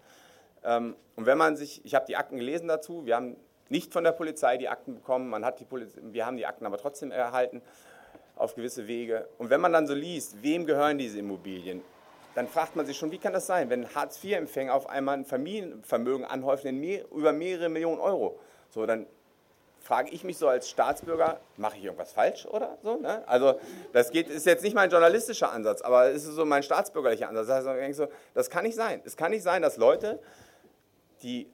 Ähm, 0.63 0.95
und 1.15 1.25
wenn 1.25 1.37
man 1.37 1.57
sich, 1.57 1.83
ich 1.85 1.95
habe 1.95 2.05
die 2.05 2.15
Akten 2.15 2.37
gelesen 2.37 2.67
dazu, 2.67 3.05
wir 3.05 3.15
haben 3.15 3.35
nicht 3.69 3.91
von 3.91 4.03
der 4.03 4.11
Polizei 4.11 4.57
die 4.57 4.69
Akten 4.69 4.95
bekommen, 4.95 5.29
man 5.29 5.43
hat 5.43 5.59
die 5.59 5.65
Polizei, 5.65 5.99
wir 6.03 6.25
haben 6.25 6.37
die 6.37 6.45
Akten 6.45 6.65
aber 6.65 6.77
trotzdem 6.77 7.11
erhalten 7.11 7.61
auf 8.35 8.55
gewisse 8.55 8.87
Wege. 8.87 9.27
Und 9.37 9.49
wenn 9.49 9.61
man 9.61 9.73
dann 9.73 9.87
so 9.87 9.93
liest, 9.93 10.41
wem 10.41 10.65
gehören 10.65 10.97
diese 10.97 11.19
Immobilien, 11.19 11.81
dann 12.35 12.47
fragt 12.47 12.75
man 12.75 12.85
sich 12.85 12.97
schon, 12.97 13.11
wie 13.11 13.17
kann 13.17 13.33
das 13.33 13.45
sein, 13.45 13.69
wenn 13.69 13.93
Hartz-IV-Empfänger 13.93 14.73
auf 14.73 14.89
einmal 14.89 15.17
ein 15.17 15.25
Familienvermögen 15.25 16.25
anhäufen 16.25 16.79
mehr, 16.79 17.05
über 17.11 17.31
mehrere 17.31 17.69
Millionen 17.69 17.99
Euro. 17.99 18.39
So, 18.69 18.85
dann 18.85 19.05
frage 19.83 20.09
ich 20.11 20.23
mich 20.23 20.37
so 20.37 20.47
als 20.47 20.69
Staatsbürger, 20.69 21.39
mache 21.57 21.77
ich 21.77 21.83
irgendwas 21.83 22.13
falsch 22.13 22.45
oder 22.45 22.77
so? 22.81 22.95
Ne? 22.95 23.21
Also 23.27 23.59
das 23.91 24.11
geht, 24.11 24.29
ist 24.29 24.45
jetzt 24.45 24.63
nicht 24.63 24.73
mein 24.73 24.89
journalistischer 24.89 25.51
Ansatz, 25.51 25.81
aber 25.81 26.09
es 26.09 26.23
ist 26.23 26.35
so 26.35 26.45
mein 26.45 26.63
staatsbürgerlicher 26.63 27.27
Ansatz. 27.27 27.49
Also, 27.49 27.93
so, 27.93 28.07
das 28.33 28.49
kann 28.49 28.63
nicht 28.63 28.75
sein. 28.75 29.01
Es 29.03 29.17
kann 29.17 29.31
nicht 29.31 29.43
sein, 29.43 29.61
dass 29.61 29.77
Leute, 29.77 30.19
die 31.21 31.47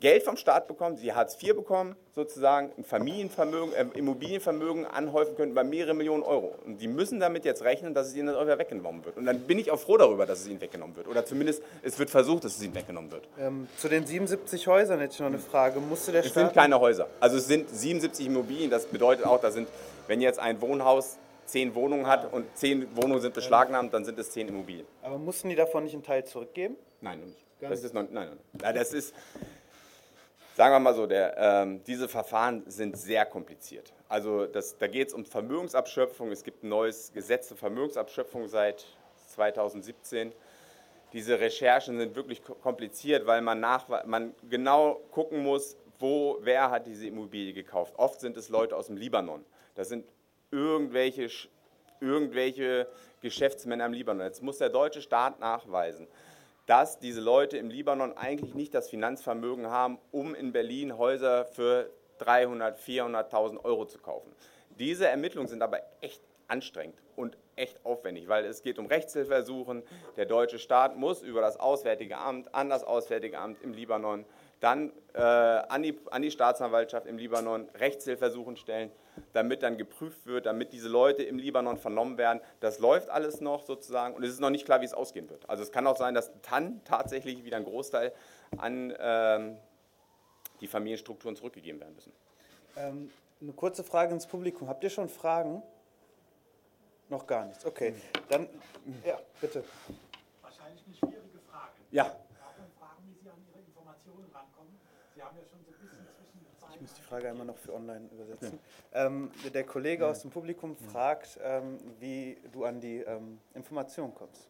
Geld 0.00 0.22
vom 0.24 0.36
Staat 0.36 0.68
bekommen, 0.68 0.96
die 0.96 1.12
Hartz 1.12 1.42
IV 1.42 1.56
bekommen, 1.56 1.96
sozusagen 2.14 2.70
ein 2.76 2.84
Familienvermögen, 2.84 3.72
äh, 3.72 3.86
Immobilienvermögen 3.94 4.84
anhäufen 4.84 5.36
können 5.36 5.52
über 5.52 5.64
mehrere 5.64 5.94
Millionen 5.94 6.22
Euro. 6.22 6.54
Und 6.66 6.82
die 6.82 6.88
müssen 6.88 7.18
damit 7.18 7.46
jetzt 7.46 7.62
rechnen, 7.62 7.94
dass 7.94 8.08
es 8.08 8.16
ihnen 8.16 8.26
das 8.26 8.42
wieder 8.42 8.58
weggenommen 8.58 9.04
wird. 9.04 9.16
Und 9.16 9.24
dann 9.24 9.40
bin 9.40 9.58
ich 9.58 9.70
auch 9.70 9.78
froh 9.78 9.96
darüber, 9.96 10.26
dass 10.26 10.40
es 10.40 10.48
ihnen 10.48 10.60
weggenommen 10.60 10.96
wird. 10.96 11.08
Oder 11.08 11.24
zumindest 11.24 11.62
es 11.82 11.98
wird 11.98 12.10
versucht, 12.10 12.44
dass 12.44 12.56
es 12.56 12.62
ihnen 12.62 12.74
weggenommen 12.74 13.10
wird. 13.10 13.26
Ähm, 13.38 13.68
zu 13.78 13.88
den 13.88 14.06
77 14.06 14.66
Häusern 14.66 15.00
hätte 15.00 15.14
ich 15.14 15.20
noch 15.20 15.28
eine 15.28 15.38
Frage. 15.38 15.80
Musste 15.80 16.12
der 16.12 16.20
es 16.20 16.28
Staat... 16.28 16.44
sind 16.44 16.54
keine 16.54 16.78
Häuser. 16.78 17.08
Also 17.18 17.38
es 17.38 17.46
sind 17.46 17.70
77 17.70 18.26
Immobilien. 18.26 18.70
Das 18.70 18.84
bedeutet 18.86 19.24
auch, 19.24 19.40
da 19.40 19.50
sind, 19.50 19.66
wenn 20.08 20.20
jetzt 20.20 20.38
ein 20.38 20.60
Wohnhaus 20.60 21.16
zehn 21.46 21.74
Wohnungen 21.74 22.06
hat 22.06 22.32
und 22.32 22.44
zehn 22.54 22.94
Wohnungen 22.96 23.20
sind 23.22 23.32
beschlagnahmt, 23.34 23.94
dann 23.94 24.04
sind 24.04 24.18
es 24.18 24.30
zehn 24.30 24.48
Immobilien. 24.48 24.86
Aber 25.02 25.16
mussten 25.16 25.48
die 25.48 25.54
davon 25.54 25.84
nicht 25.84 25.94
einen 25.94 26.02
Teil 26.02 26.24
zurückgeben? 26.24 26.76
Nein, 27.00 27.20
noch 27.20 27.26
nicht. 27.26 27.46
Das 27.60 27.82
ist 27.82 27.94
noch, 27.94 28.02
nein, 28.02 28.28
nein. 28.28 28.38
nein. 28.60 28.74
Das 28.74 28.92
ist, 28.92 29.14
sagen 30.56 30.74
wir 30.74 30.80
mal 30.80 30.94
so, 30.94 31.06
der, 31.06 31.36
ähm, 31.36 31.84
diese 31.84 32.08
Verfahren 32.08 32.62
sind 32.66 32.96
sehr 32.96 33.26
kompliziert. 33.26 33.92
Also 34.08 34.46
das, 34.46 34.78
da 34.78 34.86
geht 34.86 35.08
es 35.08 35.14
um 35.14 35.26
Vermögensabschöpfung. 35.26 36.32
Es 36.32 36.44
gibt 36.44 36.64
ein 36.64 36.70
neues 36.70 37.12
Gesetz 37.12 37.48
zur 37.48 37.58
Vermögensabschöpfung 37.58 38.48
seit 38.48 38.86
2017. 39.34 40.32
Diese 41.12 41.38
Recherchen 41.38 41.98
sind 41.98 42.16
wirklich 42.16 42.42
kompliziert, 42.42 43.26
weil 43.26 43.42
man, 43.42 43.60
nach, 43.60 43.86
man 44.06 44.34
genau 44.48 44.94
gucken 45.10 45.42
muss, 45.42 45.76
wo, 45.98 46.38
wer 46.40 46.70
hat 46.70 46.86
diese 46.86 47.06
Immobilie 47.06 47.52
gekauft. 47.52 47.92
Oft 47.98 48.20
sind 48.20 48.38
es 48.38 48.48
Leute 48.48 48.76
aus 48.76 48.86
dem 48.86 48.96
Libanon. 48.96 49.44
Das 49.74 49.90
sind 49.90 50.06
irgendwelche, 50.50 51.28
irgendwelche 52.00 52.88
Geschäftsmänner 53.20 53.84
im 53.84 53.92
Libanon. 53.92 54.26
Jetzt 54.26 54.42
muss 54.42 54.56
der 54.56 54.70
deutsche 54.70 55.02
Staat 55.02 55.38
nachweisen, 55.38 56.08
dass 56.66 56.98
diese 56.98 57.20
Leute 57.20 57.56
im 57.58 57.70
Libanon 57.70 58.16
eigentlich 58.16 58.54
nicht 58.54 58.74
das 58.74 58.90
Finanzvermögen 58.90 59.68
haben, 59.68 59.98
um 60.10 60.34
in 60.34 60.52
Berlin 60.52 60.98
Häuser 60.98 61.44
für 61.44 61.90
300, 62.18 62.78
400.000 62.78 63.64
Euro 63.64 63.86
zu 63.86 63.98
kaufen. 63.98 64.32
Diese 64.78 65.08
Ermittlungen 65.08 65.48
sind 65.48 65.62
aber 65.62 65.80
echt 66.00 66.22
anstrengend 66.48 67.00
und 67.14 67.36
echt 67.56 67.84
aufwendig, 67.84 68.28
weil 68.28 68.44
es 68.44 68.62
geht 68.62 68.78
um 68.78 68.86
Rechtshilfeersuchen. 68.86 69.82
Der 70.16 70.26
deutsche 70.26 70.58
Staat 70.58 70.96
muss 70.96 71.22
über 71.22 71.40
das 71.40 71.58
Auswärtige 71.58 72.18
Amt 72.18 72.54
an 72.54 72.68
das 72.68 72.84
Auswärtige 72.84 73.38
Amt 73.38 73.62
im 73.62 73.72
Libanon, 73.72 74.24
dann 74.60 74.92
äh, 75.14 75.20
an, 75.20 75.82
die, 75.82 75.98
an 76.10 76.22
die 76.22 76.30
Staatsanwaltschaft 76.30 77.06
im 77.06 77.18
Libanon 77.18 77.68
Rechtshilfeersuchen 77.74 78.56
stellen 78.56 78.90
damit 79.32 79.62
dann 79.62 79.76
geprüft 79.76 80.26
wird, 80.26 80.46
damit 80.46 80.72
diese 80.72 80.88
Leute 80.88 81.22
im 81.22 81.38
Libanon 81.38 81.78
vernommen 81.78 82.18
werden. 82.18 82.40
Das 82.60 82.78
läuft 82.78 83.08
alles 83.08 83.40
noch 83.40 83.62
sozusagen 83.62 84.14
und 84.14 84.22
es 84.22 84.30
ist 84.30 84.40
noch 84.40 84.50
nicht 84.50 84.64
klar, 84.64 84.80
wie 84.80 84.84
es 84.84 84.94
ausgehen 84.94 85.28
wird. 85.30 85.48
Also 85.48 85.62
es 85.62 85.72
kann 85.72 85.86
auch 85.86 85.96
sein, 85.96 86.14
dass 86.14 86.30
dann 86.50 86.82
tatsächlich 86.84 87.44
wieder 87.44 87.56
ein 87.56 87.64
Großteil 87.64 88.12
an 88.58 88.94
ähm, 88.98 89.56
die 90.60 90.66
Familienstrukturen 90.66 91.36
zurückgegeben 91.36 91.80
werden 91.80 91.94
müssen. 91.94 92.12
Ähm, 92.76 93.10
eine 93.40 93.52
kurze 93.52 93.84
Frage 93.84 94.14
ins 94.14 94.26
Publikum. 94.26 94.68
Habt 94.68 94.82
ihr 94.84 94.90
schon 94.90 95.08
Fragen? 95.08 95.62
Noch 97.08 97.26
gar 97.26 97.44
nichts. 97.44 97.64
Okay, 97.64 97.94
dann, 98.28 98.48
ja, 99.04 99.20
bitte. 99.40 99.62
Wahrscheinlich 100.42 100.82
eine 100.84 100.94
schwierige 100.96 101.38
Frage. 101.48 101.72
Ja. 101.92 102.04
Darf 102.04 102.58
man 102.58 102.70
fragen, 102.80 103.04
wie 103.06 103.14
Sie 103.22 103.28
an 103.28 103.36
Ihre 103.48 103.60
Informationen 103.60 104.24
rankommen? 104.32 104.80
Sie 104.80 104.88
haben 104.88 104.98
ja 104.98 105.05
schon 105.05 105.05
so 105.05 105.05
ein 105.05 105.05
bisschen 105.05 105.05
zwischen 105.05 105.05
Ich 106.74 106.80
muss 106.82 106.92
die 106.92 107.02
Frage 107.02 107.30
einmal 107.30 107.46
noch 107.46 107.56
für 107.56 107.72
online 107.72 108.06
übersetzen. 108.12 108.58
Ähm, 108.92 109.30
der 109.54 109.64
Kollege 109.64 110.06
aus 110.06 110.20
dem 110.20 110.30
Publikum 110.30 110.76
fragt, 110.76 111.38
ähm, 111.42 111.78
wie 111.98 112.36
du 112.52 112.64
an 112.64 112.80
die 112.80 112.98
ähm, 112.98 113.38
Information 113.54 114.14
kommst. 114.14 114.48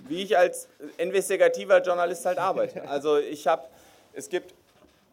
Wie 0.00 0.22
ich 0.22 0.36
als 0.36 0.68
investigativer 0.98 1.80
Journalist 1.80 2.26
halt 2.26 2.38
arbeite. 2.38 2.82
Also 2.88 3.18
ich 3.18 3.46
habe, 3.46 3.68
es 4.14 4.28
gibt 4.28 4.52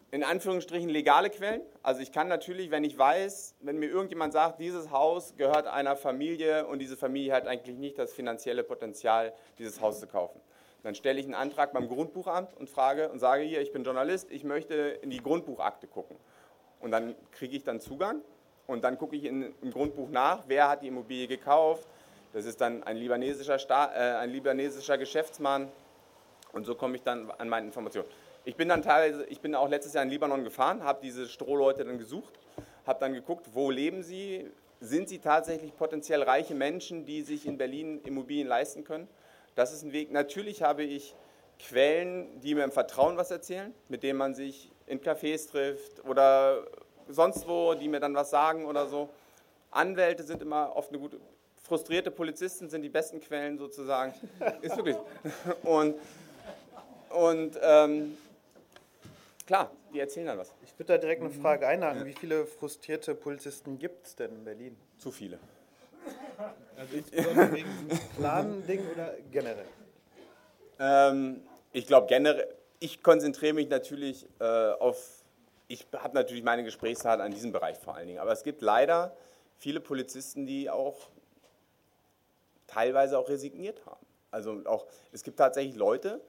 in 0.10 0.24
Anführungsstrichen 0.24 0.90
legale 0.90 1.30
Quellen. 1.30 1.62
Also 1.84 2.02
ich 2.02 2.12
kann 2.12 2.28
natürlich, 2.28 2.72
wenn 2.72 2.84
ich 2.84 2.98
weiß, 2.98 3.56
wenn 3.62 3.78
mir 3.78 3.90
irgendjemand 3.90 4.34
sagt, 4.34 4.60
dieses 4.60 4.90
Haus 4.90 5.36
gehört 5.38 5.68
einer 5.68 5.96
Familie 5.96 6.66
und 6.66 6.80
diese 6.80 6.98
Familie 6.98 7.34
hat 7.34 7.48
eigentlich 7.48 7.78
nicht 7.78 7.98
das 7.98 8.14
finanzielle 8.14 8.64
Potenzial, 8.64 9.34
dieses 9.58 9.80
Haus 9.80 10.00
zu 10.00 10.08
kaufen. 10.08 10.42
Dann 10.84 10.96
stelle 10.96 11.20
ich 11.20 11.26
einen 11.26 11.34
Antrag 11.34 11.72
beim 11.72 11.88
Grundbuchamt 11.88 12.56
und 12.58 12.70
frage 12.70 13.10
und 13.10 13.20
sage 13.20 13.44
hier, 13.44 13.62
ich 13.62 13.72
bin 13.72 13.84
Journalist, 13.84 14.30
ich 14.32 14.44
möchte 14.44 14.76
in 15.02 15.10
die 15.10 15.24
Grundbuchakte 15.24 15.88
gucken. 15.88 16.18
Und 16.82 16.92
dann 16.92 17.16
kriege 17.32 17.56
ich 17.56 17.64
dann 17.64 17.80
Zugang 17.80 18.22
und 18.68 18.84
dann 18.84 18.98
gucke 18.98 19.16
ich 19.16 19.24
in, 19.24 19.54
im 19.62 19.72
Grundbuch 19.72 20.10
nach, 20.10 20.44
wer 20.48 20.68
hat 20.68 20.82
die 20.82 20.88
Immobilie 20.88 21.28
gekauft. 21.28 21.88
Das 22.34 22.46
ist 22.46 22.60
dann 22.60 22.84
ein 22.84 22.98
libanesischer, 22.98 23.60
Sta 23.60 23.94
äh, 23.94 24.18
ein 24.18 24.30
libanesischer 24.30 24.98
Geschäftsmann 24.98 25.72
und 26.52 26.66
so 26.66 26.76
komme 26.76 26.96
ich 26.98 27.02
dann 27.02 27.32
an 27.32 27.48
meine 27.48 27.68
Informationen. 27.68 28.10
Ich 28.44 28.58
bin 28.58 28.68
dann 28.68 28.82
teilweise, 28.82 29.26
ich 29.28 29.40
bin 29.40 29.56
auch 29.56 29.70
letztes 29.70 29.94
Jahr 29.94 30.04
in 30.04 30.10
Libanon 30.10 30.44
gefahren, 30.44 30.84
habe 30.84 31.00
diese 31.02 31.30
Strohleute 31.30 31.86
dann 31.86 31.98
gesucht, 31.98 32.34
habe 32.86 33.00
dann 33.00 33.14
geguckt, 33.14 33.48
wo 33.54 33.72
leben 33.72 34.04
sie, 34.04 34.52
sind 34.82 35.08
sie 35.08 35.20
tatsächlich 35.20 35.78
potenziell 35.78 36.22
reiche 36.24 36.56
Menschen, 36.56 37.06
die 37.06 37.22
sich 37.22 37.46
in 37.46 37.58
Berlin 37.58 38.02
Immobilien 38.04 38.48
leisten 38.48 38.84
können. 38.84 39.08
Das 39.56 39.74
ist 39.74 39.84
ein 39.84 39.94
Weg. 39.94 40.12
Natürlich 40.12 40.64
habe 40.64 40.84
ich 40.84 41.16
Quellen, 41.60 42.40
die 42.42 42.56
mir 42.56 42.64
im 42.64 42.72
Vertrauen 42.72 43.18
was 43.18 43.32
erzählen, 43.32 43.74
mit 43.88 44.04
denen 44.04 44.18
man 44.18 44.34
sich 44.34 44.72
in 44.88 45.00
Cafés 45.00 45.50
trifft 45.50 46.04
oder 46.06 46.66
sonst 47.08 47.48
wo, 47.48 47.74
die 47.74 47.88
mir 47.88 48.00
dann 48.00 48.16
was 48.16 48.30
sagen 48.30 48.66
oder 48.66 48.88
so. 48.88 49.10
Anwälte 49.72 50.24
sind 50.24 50.42
immer 50.42 50.76
oft 50.76 50.90
eine 50.90 51.00
gute. 51.00 51.20
Frustrierte 51.64 52.12
Polizisten 52.12 52.70
sind 52.70 52.82
die 52.82 52.90
besten 52.90 53.22
Quellen 53.22 53.58
sozusagen. 53.58 54.14
Ist 54.62 54.76
wirklich. 54.76 54.98
Und, 55.64 55.96
und 57.10 57.58
ähm, 57.62 58.18
klar, 59.48 59.72
die 59.94 60.00
erzählen 60.00 60.28
dann 60.28 60.40
was. 60.40 60.54
Ich 60.66 60.78
würde 60.78 60.94
da 60.94 60.98
direkt 60.98 61.22
eine 61.22 61.32
Frage 61.32 61.66
einhaken. 61.66 62.06
Wie 62.06 62.14
viele 62.14 62.46
frustrierte 62.46 63.16
Polizisten 63.16 63.80
gibt 63.80 64.08
es 64.08 64.16
denn 64.16 64.32
in 64.32 64.44
Berlin? 64.44 64.78
Zu 64.98 65.12
viele. 65.12 65.40
Also 66.78 66.98
Plan-Ding 68.18 68.82
oder 68.94 69.14
generell? 69.32 69.66
Ähm, 70.80 71.42
ich 71.72 71.88
glaube 71.88 72.08
generell, 72.08 72.48
ich 72.80 73.02
konzentriere 73.02 73.54
mich 73.54 73.70
natürlich 73.70 74.28
äh, 74.40 74.44
auf, 74.44 75.24
ich 75.68 75.88
habe 75.94 76.16
natürlich 76.16 76.44
meine 76.44 76.64
Gesprächsart 76.64 77.22
an 77.22 77.32
diesem 77.32 77.52
Bereich 77.52 77.78
vor 77.78 77.96
allen 77.96 78.08
Dingen, 78.08 78.20
aber 78.20 78.32
es 78.32 78.44
gibt 78.44 78.62
leider 78.62 79.16
viele 79.58 79.80
Polizisten, 79.80 80.46
die 80.46 80.70
auch 80.70 81.10
teilweise 82.68 83.18
auch 83.18 83.30
resigniert 83.30 83.86
haben. 83.86 84.06
Also 84.32 84.62
auch, 84.66 84.88
es 85.12 85.24
gibt 85.24 85.38
tatsächlich 85.38 85.76
Leute, 85.76 86.20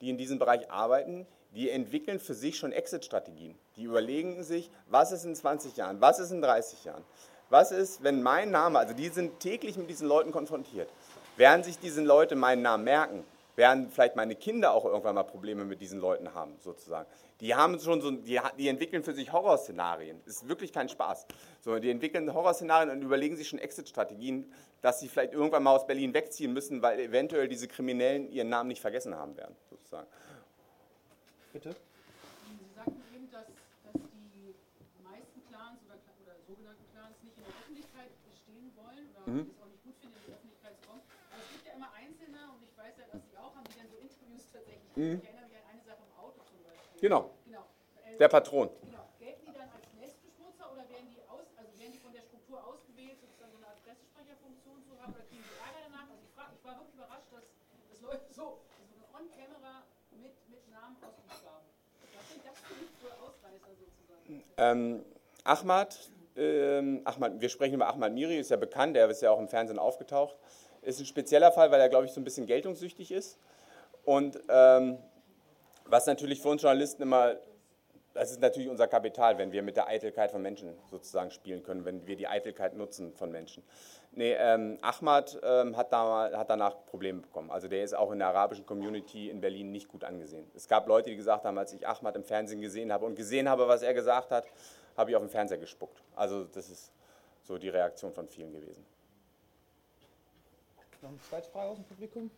die 0.00 0.10
in 0.10 0.18
diesem 0.18 0.38
Bereich 0.38 0.70
arbeiten, 0.70 1.26
die 1.54 1.70
entwickeln 1.70 2.18
für 2.18 2.34
sich 2.34 2.58
schon 2.58 2.72
Exit-Strategien. 2.72 3.56
Die 3.76 3.84
überlegen 3.84 4.42
sich, 4.42 4.70
was 4.86 5.12
ist 5.12 5.24
in 5.24 5.34
20 5.34 5.76
Jahren, 5.76 6.00
was 6.00 6.18
ist 6.18 6.30
in 6.30 6.42
30 6.42 6.84
Jahren. 6.84 7.04
Was 7.50 7.72
ist, 7.72 8.02
wenn 8.02 8.22
mein 8.22 8.50
Name, 8.50 8.78
also 8.78 8.94
die 8.94 9.08
sind 9.08 9.40
täglich 9.40 9.76
mit 9.76 9.88
diesen 9.88 10.08
Leuten 10.08 10.32
konfrontiert, 10.32 10.88
werden 11.36 11.62
sich 11.62 11.78
diese 11.78 12.02
Leute 12.02 12.36
meinen 12.36 12.62
Namen 12.62 12.84
merken, 12.84 13.24
werden 13.56 13.90
vielleicht 13.90 14.16
meine 14.16 14.34
Kinder 14.34 14.72
auch 14.72 14.84
irgendwann 14.84 15.14
mal 15.14 15.22
Probleme 15.22 15.64
mit 15.64 15.80
diesen 15.80 16.00
Leuten 16.00 16.34
haben, 16.34 16.56
sozusagen. 16.60 17.08
Die 17.40 17.54
haben 17.54 17.78
schon 17.78 18.00
so, 18.00 18.10
die, 18.10 18.40
die 18.58 18.68
entwickeln 18.68 19.04
für 19.04 19.12
sich 19.12 19.32
Horrorszenarien. 19.32 20.20
Ist 20.24 20.48
wirklich 20.48 20.72
kein 20.72 20.88
Spaß. 20.88 21.26
So, 21.60 21.78
die 21.78 21.90
entwickeln 21.90 22.32
Horrorszenarien 22.32 22.90
und 22.90 23.02
überlegen 23.02 23.36
sich 23.36 23.48
schon 23.48 23.58
Exit-Strategien, 23.58 24.52
dass 24.82 25.00
sie 25.00 25.08
vielleicht 25.08 25.32
irgendwann 25.32 25.62
mal 25.62 25.74
aus 25.74 25.86
Berlin 25.86 26.14
wegziehen 26.14 26.52
müssen, 26.52 26.82
weil 26.82 27.00
eventuell 27.00 27.48
diese 27.48 27.68
Kriminellen 27.68 28.30
ihren 28.30 28.48
Namen 28.48 28.68
nicht 28.68 28.80
vergessen 28.80 29.14
haben 29.14 29.36
werden, 29.36 29.54
sozusagen. 29.70 30.06
Bitte? 31.52 31.70
Sie 31.70 32.74
sagten 32.74 33.02
eben, 33.14 33.30
dass, 33.30 33.46
dass 33.46 34.02
die 34.34 34.54
meisten 35.02 35.40
Clans 35.48 35.78
oder, 35.86 35.94
oder 36.26 36.34
sogenannten 36.48 36.84
Clans 36.92 37.14
nicht 37.22 37.36
in 37.38 37.44
der 37.44 37.54
Öffentlichkeit 37.54 38.10
stehen 38.42 38.72
wollen 38.74 39.06
oder 39.13 39.13
Mhm. 39.26 39.50
es 39.50 39.60
auch 39.62 39.68
nicht 39.72 39.82
gut 39.84 39.96
finden, 40.00 40.16
in 40.16 40.24
die 40.26 40.32
Öffentlichkeit 40.32 40.74
zu 40.76 40.82
kommen. 40.88 41.02
Aber 41.32 41.40
es 41.42 41.48
gibt 41.50 41.64
ja 41.66 41.72
immer 41.72 41.90
Einzelne, 41.92 42.40
und 42.52 42.60
ich 42.62 42.74
weiß 42.76 42.94
ja, 42.98 43.04
dass 43.08 43.22
Sie 43.24 43.36
auch 43.38 43.54
haben, 43.56 43.64
die 43.72 43.78
dann 43.78 43.88
so 43.88 43.96
Interviews 43.96 44.44
tatsächlich. 44.52 44.92
Mhm. 44.96 45.18
Ich 45.20 45.24
erinnere 45.24 45.46
mich 45.48 45.56
an 45.56 45.66
eine 45.72 45.82
Sache 45.84 46.02
im 46.04 46.12
Auto 46.20 46.38
zum 46.44 46.60
Beispiel. 46.62 47.00
Genau, 47.00 47.30
Genau. 47.48 47.64
Äh, 48.04 48.16
der 48.20 48.28
Patron. 48.28 48.68
Genau. 48.84 49.04
Gelten 49.18 49.44
die 49.48 49.52
dann 49.56 49.68
als 49.72 49.86
Nestbeschmutzer 49.96 50.66
oder 50.72 50.84
werden 50.92 51.08
die, 51.08 51.20
aus, 51.28 51.46
also 51.56 51.70
werden 51.80 51.92
die 51.92 52.02
von 52.04 52.12
der 52.12 52.22
Struktur 52.28 52.60
ausgewählt, 52.60 53.16
sozusagen 53.20 53.52
so 53.52 53.58
eine 53.58 53.68
Art 53.72 53.80
Pressesprecherfunktion 53.84 54.78
zu 54.84 54.92
haben 55.00 55.12
oder 55.16 55.24
kriegen 55.24 55.42
die 55.44 55.56
Ärger 55.56 55.80
danach? 55.88 56.08
Also 56.12 56.20
ich, 56.20 56.32
frag, 56.36 56.48
ich 56.52 56.64
war 56.64 56.74
wirklich 56.76 56.94
überrascht, 57.00 57.28
dass 57.32 57.44
das 57.90 58.00
läuft 58.04 58.28
so, 58.34 58.60
so 58.92 59.04
on-camera 59.16 59.88
mit, 60.20 60.34
mit 60.52 60.62
Namen 60.68 60.96
ausgeschlagen. 61.00 61.66
Was 62.12 62.26
sind 62.28 62.44
das 62.44 62.56
für, 62.60 62.76
für 63.00 63.12
Ausreißer 63.24 63.72
sozusagen? 63.80 64.44
Ähm, 64.60 65.04
Ahmad, 65.44 65.96
ähm, 66.36 67.02
Ahmad, 67.04 67.40
wir 67.40 67.48
sprechen 67.48 67.74
über 67.74 67.88
Ahmad 67.88 68.12
Miri, 68.12 68.38
ist 68.38 68.50
ja 68.50 68.56
bekannt, 68.56 68.96
der 68.96 69.08
ist 69.08 69.22
ja 69.22 69.30
auch 69.30 69.38
im 69.38 69.48
Fernsehen 69.48 69.78
aufgetaucht. 69.78 70.36
Ist 70.82 71.00
ein 71.00 71.06
spezieller 71.06 71.52
Fall, 71.52 71.70
weil 71.70 71.80
er, 71.80 71.88
glaube 71.88 72.06
ich, 72.06 72.12
so 72.12 72.20
ein 72.20 72.24
bisschen 72.24 72.46
geltungssüchtig 72.46 73.10
ist. 73.10 73.38
Und 74.04 74.38
ähm, 74.48 74.98
was 75.86 76.06
natürlich 76.06 76.42
für 76.42 76.48
uns 76.48 76.62
Journalisten 76.62 77.02
immer 77.02 77.36
das 78.14 78.30
ist 78.30 78.40
natürlich 78.40 78.68
unser 78.68 78.86
Kapital, 78.86 79.38
wenn 79.38 79.50
wir 79.52 79.62
mit 79.62 79.76
der 79.76 79.88
Eitelkeit 79.88 80.30
von 80.30 80.40
Menschen 80.40 80.72
sozusagen 80.88 81.32
spielen 81.32 81.64
können, 81.64 81.84
wenn 81.84 82.06
wir 82.06 82.16
die 82.16 82.28
Eitelkeit 82.28 82.74
nutzen 82.76 83.12
von 83.14 83.30
Menschen. 83.30 83.64
Nee, 84.12 84.34
ähm, 84.38 84.78
Ahmad 84.80 85.40
ähm, 85.42 85.76
hat, 85.76 85.92
da, 85.92 86.30
hat 86.32 86.48
danach 86.48 86.86
Probleme 86.86 87.22
bekommen. 87.22 87.50
Also 87.50 87.66
der 87.66 87.82
ist 87.82 87.94
auch 87.94 88.12
in 88.12 88.20
der 88.20 88.28
arabischen 88.28 88.64
Community 88.64 89.28
in 89.28 89.40
Berlin 89.40 89.72
nicht 89.72 89.88
gut 89.88 90.04
angesehen. 90.04 90.48
Es 90.54 90.68
gab 90.68 90.86
Leute, 90.86 91.10
die 91.10 91.16
gesagt 91.16 91.44
haben, 91.44 91.58
als 91.58 91.72
ich 91.72 91.86
Ahmad 91.86 92.14
im 92.14 92.22
Fernsehen 92.22 92.60
gesehen 92.60 92.92
habe 92.92 93.04
und 93.04 93.16
gesehen 93.16 93.48
habe, 93.48 93.66
was 93.66 93.82
er 93.82 93.92
gesagt 93.92 94.30
hat, 94.30 94.46
habe 94.96 95.10
ich 95.10 95.16
auf 95.16 95.22
den 95.22 95.30
Fernseher 95.30 95.58
gespuckt. 95.58 96.02
Also 96.14 96.44
das 96.44 96.70
ist 96.70 96.92
so 97.42 97.58
die 97.58 97.68
Reaktion 97.68 98.12
von 98.12 98.28
vielen 98.28 98.52
gewesen. 98.52 98.84
Noch 101.02 101.10
eine 101.10 101.20
zweite 101.20 101.50
Frage 101.50 101.70
aus 101.70 101.76
dem 101.76 101.84
Publikum? 101.84 102.30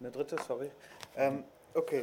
Eine 0.00 0.10
dritte, 0.10 0.36
sorry. 0.46 0.70
Ähm, 1.16 1.44
okay. 1.74 2.02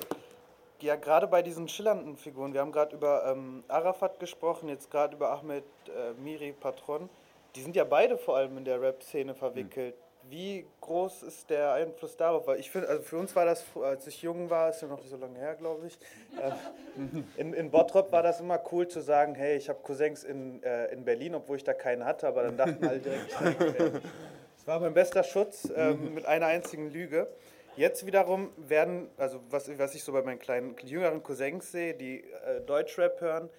Ja, 0.81 0.95
gerade 0.95 1.27
bei 1.27 1.41
diesen 1.41 1.67
schillernden 1.67 2.15
Figuren, 2.15 2.53
wir 2.53 2.61
haben 2.61 2.71
gerade 2.71 2.95
über 2.95 3.25
ähm, 3.25 3.63
Arafat 3.67 4.19
gesprochen, 4.19 4.69
jetzt 4.69 4.89
gerade 4.91 5.15
über 5.15 5.31
Ahmed 5.31 5.63
äh, 5.87 6.13
Miri 6.13 6.53
Patron. 6.53 7.09
Die 7.55 7.61
sind 7.61 7.75
ja 7.75 7.83
beide 7.85 8.17
vor 8.17 8.37
allem 8.37 8.57
in 8.57 8.65
der 8.65 8.81
Rap-Szene 8.81 9.35
verwickelt. 9.35 9.95
Mhm. 9.95 10.04
Wie 10.29 10.65
groß 10.81 11.23
ist 11.23 11.49
der 11.49 11.73
Einfluss 11.73 12.17
darauf? 12.17 12.47
Weil 12.47 12.59
ich 12.59 12.71
finde, 12.71 12.87
also 12.87 13.03
für 13.03 13.17
uns 13.17 13.35
war 13.35 13.45
das, 13.45 13.63
als 13.81 14.07
ich 14.07 14.21
jung 14.23 14.49
war, 14.49 14.69
ist 14.69 14.81
ja 14.81 14.87
noch 14.87 14.99
nicht 14.99 15.09
so 15.09 15.17
lange 15.17 15.37
her, 15.37 15.55
glaube 15.55 15.85
ich. 15.87 15.99
Äh, 16.39 16.51
in, 17.37 17.53
in 17.53 17.69
Bottrop 17.69 18.11
war 18.11 18.23
das 18.23 18.39
immer 18.39 18.59
cool 18.71 18.87
zu 18.87 19.01
sagen, 19.01 19.35
hey, 19.35 19.57
ich 19.57 19.69
habe 19.69 19.79
Cousins 19.83 20.23
in, 20.23 20.63
äh, 20.63 20.87
in 20.87 21.05
Berlin, 21.05 21.35
obwohl 21.35 21.57
ich 21.57 21.63
da 21.63 21.73
keinen 21.73 22.05
hatte, 22.05 22.27
aber 22.27 22.43
dann 22.43 22.57
dachten 22.57 22.85
alle 22.87 22.99
direkt, 22.99 23.33
das 23.33 24.65
war 24.65 24.79
mein 24.79 24.93
bester 24.95 25.23
Schutz 25.23 25.69
äh, 25.69 25.93
mit 25.93 26.25
einer 26.25 26.47
einzigen 26.47 26.91
Lüge. 26.91 27.27
Jetzt 27.77 28.05
wiederum 28.05 28.51
werden, 28.55 29.09
also 29.17 29.41
was, 29.49 29.77
was 29.77 29.93
ich 29.93 30.03
so 30.03 30.13
bei 30.13 30.21
meinen 30.23 30.39
kleinen 30.39 30.75
jüngeren 30.83 31.21
Cousins 31.21 31.71
sehe, 31.71 31.93
die 31.93 32.23
äh, 32.23 32.61
Deutschrap 32.65 33.21
hören, 33.21 33.49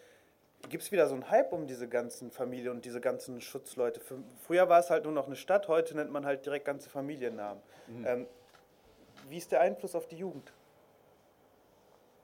gibt 0.69 0.83
es 0.83 0.93
wieder 0.93 1.07
so 1.07 1.15
einen 1.15 1.31
Hype 1.31 1.53
um 1.53 1.67
diese 1.67 1.89
ganzen 1.89 2.31
Familien 2.31 2.71
und 2.73 2.85
diese 2.85 3.01
ganzen 3.01 3.41
Schutzleute. 3.41 4.01
Früher 4.47 4.69
war 4.69 4.81
es 4.81 4.91
halt 4.91 5.05
nur 5.05 5.13
noch 5.13 5.27
eine 5.27 5.37
Stadt, 5.37 5.69
heute 5.69 5.97
nennt 5.97 6.11
man 6.11 6.27
halt 6.27 6.45
direkt 6.45 6.65
ganze 6.65 6.91
Familiennamen. 6.91 7.63
Mhm. 7.87 8.07
Ähm, 8.07 8.27
wie 9.29 9.39
ist 9.39 9.53
der 9.53 9.61
Einfluss 9.61 9.95
auf 9.95 10.07
die 10.07 10.17
Jugend? 10.17 10.53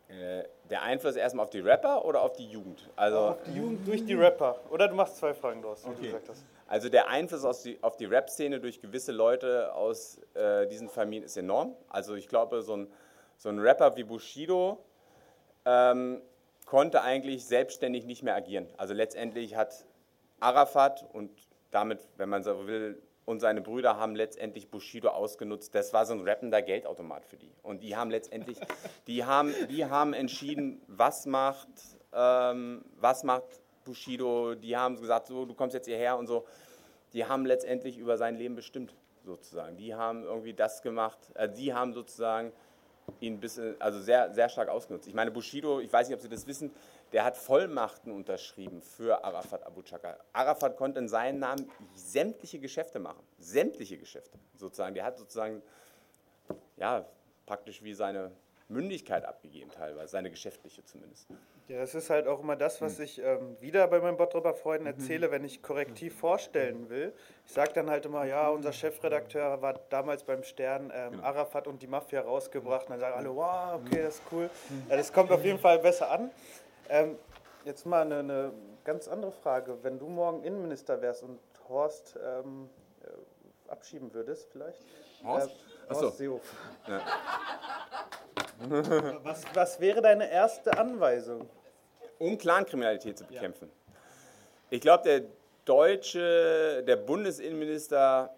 Äh, 0.09 0.45
der 0.68 0.83
Einfluss 0.83 1.16
erstmal 1.16 1.45
auf 1.45 1.51
die 1.51 1.61
Rapper 1.61 2.05
oder 2.05 2.22
auf 2.22 2.35
die 2.35 2.47
Jugend? 2.47 2.89
Also 2.97 3.18
auf 3.18 3.43
die 3.45 3.55
Jugend 3.55 3.87
durch 3.87 4.05
die 4.05 4.14
Rapper. 4.14 4.61
Oder 4.70 4.89
du 4.89 4.95
machst 4.95 5.16
zwei 5.16 5.35
Fragen 5.35 5.62
draus, 5.62 5.85
wie 5.85 5.91
okay. 5.91 5.97
du 5.99 6.03
gesagt 6.05 6.28
hast. 6.28 6.45
Also 6.66 6.89
der 6.89 7.09
Einfluss 7.09 7.45
auf 7.45 7.62
die, 7.62 7.78
auf 7.83 7.97
die 7.97 8.07
Rap-Szene 8.07 8.61
durch 8.61 8.80
gewisse 8.80 9.12
Leute 9.12 9.74
aus 9.74 10.18
äh, 10.35 10.66
diesen 10.66 10.89
Familien 10.89 11.24
ist 11.24 11.37
enorm. 11.37 11.74
Also 11.89 12.14
ich 12.14 12.28
glaube, 12.28 12.62
so 12.62 12.76
ein, 12.76 12.93
so 13.37 13.49
ein 13.49 13.59
Rapper 13.59 13.97
wie 13.97 14.05
Bushido 14.05 14.78
ähm, 15.64 16.22
konnte 16.73 17.03
eigentlich 17.03 17.45
selbstständig 17.45 18.07
nicht 18.07 18.23
mehr 18.23 18.35
agieren. 18.35 18.66
Also 18.79 18.95
letztendlich 18.95 19.57
hat 19.57 19.85
Arafat 20.41 21.05
und 21.12 21.31
damit, 21.70 22.09
wenn 22.16 22.31
man 22.31 22.43
so 22.43 22.66
will, 22.66 23.03
und 23.27 23.41
seine 23.41 23.61
Brüder 23.61 23.99
haben 23.99 24.16
letztendlich 24.16 24.70
Bushido 24.70 25.11
ausgenutzt. 25.11 25.75
Das 25.75 25.93
war 25.93 26.07
so 26.07 26.14
ein 26.14 26.23
rappender 26.23 26.62
Geldautomat 26.62 27.27
für 27.27 27.37
die. 27.37 27.53
Und 27.62 27.83
die 27.83 27.95
haben 27.95 28.11
letztendlich, 28.11 28.57
die 29.07 29.23
haben, 29.23 29.53
die 29.68 29.85
haben 29.85 30.14
entschieden, 30.14 30.81
was 30.87 31.27
macht, 31.27 31.68
ähm, 32.14 32.83
was 32.97 33.23
macht 33.23 33.45
Bushido. 33.85 34.55
Die 34.55 34.75
haben 34.75 34.99
gesagt, 34.99 35.27
so, 35.27 35.45
du 35.45 35.53
kommst 35.53 35.75
jetzt 35.75 35.89
hierher 35.89 36.16
und 36.16 36.27
so. 36.27 36.47
Die 37.12 37.27
haben 37.27 37.45
letztendlich 37.45 37.99
über 37.99 38.16
sein 38.16 38.37
Leben 38.37 38.55
bestimmt, 38.55 38.95
sozusagen. 39.27 39.77
Die 39.77 39.95
haben 39.95 40.25
irgendwie 40.25 40.55
das 40.55 40.81
gemacht. 40.81 41.18
Äh, 41.35 41.51
die 41.51 41.75
haben 41.75 41.93
sozusagen 41.93 42.51
ihn 43.21 43.41
bis, 43.41 43.61
also 43.79 44.01
sehr, 44.01 44.33
sehr 44.33 44.49
stark 44.49 44.69
ausgenutzt. 44.69 45.07
Ich 45.09 45.15
meine, 45.15 45.31
Bushido, 45.31 45.81
ich 45.81 45.93
weiß 45.93 46.09
nicht, 46.09 46.17
ob 46.17 46.23
Sie 46.23 46.29
das 46.29 46.47
wissen, 46.47 46.71
der 47.13 47.25
hat 47.25 47.37
Vollmachten 47.37 48.13
unterschrieben 48.13 48.81
für 48.81 49.25
Arafat 49.25 49.67
Abu 49.67 49.83
Chaka. 49.83 50.19
Arafat 50.33 50.77
konnte 50.77 50.99
in 50.99 51.09
seinem 51.09 51.39
Namen 51.39 51.71
sämtliche 51.95 52.59
Geschäfte 52.59 52.99
machen. 52.99 53.23
Sämtliche 53.39 53.99
Geschäfte, 53.99 54.39
sozusagen. 54.57 54.95
Der 54.95 55.05
hat 55.05 55.19
sozusagen, 55.19 55.63
ja, 56.77 57.05
praktisch 57.47 57.83
wie 57.83 57.95
seine 57.95 58.33
Mündigkeit 58.69 59.25
abgegeben, 59.25 59.71
teilweise, 59.71 60.13
seine 60.13 60.31
geschäftliche 60.31 60.85
zumindest. 60.85 61.29
Ja, 61.69 61.79
das 61.79 61.95
ist 61.95 62.11
halt 62.11 62.27
auch 62.27 62.41
immer 62.41 62.57
das, 62.57 62.81
was 62.81 62.99
hm. 62.99 63.05
ich 63.05 63.23
ähm, 63.23 63.57
wieder 63.61 63.87
bei 63.87 64.01
meinen 64.01 64.17
Bottropper 64.17 64.55
Freunden 64.55 64.85
mhm. 64.85 64.95
erzähle, 64.99 65.31
wenn 65.31 65.45
ich 65.45 65.63
korrektiv 65.63 66.19
vorstellen 66.19 66.89
will. 66.91 67.13
Ich 67.47 67.53
sage 67.53 67.73
dann 67.73 67.89
halt 67.89 68.05
immer, 68.05 68.25
ja, 68.25 68.49
unser 68.49 68.73
Chefredakteur 68.73 69.63
war 69.63 69.81
damals 69.89 70.25
beim 70.25 70.43
Stern 70.43 70.93
ähm, 70.95 71.13
genau. 71.13 71.23
Arafat 71.25 71.67
und 71.67 71.81
die 71.81 71.87
Mafia 71.87 72.21
rausgebracht. 72.21 72.87
Und 72.87 72.91
dann 72.91 73.01
sagen 73.01 73.17
alle, 73.17 73.35
wow, 73.35 73.81
okay, 73.81 74.03
das 74.03 74.17
ist 74.17 74.23
cool. 74.33 74.51
Mhm. 74.69 74.87
Ja, 74.91 74.97
das 74.97 75.13
kommt 75.13 75.31
auf 75.31 75.45
jeden 75.45 75.59
Fall 75.59 75.79
besser 75.79 76.11
an. 76.11 76.31
Ähm, 76.89 77.17
jetzt 77.65 77.87
mal 77.87 78.03
eine, 78.03 78.19
eine, 78.19 78.53
ganz 78.85 79.07
andere 79.07 79.31
Frage. 79.33 79.79
Wenn 79.83 79.99
du 79.99 80.09
morgen 80.09 80.43
Innenminister 80.43 81.01
wärst 81.01 81.23
und 81.23 81.39
Horst 81.69 82.19
ähm, 82.23 82.69
äh, 83.03 83.71
abschieben 83.71 84.13
würdest, 84.13 84.49
vielleicht? 84.51 84.85
Horst? 85.25 85.51
Äh, 85.51 85.72
Seehofer. 85.91 86.57
Ja. 86.89 87.03
was, 89.22 89.43
was 89.55 89.80
wäre 89.80 90.01
deine 90.03 90.30
erste 90.30 90.76
Anweisung? 90.78 91.49
Um 92.18 92.39
Clankriminalität 92.39 93.18
zu 93.18 93.24
bekämpfen. 93.24 93.68
Ja. 93.68 93.95
Ich 94.70 94.80
glaube, 94.80 95.05
der 95.05 95.22
deutsche, 95.64 96.83
der 96.87 96.97
Bundesinnenminister 96.97 98.35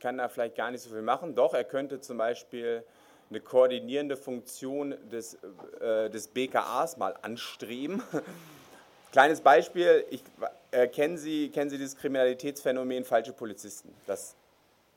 kann 0.00 0.18
da 0.18 0.28
vielleicht 0.28 0.56
gar 0.56 0.70
nicht 0.70 0.82
so 0.82 0.90
viel 0.90 1.02
machen. 1.02 1.34
Doch, 1.34 1.54
er 1.54 1.64
könnte 1.64 2.00
zum 2.00 2.18
Beispiel 2.18 2.84
eine 3.30 3.40
koordinierende 3.40 4.16
Funktion 4.16 4.94
des, 5.10 5.38
äh, 5.80 6.10
des 6.10 6.28
BKAs 6.28 6.96
mal 6.96 7.16
anstreben. 7.22 8.02
Kleines 9.12 9.40
Beispiel, 9.40 10.04
ich, 10.10 10.22
äh, 10.70 10.88
kennen, 10.88 11.16
Sie, 11.16 11.50
kennen 11.50 11.70
Sie 11.70 11.78
dieses 11.78 11.96
Kriminalitätsphänomen 11.96 13.04
falsche 13.04 13.32
Polizisten? 13.32 13.94
Dass 14.06 14.36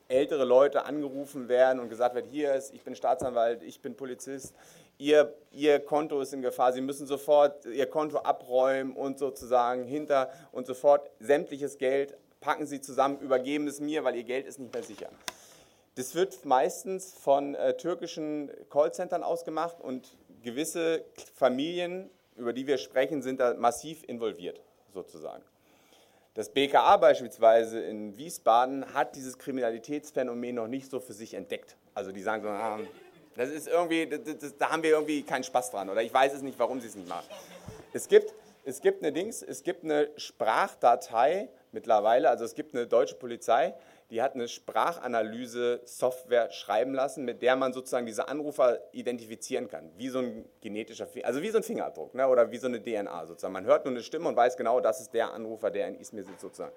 ältere 0.08 0.46
Leute 0.46 0.86
angerufen 0.86 1.48
werden 1.48 1.80
und 1.80 1.90
gesagt 1.90 2.16
wird, 2.16 2.28
hier 2.28 2.54
ist, 2.54 2.74
ich 2.74 2.84
bin 2.84 2.96
Staatsanwalt, 2.96 3.64
ich 3.64 3.82
bin 3.82 3.96
Polizist, 3.96 4.54
ihr, 4.98 5.34
ihr 5.52 5.80
Konto 5.80 6.22
ist 6.22 6.34
in 6.34 6.42
Gefahr, 6.42 6.74
Sie 6.74 6.82
müssen 6.82 7.08
sofort 7.08 7.66
Ihr 7.66 7.88
Konto 7.88 8.18
abräumen 8.20 8.96
und 8.96 9.20
sozusagen 9.20 9.84
hinter 9.84 10.30
und 10.52 10.68
sofort 10.68 11.10
sämtliches 11.20 11.78
Geld 11.78 12.16
packen 12.40 12.68
Sie 12.68 12.82
zusammen, 12.82 13.20
übergeben 13.20 13.68
es 13.68 13.80
mir, 13.80 14.04
weil 14.04 14.16
Ihr 14.16 14.24
Geld 14.24 14.46
ist 14.46 14.60
nicht 14.60 14.74
mehr 14.74 14.84
sicher. 14.84 15.10
Das 15.96 16.14
wird 16.14 16.46
meistens 16.46 17.14
von 17.14 17.56
äh, 17.56 17.78
türkischen 17.78 18.52
Callcentern 18.70 19.24
ausgemacht 19.24 19.80
und 19.80 20.18
gewisse 20.44 21.06
Familien, 21.34 22.10
über 22.36 22.54
die 22.54 22.68
wir 22.68 22.78
sprechen, 22.78 23.22
sind 23.22 23.40
da 23.40 23.54
massiv 23.54 24.04
involviert, 24.04 24.62
sozusagen. 24.94 25.44
Das 26.36 26.50
BKA 26.50 26.98
beispielsweise 26.98 27.80
in 27.80 28.18
Wiesbaden 28.18 28.94
hat 28.94 29.16
dieses 29.16 29.38
Kriminalitätsphänomen 29.38 30.56
noch 30.56 30.68
nicht 30.68 30.92
so 30.92 31.00
für 31.00 31.14
sich 31.14 31.34
entdeckt. 31.34 31.78
Also 31.94 32.12
die 32.12 32.22
sagen 32.22 32.44
so, 32.44 32.50
ah, 32.50 32.78
das 33.38 33.50
ist 33.50 33.70
irgendwie, 33.70 34.06
das, 34.06 34.20
das, 34.38 34.58
da 34.58 34.70
haben 34.70 34.84
wir 34.84 34.90
irgendwie 34.90 35.24
keinen 35.24 35.46
Spaß 35.46 35.72
dran 35.72 35.90
oder 35.90 36.04
ich 36.04 36.14
weiß 36.14 36.34
es 36.34 36.42
nicht, 36.42 36.60
warum 36.60 36.82
sie 36.82 36.88
es 36.88 36.96
nicht 36.96 37.08
machen. 37.08 37.26
Es 37.94 38.10
gibt, 38.10 38.34
es 38.66 38.82
gibt 38.82 39.02
eine 39.02 39.14
Dings, 39.14 39.42
es 39.44 39.64
gibt 39.64 39.86
eine 39.86 40.10
Sprachdatei 40.18 41.48
mittlerweile, 41.72 42.30
also 42.30 42.44
es 42.44 42.54
gibt 42.54 42.76
eine 42.76 42.86
deutsche 42.86 43.16
Polizei, 43.16 43.74
die 44.10 44.22
hat 44.22 44.36
eine 44.36 44.48
Sprachanalyse-Software 44.48 46.52
schreiben 46.52 46.94
lassen, 46.94 47.26
mit 47.26 47.42
der 47.42 47.56
man 47.56 47.74
sozusagen 47.74 48.06
diese 48.06 48.28
Anrufer 48.28 48.80
identifizieren 48.92 49.68
kann, 49.68 49.92
wie 49.98 50.10
so 50.10 50.20
ein 50.20 50.46
genetischer, 50.62 51.08
also 51.24 51.42
wie 51.42 51.50
so 51.50 51.58
ein 51.58 51.64
Fingerabdruck 51.64 52.14
ne, 52.14 52.28
oder 52.28 52.52
wie 52.52 52.58
so 52.58 52.68
eine 52.68 52.82
DNA 52.82 53.26
sozusagen. 53.26 53.54
Man 53.54 53.66
hört 53.66 53.86
nur 53.86 53.94
eine 53.94 54.04
Stimme 54.04 54.28
und 54.28 54.36
weiß 54.36 54.58
genau, 54.58 54.80
das 54.80 55.02
ist 55.02 55.14
der 55.14 55.34
Anrufer, 55.34 55.72
der 55.72 55.88
in 55.88 56.00
Izmir 56.00 56.24
sitzt 56.24 56.42
sozusagen. 56.42 56.74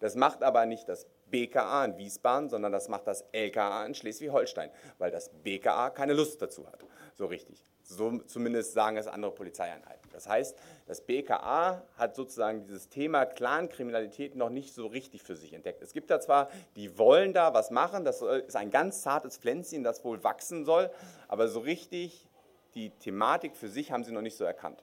Das 0.00 0.16
macht 0.16 0.42
aber 0.42 0.66
nicht 0.66 0.88
das 0.88 1.06
BKA 1.30 1.84
in 1.84 1.96
Wiesbaden, 1.96 2.48
sondern 2.48 2.72
das 2.72 2.88
macht 2.88 3.06
das 3.06 3.24
LKA 3.32 3.86
in 3.86 3.94
Schleswig-Holstein, 3.94 4.70
weil 4.98 5.10
das 5.10 5.30
BKA 5.42 5.90
keine 5.90 6.14
Lust 6.14 6.42
dazu 6.42 6.66
hat, 6.66 6.84
so 7.14 7.26
richtig. 7.26 7.64
So 7.82 8.18
zumindest 8.20 8.72
sagen 8.72 8.96
es 8.96 9.06
andere 9.06 9.32
Polizeieinheiten. 9.32 10.10
Das 10.12 10.28
heißt, 10.28 10.56
das 10.86 11.00
BKA 11.02 11.82
hat 11.96 12.14
sozusagen 12.14 12.62
dieses 12.62 12.88
Thema 12.88 13.26
Clankriminalität 13.26 14.36
noch 14.36 14.50
nicht 14.50 14.74
so 14.74 14.86
richtig 14.86 15.22
für 15.22 15.36
sich 15.36 15.52
entdeckt. 15.52 15.82
Es 15.82 15.92
gibt 15.92 16.10
da 16.10 16.20
zwar, 16.20 16.50
die 16.76 16.98
wollen 16.98 17.32
da 17.32 17.54
was 17.54 17.70
machen, 17.70 18.04
das 18.04 18.22
ist 18.22 18.56
ein 18.56 18.70
ganz 18.70 19.02
zartes 19.02 19.38
Pflänzchen, 19.38 19.84
das 19.84 20.04
wohl 20.04 20.22
wachsen 20.24 20.64
soll, 20.64 20.90
aber 21.28 21.48
so 21.48 21.60
richtig 21.60 22.26
die 22.74 22.90
Thematik 22.90 23.56
für 23.56 23.68
sich 23.68 23.92
haben 23.92 24.04
sie 24.04 24.12
noch 24.12 24.22
nicht 24.22 24.36
so 24.36 24.44
erkannt. 24.44 24.82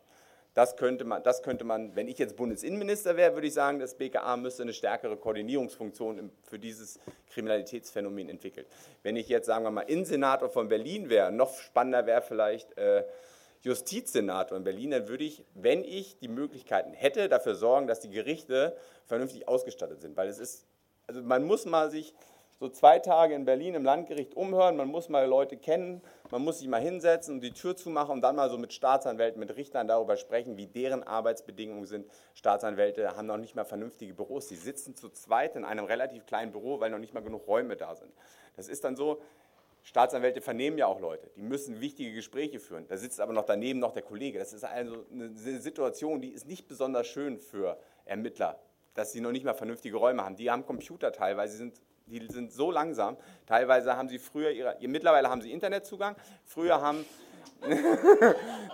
Das 0.58 0.76
könnte 0.76 1.04
man, 1.04 1.22
das 1.22 1.44
könnte 1.44 1.66
man 1.66 1.96
wenn 1.96 2.08
ich 2.08 2.18
jetzt 2.18 2.36
Bundesinnenminister 2.36 3.16
wäre, 3.16 3.36
würde 3.36 3.46
ich 3.46 3.54
sagen, 3.54 3.78
das 3.78 3.94
BKA 3.94 4.38
müsste 4.38 4.64
eine 4.64 4.74
stärkere 4.74 5.16
Koordinierungsfunktion 5.16 6.32
für 6.42 6.58
dieses 6.58 7.00
Kriminalitätsphänomen 7.30 8.28
entwickeln. 8.28 8.66
Wenn 9.04 9.18
ich 9.18 9.30
jetzt, 9.30 9.46
sagen 9.46 9.66
wir 9.66 9.70
mal, 9.70 9.82
Innensenator 9.82 10.50
von 10.50 10.68
Berlin 10.68 11.10
wäre, 11.10 11.32
noch 11.32 11.60
spannender 11.60 12.08
wäre 12.08 12.24
vielleicht 12.24 12.76
äh, 12.76 13.04
Justizsenator 13.62 14.58
in 14.58 14.64
Berlin, 14.64 14.90
dann 14.90 15.08
würde 15.08 15.26
ich, 15.26 15.46
wenn 15.54 15.84
ich 15.84 16.18
die 16.18 16.28
Möglichkeiten 16.28 16.94
hätte, 16.94 17.30
dafür 17.30 17.54
sorgen, 17.54 17.86
dass 17.86 18.00
die 18.00 18.10
Gerichte 18.10 18.76
vernünftig 19.06 19.48
ausgestattet 19.48 20.02
sind. 20.02 20.18
Weil 20.18 20.28
es 20.28 20.40
ist, 20.40 20.66
also 21.06 21.22
man 21.22 21.44
muss 21.44 21.68
mal 21.68 21.92
sich 21.92 22.16
so 22.60 22.70
zwei 22.70 22.98
Tage 23.00 23.36
in 23.36 23.46
Berlin 23.46 23.76
im 23.76 23.84
Landgericht 23.84 24.36
umhören, 24.36 24.78
man 24.78 24.88
muss 24.88 25.10
mal 25.10 25.26
Leute 25.28 25.58
kennen, 25.58 26.02
man 26.32 26.44
muss 26.44 26.60
sich 26.60 26.68
mal 26.68 26.82
hinsetzen 26.82 27.36
und 27.36 27.42
die 27.42 27.52
Tür 27.52 27.76
zumachen 27.76 28.14
und 28.14 28.22
dann 28.22 28.36
mal 28.36 28.50
so 28.50 28.58
mit 28.58 28.74
Staatsanwälten, 28.74 29.40
mit 29.40 29.56
Richtern 29.56 29.88
darüber 29.88 30.18
sprechen, 30.18 30.58
wie 30.58 30.66
deren 30.66 31.04
Arbeitsbedingungen 31.04 31.86
sind. 31.86 32.08
Staatsanwälte 32.34 33.16
haben 33.16 33.28
noch 33.28 33.38
nicht 33.38 33.56
mal 33.56 33.64
vernünftige 33.64 34.14
Büros, 34.14 34.50
sie 34.50 34.56
sitzen 34.56 34.96
zu 34.96 35.10
zweit 35.10 35.56
in 35.56 35.66
einem 35.66 35.86
relativ 35.86 36.26
kleinen 36.26 36.52
Büro, 36.52 36.80
weil 36.80 36.90
noch 36.90 36.98
nicht 36.98 37.14
mal 37.14 37.22
genug 37.22 37.48
Räume 37.48 37.76
da 37.76 37.96
sind. 37.96 38.12
Das 38.56 38.68
ist 38.68 38.84
dann 38.84 38.96
so, 38.96 39.22
Staatsanwälte 39.84 40.42
vernehmen 40.42 40.78
ja 40.78 40.88
auch 40.88 41.00
Leute, 41.00 41.30
die 41.38 41.44
müssen 41.44 41.80
wichtige 41.80 42.12
Gespräche 42.12 42.60
führen. 42.60 42.88
Da 42.88 42.98
sitzt 42.98 43.22
aber 43.22 43.32
noch 43.34 43.46
daneben 43.46 43.80
noch 43.80 43.94
der 43.94 44.02
Kollege. 44.02 44.38
Das 44.40 44.52
ist 44.52 44.66
also 44.66 45.06
eine 45.14 45.34
Situation, 45.34 46.22
die 46.22 46.30
ist 46.30 46.46
nicht 46.46 46.68
besonders 46.68 47.08
schön 47.08 47.40
für 47.40 47.80
Ermittler, 48.04 48.60
dass 48.96 49.14
sie 49.14 49.22
noch 49.22 49.32
nicht 49.32 49.46
mal 49.46 49.54
vernünftige 49.54 49.96
Räume 49.96 50.26
haben. 50.26 50.36
Die 50.36 50.52
haben 50.52 50.66
Computer 50.66 51.14
teilweise, 51.14 51.56
sind, 51.56 51.80
die 52.08 52.26
sind 52.28 52.52
so 52.52 52.72
langsam. 52.72 53.18
Teilweise 53.46 53.96
haben 53.96 54.10
sie 54.10 54.20
früher 54.20 54.52
ihre, 54.52 54.78
mittlerweile 54.82 55.30
haben 55.30 55.42
sie 55.42 55.52
Internetzugang. 55.52 56.16
Früher 56.46 56.82
haben 56.82 57.06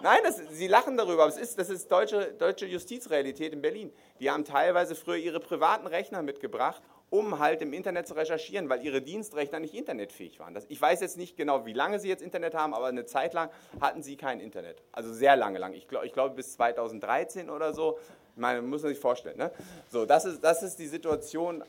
Nein, 0.02 0.20
das, 0.24 0.42
Sie 0.52 0.68
lachen 0.68 0.98
darüber, 0.98 1.24
aber 1.24 1.32
es 1.32 1.38
ist, 1.38 1.58
das 1.58 1.70
ist 1.70 1.90
deutsche, 1.90 2.34
deutsche 2.34 2.66
Justizrealität 2.66 3.54
in 3.54 3.62
Berlin. 3.62 3.94
Die 4.20 4.30
haben 4.30 4.44
teilweise 4.44 4.94
früher 4.94 5.16
ihre 5.16 5.40
privaten 5.40 5.88
Rechner 5.88 6.22
mitgebracht 6.22 6.82
um 7.14 7.38
halt 7.38 7.62
im 7.62 7.74
Internet 7.74 8.08
zu 8.08 8.16
recherchieren, 8.16 8.70
weil 8.70 8.84
ihre 8.84 9.00
Dienstrechner 9.00 9.60
nicht 9.60 9.76
internetfähig 9.76 10.40
waren. 10.40 10.56
Das, 10.56 10.66
ich 10.68 10.82
weiß 10.82 11.00
jetzt 11.00 11.16
nicht 11.16 11.38
genau, 11.38 11.64
wie 11.64 11.74
lange 11.74 12.00
sie 12.00 12.08
jetzt 12.08 12.24
Internet 12.24 12.56
haben, 12.56 12.74
aber 12.74 12.88
eine 12.88 13.06
Zeit 13.06 13.36
lang 13.36 13.52
hatten 13.80 14.02
sie 14.02 14.18
kein 14.18 14.40
Internet. 14.40 14.82
Also 14.92 15.14
sehr 15.14 15.36
lange 15.36 15.60
lang. 15.60 15.74
Ich, 15.74 15.88
glaub, 15.88 16.12
glaube 16.12 16.34
bis 16.34 16.54
2013 16.54 17.52
oder 17.52 17.72
so. 17.72 18.00
Ich 18.34 18.42
meine, 18.42 18.64
muss 18.64 18.82
man 18.82 18.90
sich 18.90 19.00
vorstellen. 19.00 19.38
Ne? 19.38 19.52
So, 19.92 20.08
das 20.08 20.26
ist, 20.26 20.44
das 20.44 20.64
ist 20.64 20.80
die 20.80 20.88
Situation 20.88 21.64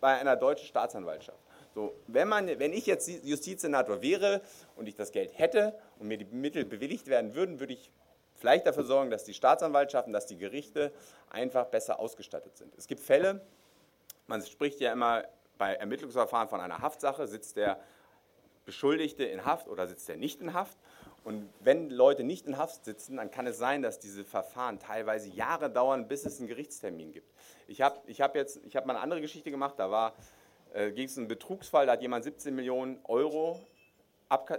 bei 0.00 0.18
einer 0.18 0.36
deutschen 0.36 0.66
Staatsanwaltschaft. 0.66 1.38
So, 1.74 1.94
wenn, 2.08 2.28
man, 2.28 2.46
wenn 2.58 2.72
ich 2.72 2.86
jetzt 2.86 3.08
Justizsenator 3.08 4.02
wäre 4.02 4.40
und 4.76 4.88
ich 4.88 4.96
das 4.96 5.12
Geld 5.12 5.38
hätte 5.38 5.78
und 5.98 6.08
mir 6.08 6.18
die 6.18 6.24
Mittel 6.24 6.64
bewilligt 6.64 7.06
werden 7.06 7.34
würden, 7.34 7.60
würde 7.60 7.74
ich 7.74 7.90
vielleicht 8.34 8.66
dafür 8.66 8.84
sorgen, 8.84 9.10
dass 9.10 9.24
die 9.24 9.34
Staatsanwaltschaften, 9.34 10.12
dass 10.12 10.26
die 10.26 10.36
Gerichte 10.36 10.92
einfach 11.28 11.66
besser 11.66 12.00
ausgestattet 12.00 12.56
sind. 12.56 12.74
Es 12.76 12.88
gibt 12.88 13.00
Fälle, 13.00 13.40
man 14.26 14.42
spricht 14.42 14.80
ja 14.80 14.92
immer 14.92 15.24
bei 15.58 15.74
Ermittlungsverfahren 15.74 16.48
von 16.48 16.60
einer 16.60 16.80
Haftsache, 16.80 17.26
sitzt 17.28 17.56
der 17.56 17.78
Beschuldigte 18.64 19.24
in 19.24 19.44
Haft 19.44 19.68
oder 19.68 19.86
sitzt 19.86 20.08
er 20.08 20.16
nicht 20.16 20.40
in 20.40 20.54
Haft. 20.54 20.78
Und 21.22 21.48
wenn 21.60 21.90
Leute 21.90 22.24
nicht 22.24 22.46
in 22.46 22.56
Haft 22.56 22.84
sitzen, 22.84 23.16
dann 23.16 23.30
kann 23.30 23.46
es 23.46 23.58
sein, 23.58 23.82
dass 23.82 23.98
diese 23.98 24.24
Verfahren 24.24 24.78
teilweise 24.78 25.28
Jahre 25.28 25.70
dauern, 25.70 26.08
bis 26.08 26.24
es 26.24 26.38
einen 26.38 26.48
Gerichtstermin 26.48 27.12
gibt. 27.12 27.30
Ich 27.68 27.82
habe 27.82 28.00
ich 28.06 28.20
hab 28.20 28.34
jetzt, 28.34 28.60
ich 28.64 28.74
habe 28.74 28.86
mal 28.86 28.94
eine 28.94 29.02
andere 29.02 29.20
Geschichte 29.20 29.50
gemacht, 29.50 29.74
da 29.78 29.90
war, 29.90 30.14
äh, 30.72 30.90
ging 30.92 31.06
es 31.06 31.16
um 31.16 31.22
einen 31.22 31.28
Betrugsfall, 31.28 31.86
da 31.86 31.92
hat 31.92 32.02
jemand 32.02 32.24
17 32.24 32.54
Millionen 32.54 32.98
Euro, 33.04 33.60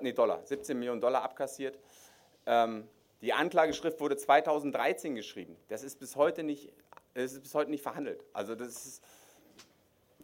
nee, 0.01 0.13
Dollar, 0.13 0.45
17 0.45 0.77
Millionen 0.77 1.01
Dollar 1.01 1.23
abkassiert. 1.23 1.77
Ähm, 2.45 2.87
die 3.21 3.33
Anklageschrift 3.33 3.99
wurde 3.99 4.17
2013 4.17 5.15
geschrieben. 5.15 5.55
Das 5.67 5.83
ist 5.83 5.99
bis 5.99 6.15
heute 6.15 6.43
nicht, 6.43 6.71
das 7.13 7.33
ist 7.33 7.41
bis 7.41 7.53
heute 7.53 7.71
nicht 7.71 7.83
verhandelt. 7.83 8.23
Also 8.33 8.55
das 8.55 8.85
ist, 8.85 9.03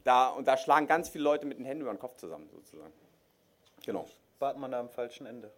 da, 0.04 0.30
und 0.30 0.48
da 0.48 0.56
schlagen 0.58 0.88
ganz 0.88 1.10
viele 1.10 1.24
Leute 1.24 1.46
mit 1.46 1.58
den 1.58 1.66
Händen 1.66 1.82
über 1.82 1.94
den 1.94 2.00
Kopf 2.00 2.18
zusammen, 2.18 2.50
sozusagen. 2.50 2.94
Genau. 3.86 4.08
Wartet 4.40 4.62
man 4.62 4.72
da 4.72 4.80
am 4.80 4.90
falschen 4.90 5.26
Ende? 5.26 5.52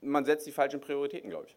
Man 0.00 0.24
setzt 0.24 0.46
die 0.46 0.52
falschen 0.52 0.80
Prioritäten, 0.80 1.30
glaube 1.30 1.46
ich. 1.46 1.56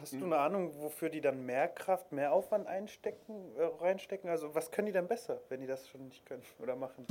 Hast 0.00 0.12
du 0.14 0.24
eine 0.24 0.38
Ahnung, 0.38 0.72
wofür 0.78 1.08
die 1.08 1.20
dann 1.20 1.44
mehr 1.44 1.68
Kraft, 1.68 2.12
mehr 2.12 2.32
Aufwand 2.32 2.66
einstecken, 2.66 3.52
äh, 3.58 3.64
reinstecken? 3.82 4.30
Also 4.30 4.54
was 4.54 4.70
können 4.70 4.86
die 4.86 4.92
dann 4.92 5.08
besser, 5.08 5.40
wenn 5.48 5.60
die 5.60 5.66
das 5.66 5.88
schon 5.88 6.06
nicht 6.06 6.24
können 6.26 6.42
oder 6.60 6.76
machen? 6.76 7.06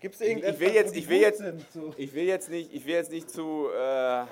Gibt 0.00 0.16
es 0.16 0.20
irgendetwas, 0.20 0.54
ich 0.54 0.60
will 0.60 0.74
jetzt, 0.74 0.96
ich 0.96 1.08
will 1.08 1.20
jetzt, 1.20 1.38
sind, 1.38 1.72
so? 1.72 1.94
ich 1.96 2.12
will 2.12 2.24
jetzt 2.24 2.50
nicht, 2.50 2.74
ich 2.74 2.84
will 2.84 2.94
jetzt 2.94 3.12
nicht 3.12 3.30
zu 3.30 3.68
äh, 3.70 4.24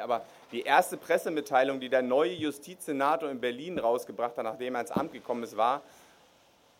aber 0.00 0.24
die 0.50 0.62
erste 0.62 0.96
Pressemitteilung, 0.96 1.80
die 1.80 1.88
der 1.88 2.02
neue 2.02 2.32
Justizsenator 2.32 3.30
in 3.30 3.40
Berlin 3.40 3.78
rausgebracht 3.78 4.36
hat, 4.36 4.44
nachdem 4.44 4.74
er 4.74 4.82
ins 4.82 4.90
Amt 4.90 5.12
gekommen 5.12 5.42
ist, 5.42 5.56
war, 5.56 5.82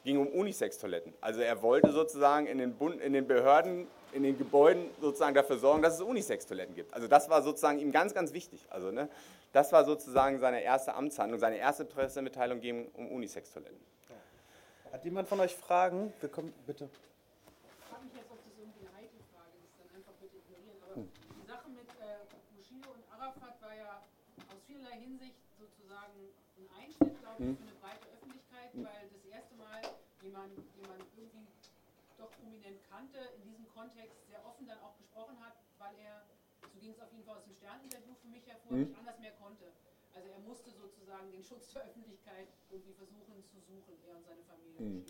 ging 0.05 0.18
um 0.18 0.28
Unisex-Toiletten. 0.28 1.12
Also 1.20 1.40
er 1.40 1.62
wollte 1.62 1.92
sozusagen 1.92 2.46
in 2.46 2.59
den, 2.59 2.74
Bund, 2.74 3.00
in 3.00 3.12
den 3.12 3.26
Behörden, 3.26 3.86
in 4.12 4.22
den 4.22 4.36
Gebäuden 4.36 4.86
sozusagen 5.00 5.34
dafür 5.34 5.59
sorgen, 5.59 5.82
dass 5.82 5.94
es 5.94 6.00
Unisex-Toiletten 6.00 6.74
gibt. 6.74 6.92
Also 6.92 7.09
das 7.09 7.28
war 7.30 7.42
sozusagen 7.42 7.78
ihm 7.78 7.92
ganz, 7.92 8.14
ganz 8.14 8.32
wichtig. 8.32 8.66
Also 8.70 8.90
ne, 8.90 9.09
das 9.53 9.72
war 9.72 9.84
sozusagen 9.84 10.40
seine 10.40 10.62
erste 10.62 10.94
Amtshandlung, 10.94 11.38
seine 11.38 11.57
erste 11.57 11.84
Pressemitteilung 11.84 12.61
ging 12.61 12.90
um 12.94 13.11
Unisex-Toiletten. 13.11 13.92
Hat 14.92 15.05
jemand 15.05 15.28
von 15.28 15.40
euch 15.40 15.55
Fragen? 15.55 16.12
Wir 16.20 16.28
kommen, 16.28 16.53
bitte. 16.66 16.88
vielerlei 24.66 24.98
Hinsicht 24.98 25.36
sozusagen 25.59 26.32
ein 26.59 26.68
Einschnitt, 26.80 27.20
glaube 27.20 27.42
ich, 27.42 27.48
hm. 27.48 27.57
für 27.57 27.62
eine 27.62 27.76
breite 27.80 28.07
Öffentlichkeit, 28.12 28.70
weil 28.74 29.11
jemand, 30.22 30.56
den 30.56 30.86
man 30.86 31.00
irgendwie 31.16 31.46
doch 32.16 32.30
prominent 32.38 32.78
kannte, 32.88 33.18
in 33.36 33.42
diesem 33.42 33.66
Kontext 33.74 34.14
sehr 34.30 34.44
offen 34.46 34.66
dann 34.66 34.78
auch 34.80 34.96
gesprochen 34.96 35.38
hat, 35.40 35.58
weil 35.78 35.94
er, 35.98 36.22
so 36.72 36.78
ging 36.78 36.92
es 36.92 37.00
auf 37.00 37.10
jeden 37.12 37.24
Fall 37.24 37.36
aus 37.36 37.44
dem 37.44 37.54
Sterninterview 37.54 38.14
für 38.14 38.28
mich 38.28 38.46
hervor, 38.46 38.72
mhm. 38.72 38.86
nicht 38.86 38.98
anders 38.98 39.18
mehr 39.18 39.32
konnte. 39.42 39.72
Also 40.14 40.28
er 40.28 40.38
musste 40.40 40.70
sozusagen 40.70 41.32
den 41.32 41.42
Schutz 41.42 41.72
der 41.72 41.82
Öffentlichkeit 41.84 42.48
irgendwie 42.70 42.92
versuchen 42.92 43.42
zu 43.50 43.58
suchen, 43.60 43.98
er 44.06 44.16
und 44.16 44.24
seine 44.24 44.42
Familie. 44.44 44.80
Mhm. 44.80 45.06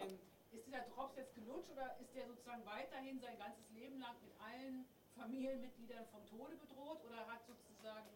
Ähm, 0.00 0.18
ist 0.52 0.66
dieser 0.66 0.80
Drops 0.94 1.16
jetzt 1.16 1.34
gelutscht 1.34 1.70
oder 1.70 1.98
ist 2.00 2.14
der 2.14 2.26
sozusagen 2.26 2.64
weiterhin 2.64 3.20
sein 3.20 3.36
ganzes 3.38 3.68
Leben 3.70 4.00
lang 4.00 4.16
mit 4.22 4.32
allen 4.40 4.86
Familienmitgliedern 5.18 6.06
vom 6.06 6.24
Tode 6.26 6.56
bedroht 6.56 7.04
oder 7.04 7.26
hat 7.26 7.44
sozusagen 7.44 8.08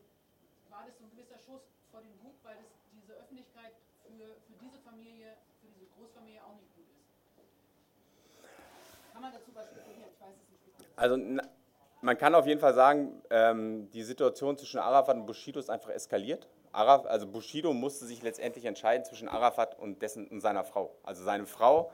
war 0.71 0.87
das 0.87 0.97
so 0.97 1.05
ein 1.05 1.11
gewisser 1.11 1.39
Schuss 1.39 1.69
vor 1.91 2.01
den 2.01 2.17
Bug, 2.19 2.35
weil 2.43 2.57
das 2.57 2.73
diese 2.97 3.13
Öffentlichkeit 3.13 3.75
für, 4.01 4.41
für 4.49 4.57
diese 4.57 4.79
Familie, 4.79 5.37
Großfamilie 5.99 6.41
auch 6.43 6.55
nicht 6.55 6.75
gut 6.75 6.85
ist. 6.91 7.13
Kann 9.13 9.23
man 9.23 9.33
dazu 9.33 9.51
spekulieren? 9.51 10.11
Ich 10.13 10.21
weiß 10.21 10.35
es 10.35 10.49
nicht. 10.51 10.99
Also 10.99 11.17
man 12.01 12.19
kann 12.19 12.35
auf 12.35 12.47
jeden 12.47 12.61
Fall 12.61 12.75
sagen, 12.75 13.23
ähm, 13.31 13.91
die 13.91 14.03
Situation 14.03 14.59
zwischen 14.59 14.81
Arafat 14.81 15.17
und 15.17 15.27
Bushido 15.27 15.61
ist 15.61 15.71
einfach 15.71 15.91
eskaliert. 15.91 16.49
Araf, 16.73 17.05
also 17.07 17.27
Bushido 17.27 17.73
musste 17.73 18.07
sich 18.07 18.23
letztendlich 18.23 18.65
entscheiden 18.65 19.05
zwischen 19.05 19.29
Arafat 19.29 19.79
und, 19.79 20.03
dessen, 20.03 20.27
und 20.29 20.41
seiner 20.41 20.65
Frau. 20.65 20.97
Also 21.03 21.23
seine 21.23 21.47
Frau 21.47 21.93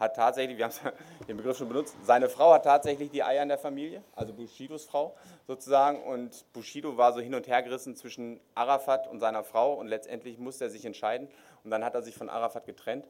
hat 0.00 0.16
tatsächlich, 0.16 0.58
wir 0.58 0.64
haben 0.64 0.74
den 1.28 1.36
Begriff 1.36 1.58
schon 1.58 1.68
benutzt, 1.68 1.94
seine 2.02 2.28
Frau 2.28 2.54
hat 2.54 2.64
tatsächlich 2.64 3.10
die 3.10 3.22
Eier 3.22 3.42
in 3.42 3.48
der 3.48 3.58
Familie, 3.58 4.02
also 4.16 4.32
Bushidos 4.32 4.86
Frau 4.86 5.14
sozusagen. 5.46 6.02
Und 6.02 6.50
Bushido 6.52 6.96
war 6.96 7.12
so 7.12 7.20
hin 7.20 7.34
und 7.34 7.46
her 7.46 7.62
gerissen 7.62 7.94
zwischen 7.94 8.40
Arafat 8.54 9.06
und 9.06 9.20
seiner 9.20 9.44
Frau 9.44 9.74
und 9.74 9.86
letztendlich 9.86 10.38
musste 10.38 10.64
er 10.64 10.70
sich 10.70 10.84
entscheiden. 10.84 11.28
Und 11.62 11.70
dann 11.70 11.84
hat 11.84 11.94
er 11.94 12.02
sich 12.02 12.14
von 12.14 12.30
Arafat 12.30 12.64
getrennt. 12.64 13.06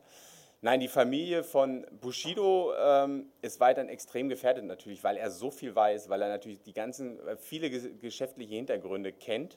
Nein, 0.62 0.80
die 0.80 0.88
Familie 0.88 1.43
von 1.43 1.86
Bushido 2.03 2.74
ähm, 2.78 3.32
ist 3.41 3.61
weiterhin 3.61 3.88
extrem 3.88 4.28
gefährdet 4.28 4.64
natürlich, 4.64 5.03
weil 5.03 5.16
er 5.16 5.30
so 5.30 5.51
viel 5.51 5.74
weiß, 5.74 6.11
weil 6.11 6.20
er 6.20 6.28
natürlich 6.28 6.61
die 6.61 6.74
ganzen, 6.74 7.18
äh, 7.26 7.36
viele 7.36 7.70
geschäftliche 7.70 8.57
Hintergründe 8.57 9.12
kennt 9.12 9.57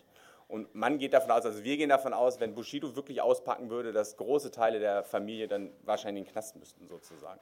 und 0.54 0.76
man 0.76 1.00
geht 1.00 1.14
davon 1.14 1.32
aus, 1.32 1.48
also 1.48 1.64
wir 1.64 1.78
gehen 1.78 1.90
davon 1.90 2.14
aus, 2.14 2.40
wenn 2.40 2.54
Bushido 2.54 2.96
wirklich 2.96 3.24
auspacken 3.24 3.72
würde, 3.72 3.92
dass 3.92 4.18
große 4.18 4.52
Teile 4.52 4.78
der 4.78 5.04
Familie 5.04 5.48
dann 5.48 5.72
wahrscheinlich 5.82 6.22
in 6.22 6.26
den 6.26 6.32
Knast 6.32 6.56
müssten 6.58 6.88
sozusagen. 6.88 7.40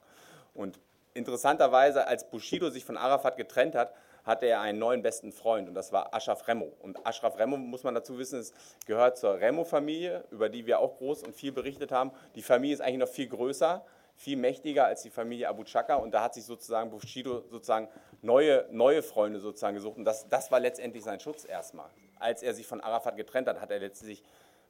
Und 0.54 0.80
interessanterweise, 1.14 2.08
als 2.08 2.30
Bushido 2.30 2.70
sich 2.70 2.86
von 2.86 2.96
Arafat 2.96 3.36
getrennt 3.36 3.76
hat, 3.76 3.94
hatte 4.24 4.46
er 4.46 4.62
einen 4.62 4.80
neuen 4.80 5.02
besten 5.02 5.34
Freund 5.34 5.68
und 5.68 5.76
das 5.76 5.92
war 5.92 6.14
Ashraf 6.14 6.48
Remo. 6.48 6.72
Und 6.80 7.06
Ashraf 7.06 7.38
Remo, 7.38 7.58
muss 7.58 7.84
man 7.84 7.96
dazu 7.96 8.18
wissen, 8.18 8.40
es 8.40 8.54
gehört 8.86 9.18
zur 9.18 9.42
Remo-Familie, 9.42 10.24
über 10.32 10.48
die 10.48 10.66
wir 10.66 10.80
auch 10.80 10.98
groß 10.98 11.24
und 11.24 11.36
viel 11.36 11.52
berichtet 11.52 11.92
haben. 11.92 12.12
Die 12.36 12.42
Familie 12.42 12.76
ist 12.76 12.82
eigentlich 12.82 13.00
noch 13.00 13.10
viel 13.10 13.28
größer, 13.28 13.84
viel 14.16 14.38
mächtiger 14.38 14.86
als 14.86 15.02
die 15.02 15.10
Familie 15.10 15.50
Abu 15.50 15.66
Chaka 15.66 15.96
und 15.96 16.12
da 16.12 16.24
hat 16.24 16.34
sich 16.34 16.46
sozusagen 16.46 16.90
Bushido 16.90 17.44
sozusagen 17.50 17.90
neue, 18.22 18.68
neue 18.72 19.04
Freunde 19.04 19.42
sozusagen 19.42 19.76
gesucht 19.76 19.98
und 19.98 20.06
das, 20.06 20.30
das 20.30 20.50
war 20.50 20.62
letztendlich 20.62 21.04
sein 21.04 21.20
Schutz 21.20 21.44
erstmal 21.44 21.90
als 22.22 22.44
er 22.44 22.54
sich 22.54 22.68
von 22.68 22.82
Arafat 22.82 23.18
getrennt 23.18 23.48
hat, 23.48 23.60
hat 23.60 23.72
er 23.72 23.80
letztlich 23.80 24.24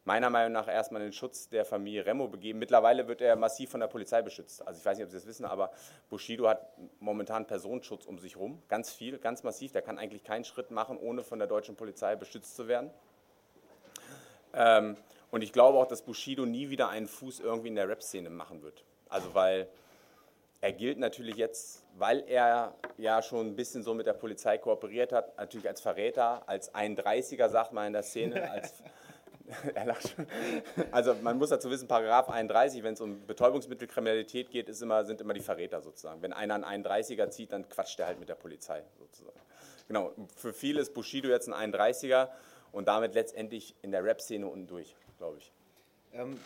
meiner 0.03 0.29
Meinung 0.29 0.51
nach 0.51 0.67
erstmal 0.67 1.01
den 1.01 1.13
Schutz 1.13 1.49
der 1.49 1.63
Familie 1.63 2.05
Remo 2.05 2.27
begeben. 2.27 2.59
Mittlerweile 2.59 3.07
wird 3.07 3.21
er 3.21 3.35
massiv 3.35 3.69
von 3.69 3.79
der 3.79 3.87
Polizei 3.87 4.21
beschützt. 4.21 4.65
Also 4.65 4.79
ich 4.79 4.85
weiß 4.85 4.97
nicht, 4.97 5.05
ob 5.05 5.11
Sie 5.11 5.17
das 5.17 5.27
wissen, 5.27 5.45
aber 5.45 5.71
Bushido 6.09 6.47
hat 6.47 6.65
momentan 6.99 7.45
Personenschutz 7.45 8.05
um 8.05 8.17
sich 8.17 8.35
herum, 8.35 8.61
ganz 8.67 8.91
viel, 8.91 9.19
ganz 9.19 9.43
massiv. 9.43 9.71
Der 9.71 9.81
kann 9.81 9.99
eigentlich 9.99 10.23
keinen 10.23 10.43
Schritt 10.43 10.71
machen, 10.71 10.97
ohne 10.97 11.23
von 11.23 11.37
der 11.37 11.47
deutschen 11.47 11.75
Polizei 11.75 12.15
beschützt 12.15 12.55
zu 12.55 12.67
werden. 12.67 12.89
Ähm, 14.53 14.97
und 15.29 15.43
ich 15.43 15.53
glaube 15.53 15.77
auch, 15.77 15.87
dass 15.87 16.01
Bushido 16.01 16.45
nie 16.45 16.69
wieder 16.69 16.89
einen 16.89 17.07
Fuß 17.07 17.39
irgendwie 17.39 17.69
in 17.69 17.75
der 17.75 17.87
Rap-Szene 17.87 18.29
machen 18.29 18.63
wird. 18.63 18.83
Also 19.07 19.33
weil 19.33 19.67
er 20.61 20.73
gilt 20.73 20.99
natürlich 20.99 21.35
jetzt, 21.37 21.83
weil 21.97 22.23
er 22.27 22.75
ja 22.97 23.21
schon 23.23 23.47
ein 23.47 23.55
bisschen 23.55 23.81
so 23.81 23.95
mit 23.95 24.05
der 24.05 24.13
Polizei 24.13 24.59
kooperiert 24.59 25.11
hat, 25.11 25.35
natürlich 25.37 25.67
als 25.67 25.81
Verräter, 25.81 26.47
als 26.47 26.73
31er, 26.73 27.49
sagt 27.49 27.73
man 27.73 27.87
in 27.87 27.93
der 27.93 28.03
Szene, 28.03 28.49
als. 28.51 28.73
Also 30.91 31.13
man 31.15 31.37
muss 31.37 31.49
dazu 31.49 31.69
wissen, 31.69 31.85
Paragraph 31.85 32.29
31, 32.29 32.83
wenn 32.83 32.93
es 32.93 33.01
um 33.01 33.25
Betäubungsmittelkriminalität 33.25 34.49
geht, 34.49 34.69
ist 34.69 34.81
immer, 34.81 35.03
sind 35.03 35.19
immer 35.19 35.33
die 35.33 35.41
Verräter 35.41 35.81
sozusagen. 35.81 36.21
Wenn 36.21 36.31
einer 36.31 36.53
einen 36.65 36.85
31er 36.85 37.29
zieht, 37.31 37.51
dann 37.51 37.67
quatscht 37.67 37.99
er 37.99 38.07
halt 38.07 38.19
mit 38.19 38.29
der 38.29 38.35
Polizei 38.35 38.81
sozusagen. 38.97 39.37
Genau, 39.89 40.13
für 40.37 40.53
viele 40.53 40.79
ist 40.79 40.93
Bushido 40.93 41.27
jetzt 41.27 41.49
ein 41.49 41.73
31er 41.73 42.29
und 42.71 42.87
damit 42.87 43.13
letztendlich 43.13 43.75
in 43.81 43.91
der 43.91 44.05
Rap-Szene 44.05 44.47
unten 44.47 44.67
durch, 44.67 44.95
glaube 45.17 45.39
ich. 45.39 45.51
Ähm, 46.13 46.39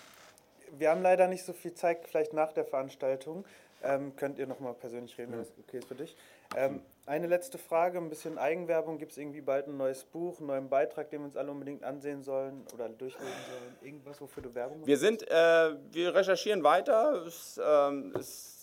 wir 0.72 0.90
haben 0.90 1.04
leider 1.04 1.28
nicht 1.28 1.44
so 1.44 1.54
viel 1.54 1.76
Zeit, 1.76 2.08
vielleicht 2.08 2.34
nach 2.34 2.54
der 2.54 2.66
Veranstaltung. 2.66 3.46
Ähm, 3.84 4.16
könnt 4.16 4.40
ihr 4.40 4.48
nochmal 4.48 4.74
persönlich 4.74 5.18
reden, 5.18 5.34
wenn 5.34 5.40
das 5.40 5.52
okay 5.60 5.78
ist 5.78 5.88
für 5.88 5.96
dich. 5.96 6.16
Ähm, 6.56 6.82
eine 7.06 7.28
letzte 7.28 7.58
Frage, 7.58 8.00
ein 8.00 8.10
bisschen 8.10 8.38
Eigenwerbung. 8.38 8.98
Gibt 8.98 9.12
es 9.12 9.18
irgendwie 9.18 9.42
bald 9.42 9.68
ein 9.68 9.78
neues 9.78 10.04
Buch, 10.04 10.40
einen 10.40 10.48
neuen 10.48 10.70
Beitrag, 10.70 11.10
den 11.12 11.22
wir 11.22 11.26
uns 11.26 11.38
alle 11.38 11.52
unbedingt 11.52 11.84
ansehen 11.84 12.24
sollen 12.24 12.66
oder 12.74 12.90
durchlesen 12.90 13.28
sollen? 13.28 13.76
Irgendwas, 13.82 14.20
wofür 14.22 14.42
du 14.42 14.56
Werbung 14.56 14.78
machst? 14.78 14.88
Wir 14.88 14.98
sind, 14.98 15.30
äh, 15.30 15.76
wir 15.92 16.16
recherchieren 16.16 16.64
weiter. 16.64 17.26
Es, 17.28 17.60
ähm, 17.64 18.14
es, 18.18 18.56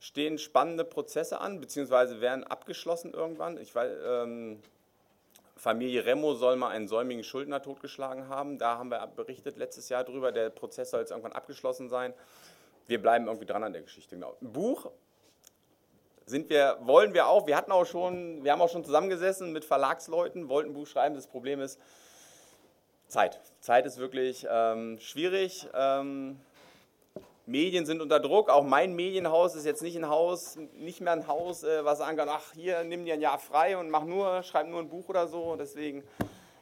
stehen 0.00 0.38
spannende 0.38 0.84
Prozesse 0.84 1.40
an, 1.40 1.60
beziehungsweise 1.60 2.20
werden 2.20 2.44
abgeschlossen 2.44 3.12
irgendwann. 3.12 3.58
Ich 3.58 3.74
weiß, 3.74 3.92
ähm, 4.04 4.62
Familie 5.56 6.04
Remo 6.04 6.34
soll 6.34 6.56
mal 6.56 6.68
einen 6.68 6.86
säumigen 6.86 7.24
Schuldner 7.24 7.62
totgeschlagen 7.62 8.28
haben. 8.28 8.58
Da 8.58 8.78
haben 8.78 8.90
wir 8.90 9.04
berichtet 9.06 9.56
letztes 9.56 9.88
Jahr 9.88 10.04
drüber. 10.04 10.32
Der 10.32 10.50
Prozess 10.50 10.90
soll 10.90 11.00
jetzt 11.00 11.10
irgendwann 11.10 11.32
abgeschlossen 11.32 11.88
sein. 11.88 12.12
Wir 12.86 13.00
bleiben 13.00 13.26
irgendwie 13.26 13.46
dran 13.46 13.64
an 13.64 13.72
der 13.72 13.82
Geschichte. 13.82 14.14
Genau. 14.14 14.36
Ein 14.40 14.52
Buch 14.52 14.90
sind 16.26 16.50
wir, 16.50 16.78
wollen 16.80 17.14
wir 17.14 17.28
auch. 17.28 17.46
Wir 17.46 17.56
hatten 17.56 17.72
auch 17.72 17.86
schon, 17.86 18.42
wir 18.44 18.52
haben 18.52 18.60
auch 18.60 18.70
schon 18.70 18.84
zusammengesessen 18.84 19.52
mit 19.52 19.64
Verlagsleuten, 19.64 20.48
wollten 20.48 20.70
ein 20.70 20.74
Buch 20.74 20.86
schreiben. 20.86 21.14
Das 21.14 21.26
Problem 21.26 21.60
ist 21.60 21.80
Zeit. 23.08 23.40
Zeit 23.60 23.86
ist 23.86 23.98
wirklich 23.98 24.46
ähm, 24.50 24.98
schwierig. 24.98 25.68
Ähm, 25.74 26.40
Medien 27.46 27.86
sind 27.86 28.00
unter 28.00 28.18
Druck. 28.18 28.50
Auch 28.50 28.64
mein 28.64 28.94
Medienhaus 28.96 29.54
ist 29.54 29.64
jetzt 29.64 29.82
nicht 29.82 29.96
ein 29.96 30.08
Haus, 30.08 30.56
nicht 30.74 31.00
mehr 31.00 31.12
ein 31.12 31.28
Haus, 31.28 31.62
äh, 31.62 31.84
was 31.84 31.98
sagen 31.98 32.16
kann, 32.16 32.28
ach 32.28 32.52
hier, 32.54 32.82
nimm 32.82 33.04
dir 33.04 33.14
ein 33.14 33.20
Jahr 33.20 33.38
frei 33.38 33.76
und 33.78 33.88
mach 33.88 34.04
nur, 34.04 34.42
schreib 34.42 34.66
nur 34.66 34.80
ein 34.80 34.88
Buch 34.88 35.08
oder 35.08 35.28
so. 35.28 35.54
Deswegen, 35.54 36.02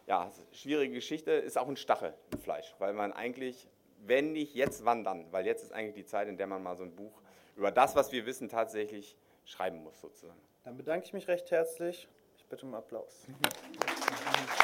ja, 0.07 0.31
schwierige 0.53 0.93
Geschichte, 0.93 1.33
ist 1.33 1.57
auch 1.57 1.69
ein 1.69 1.79
Stachel 1.79 2.13
im 2.33 2.39
Fleisch, 2.41 2.75
weil 2.79 2.93
man 2.93 3.15
eigentlich, 3.15 3.67
wenn 4.07 4.33
nicht 4.33 4.55
jetzt, 4.55 4.85
wann 4.85 5.05
dann? 5.05 5.33
Weil 5.33 5.47
jetzt 5.47 5.63
ist 5.63 5.73
eigentlich 5.73 5.95
die 5.95 6.05
Zeit, 6.05 6.29
in 6.29 6.37
der 6.37 6.47
man 6.47 6.63
mal 6.63 6.77
so 6.77 6.85
ein 6.85 6.95
Buch 6.95 7.23
über 7.57 7.71
das, 7.71 7.97
was 7.97 8.13
wir 8.13 8.27
wissen, 8.27 8.49
tatsächlich 8.49 9.17
schreiben 9.45 9.83
muss 9.83 10.01
sozusagen. 10.01 10.41
Dann 10.65 10.77
bedanke 10.77 11.07
ich 11.07 11.13
mich 11.13 11.29
recht 11.29 11.51
herzlich. 11.51 12.09
Ich 12.37 12.47
bitte 12.47 12.67
um 12.67 12.75
Applaus. 12.75 13.27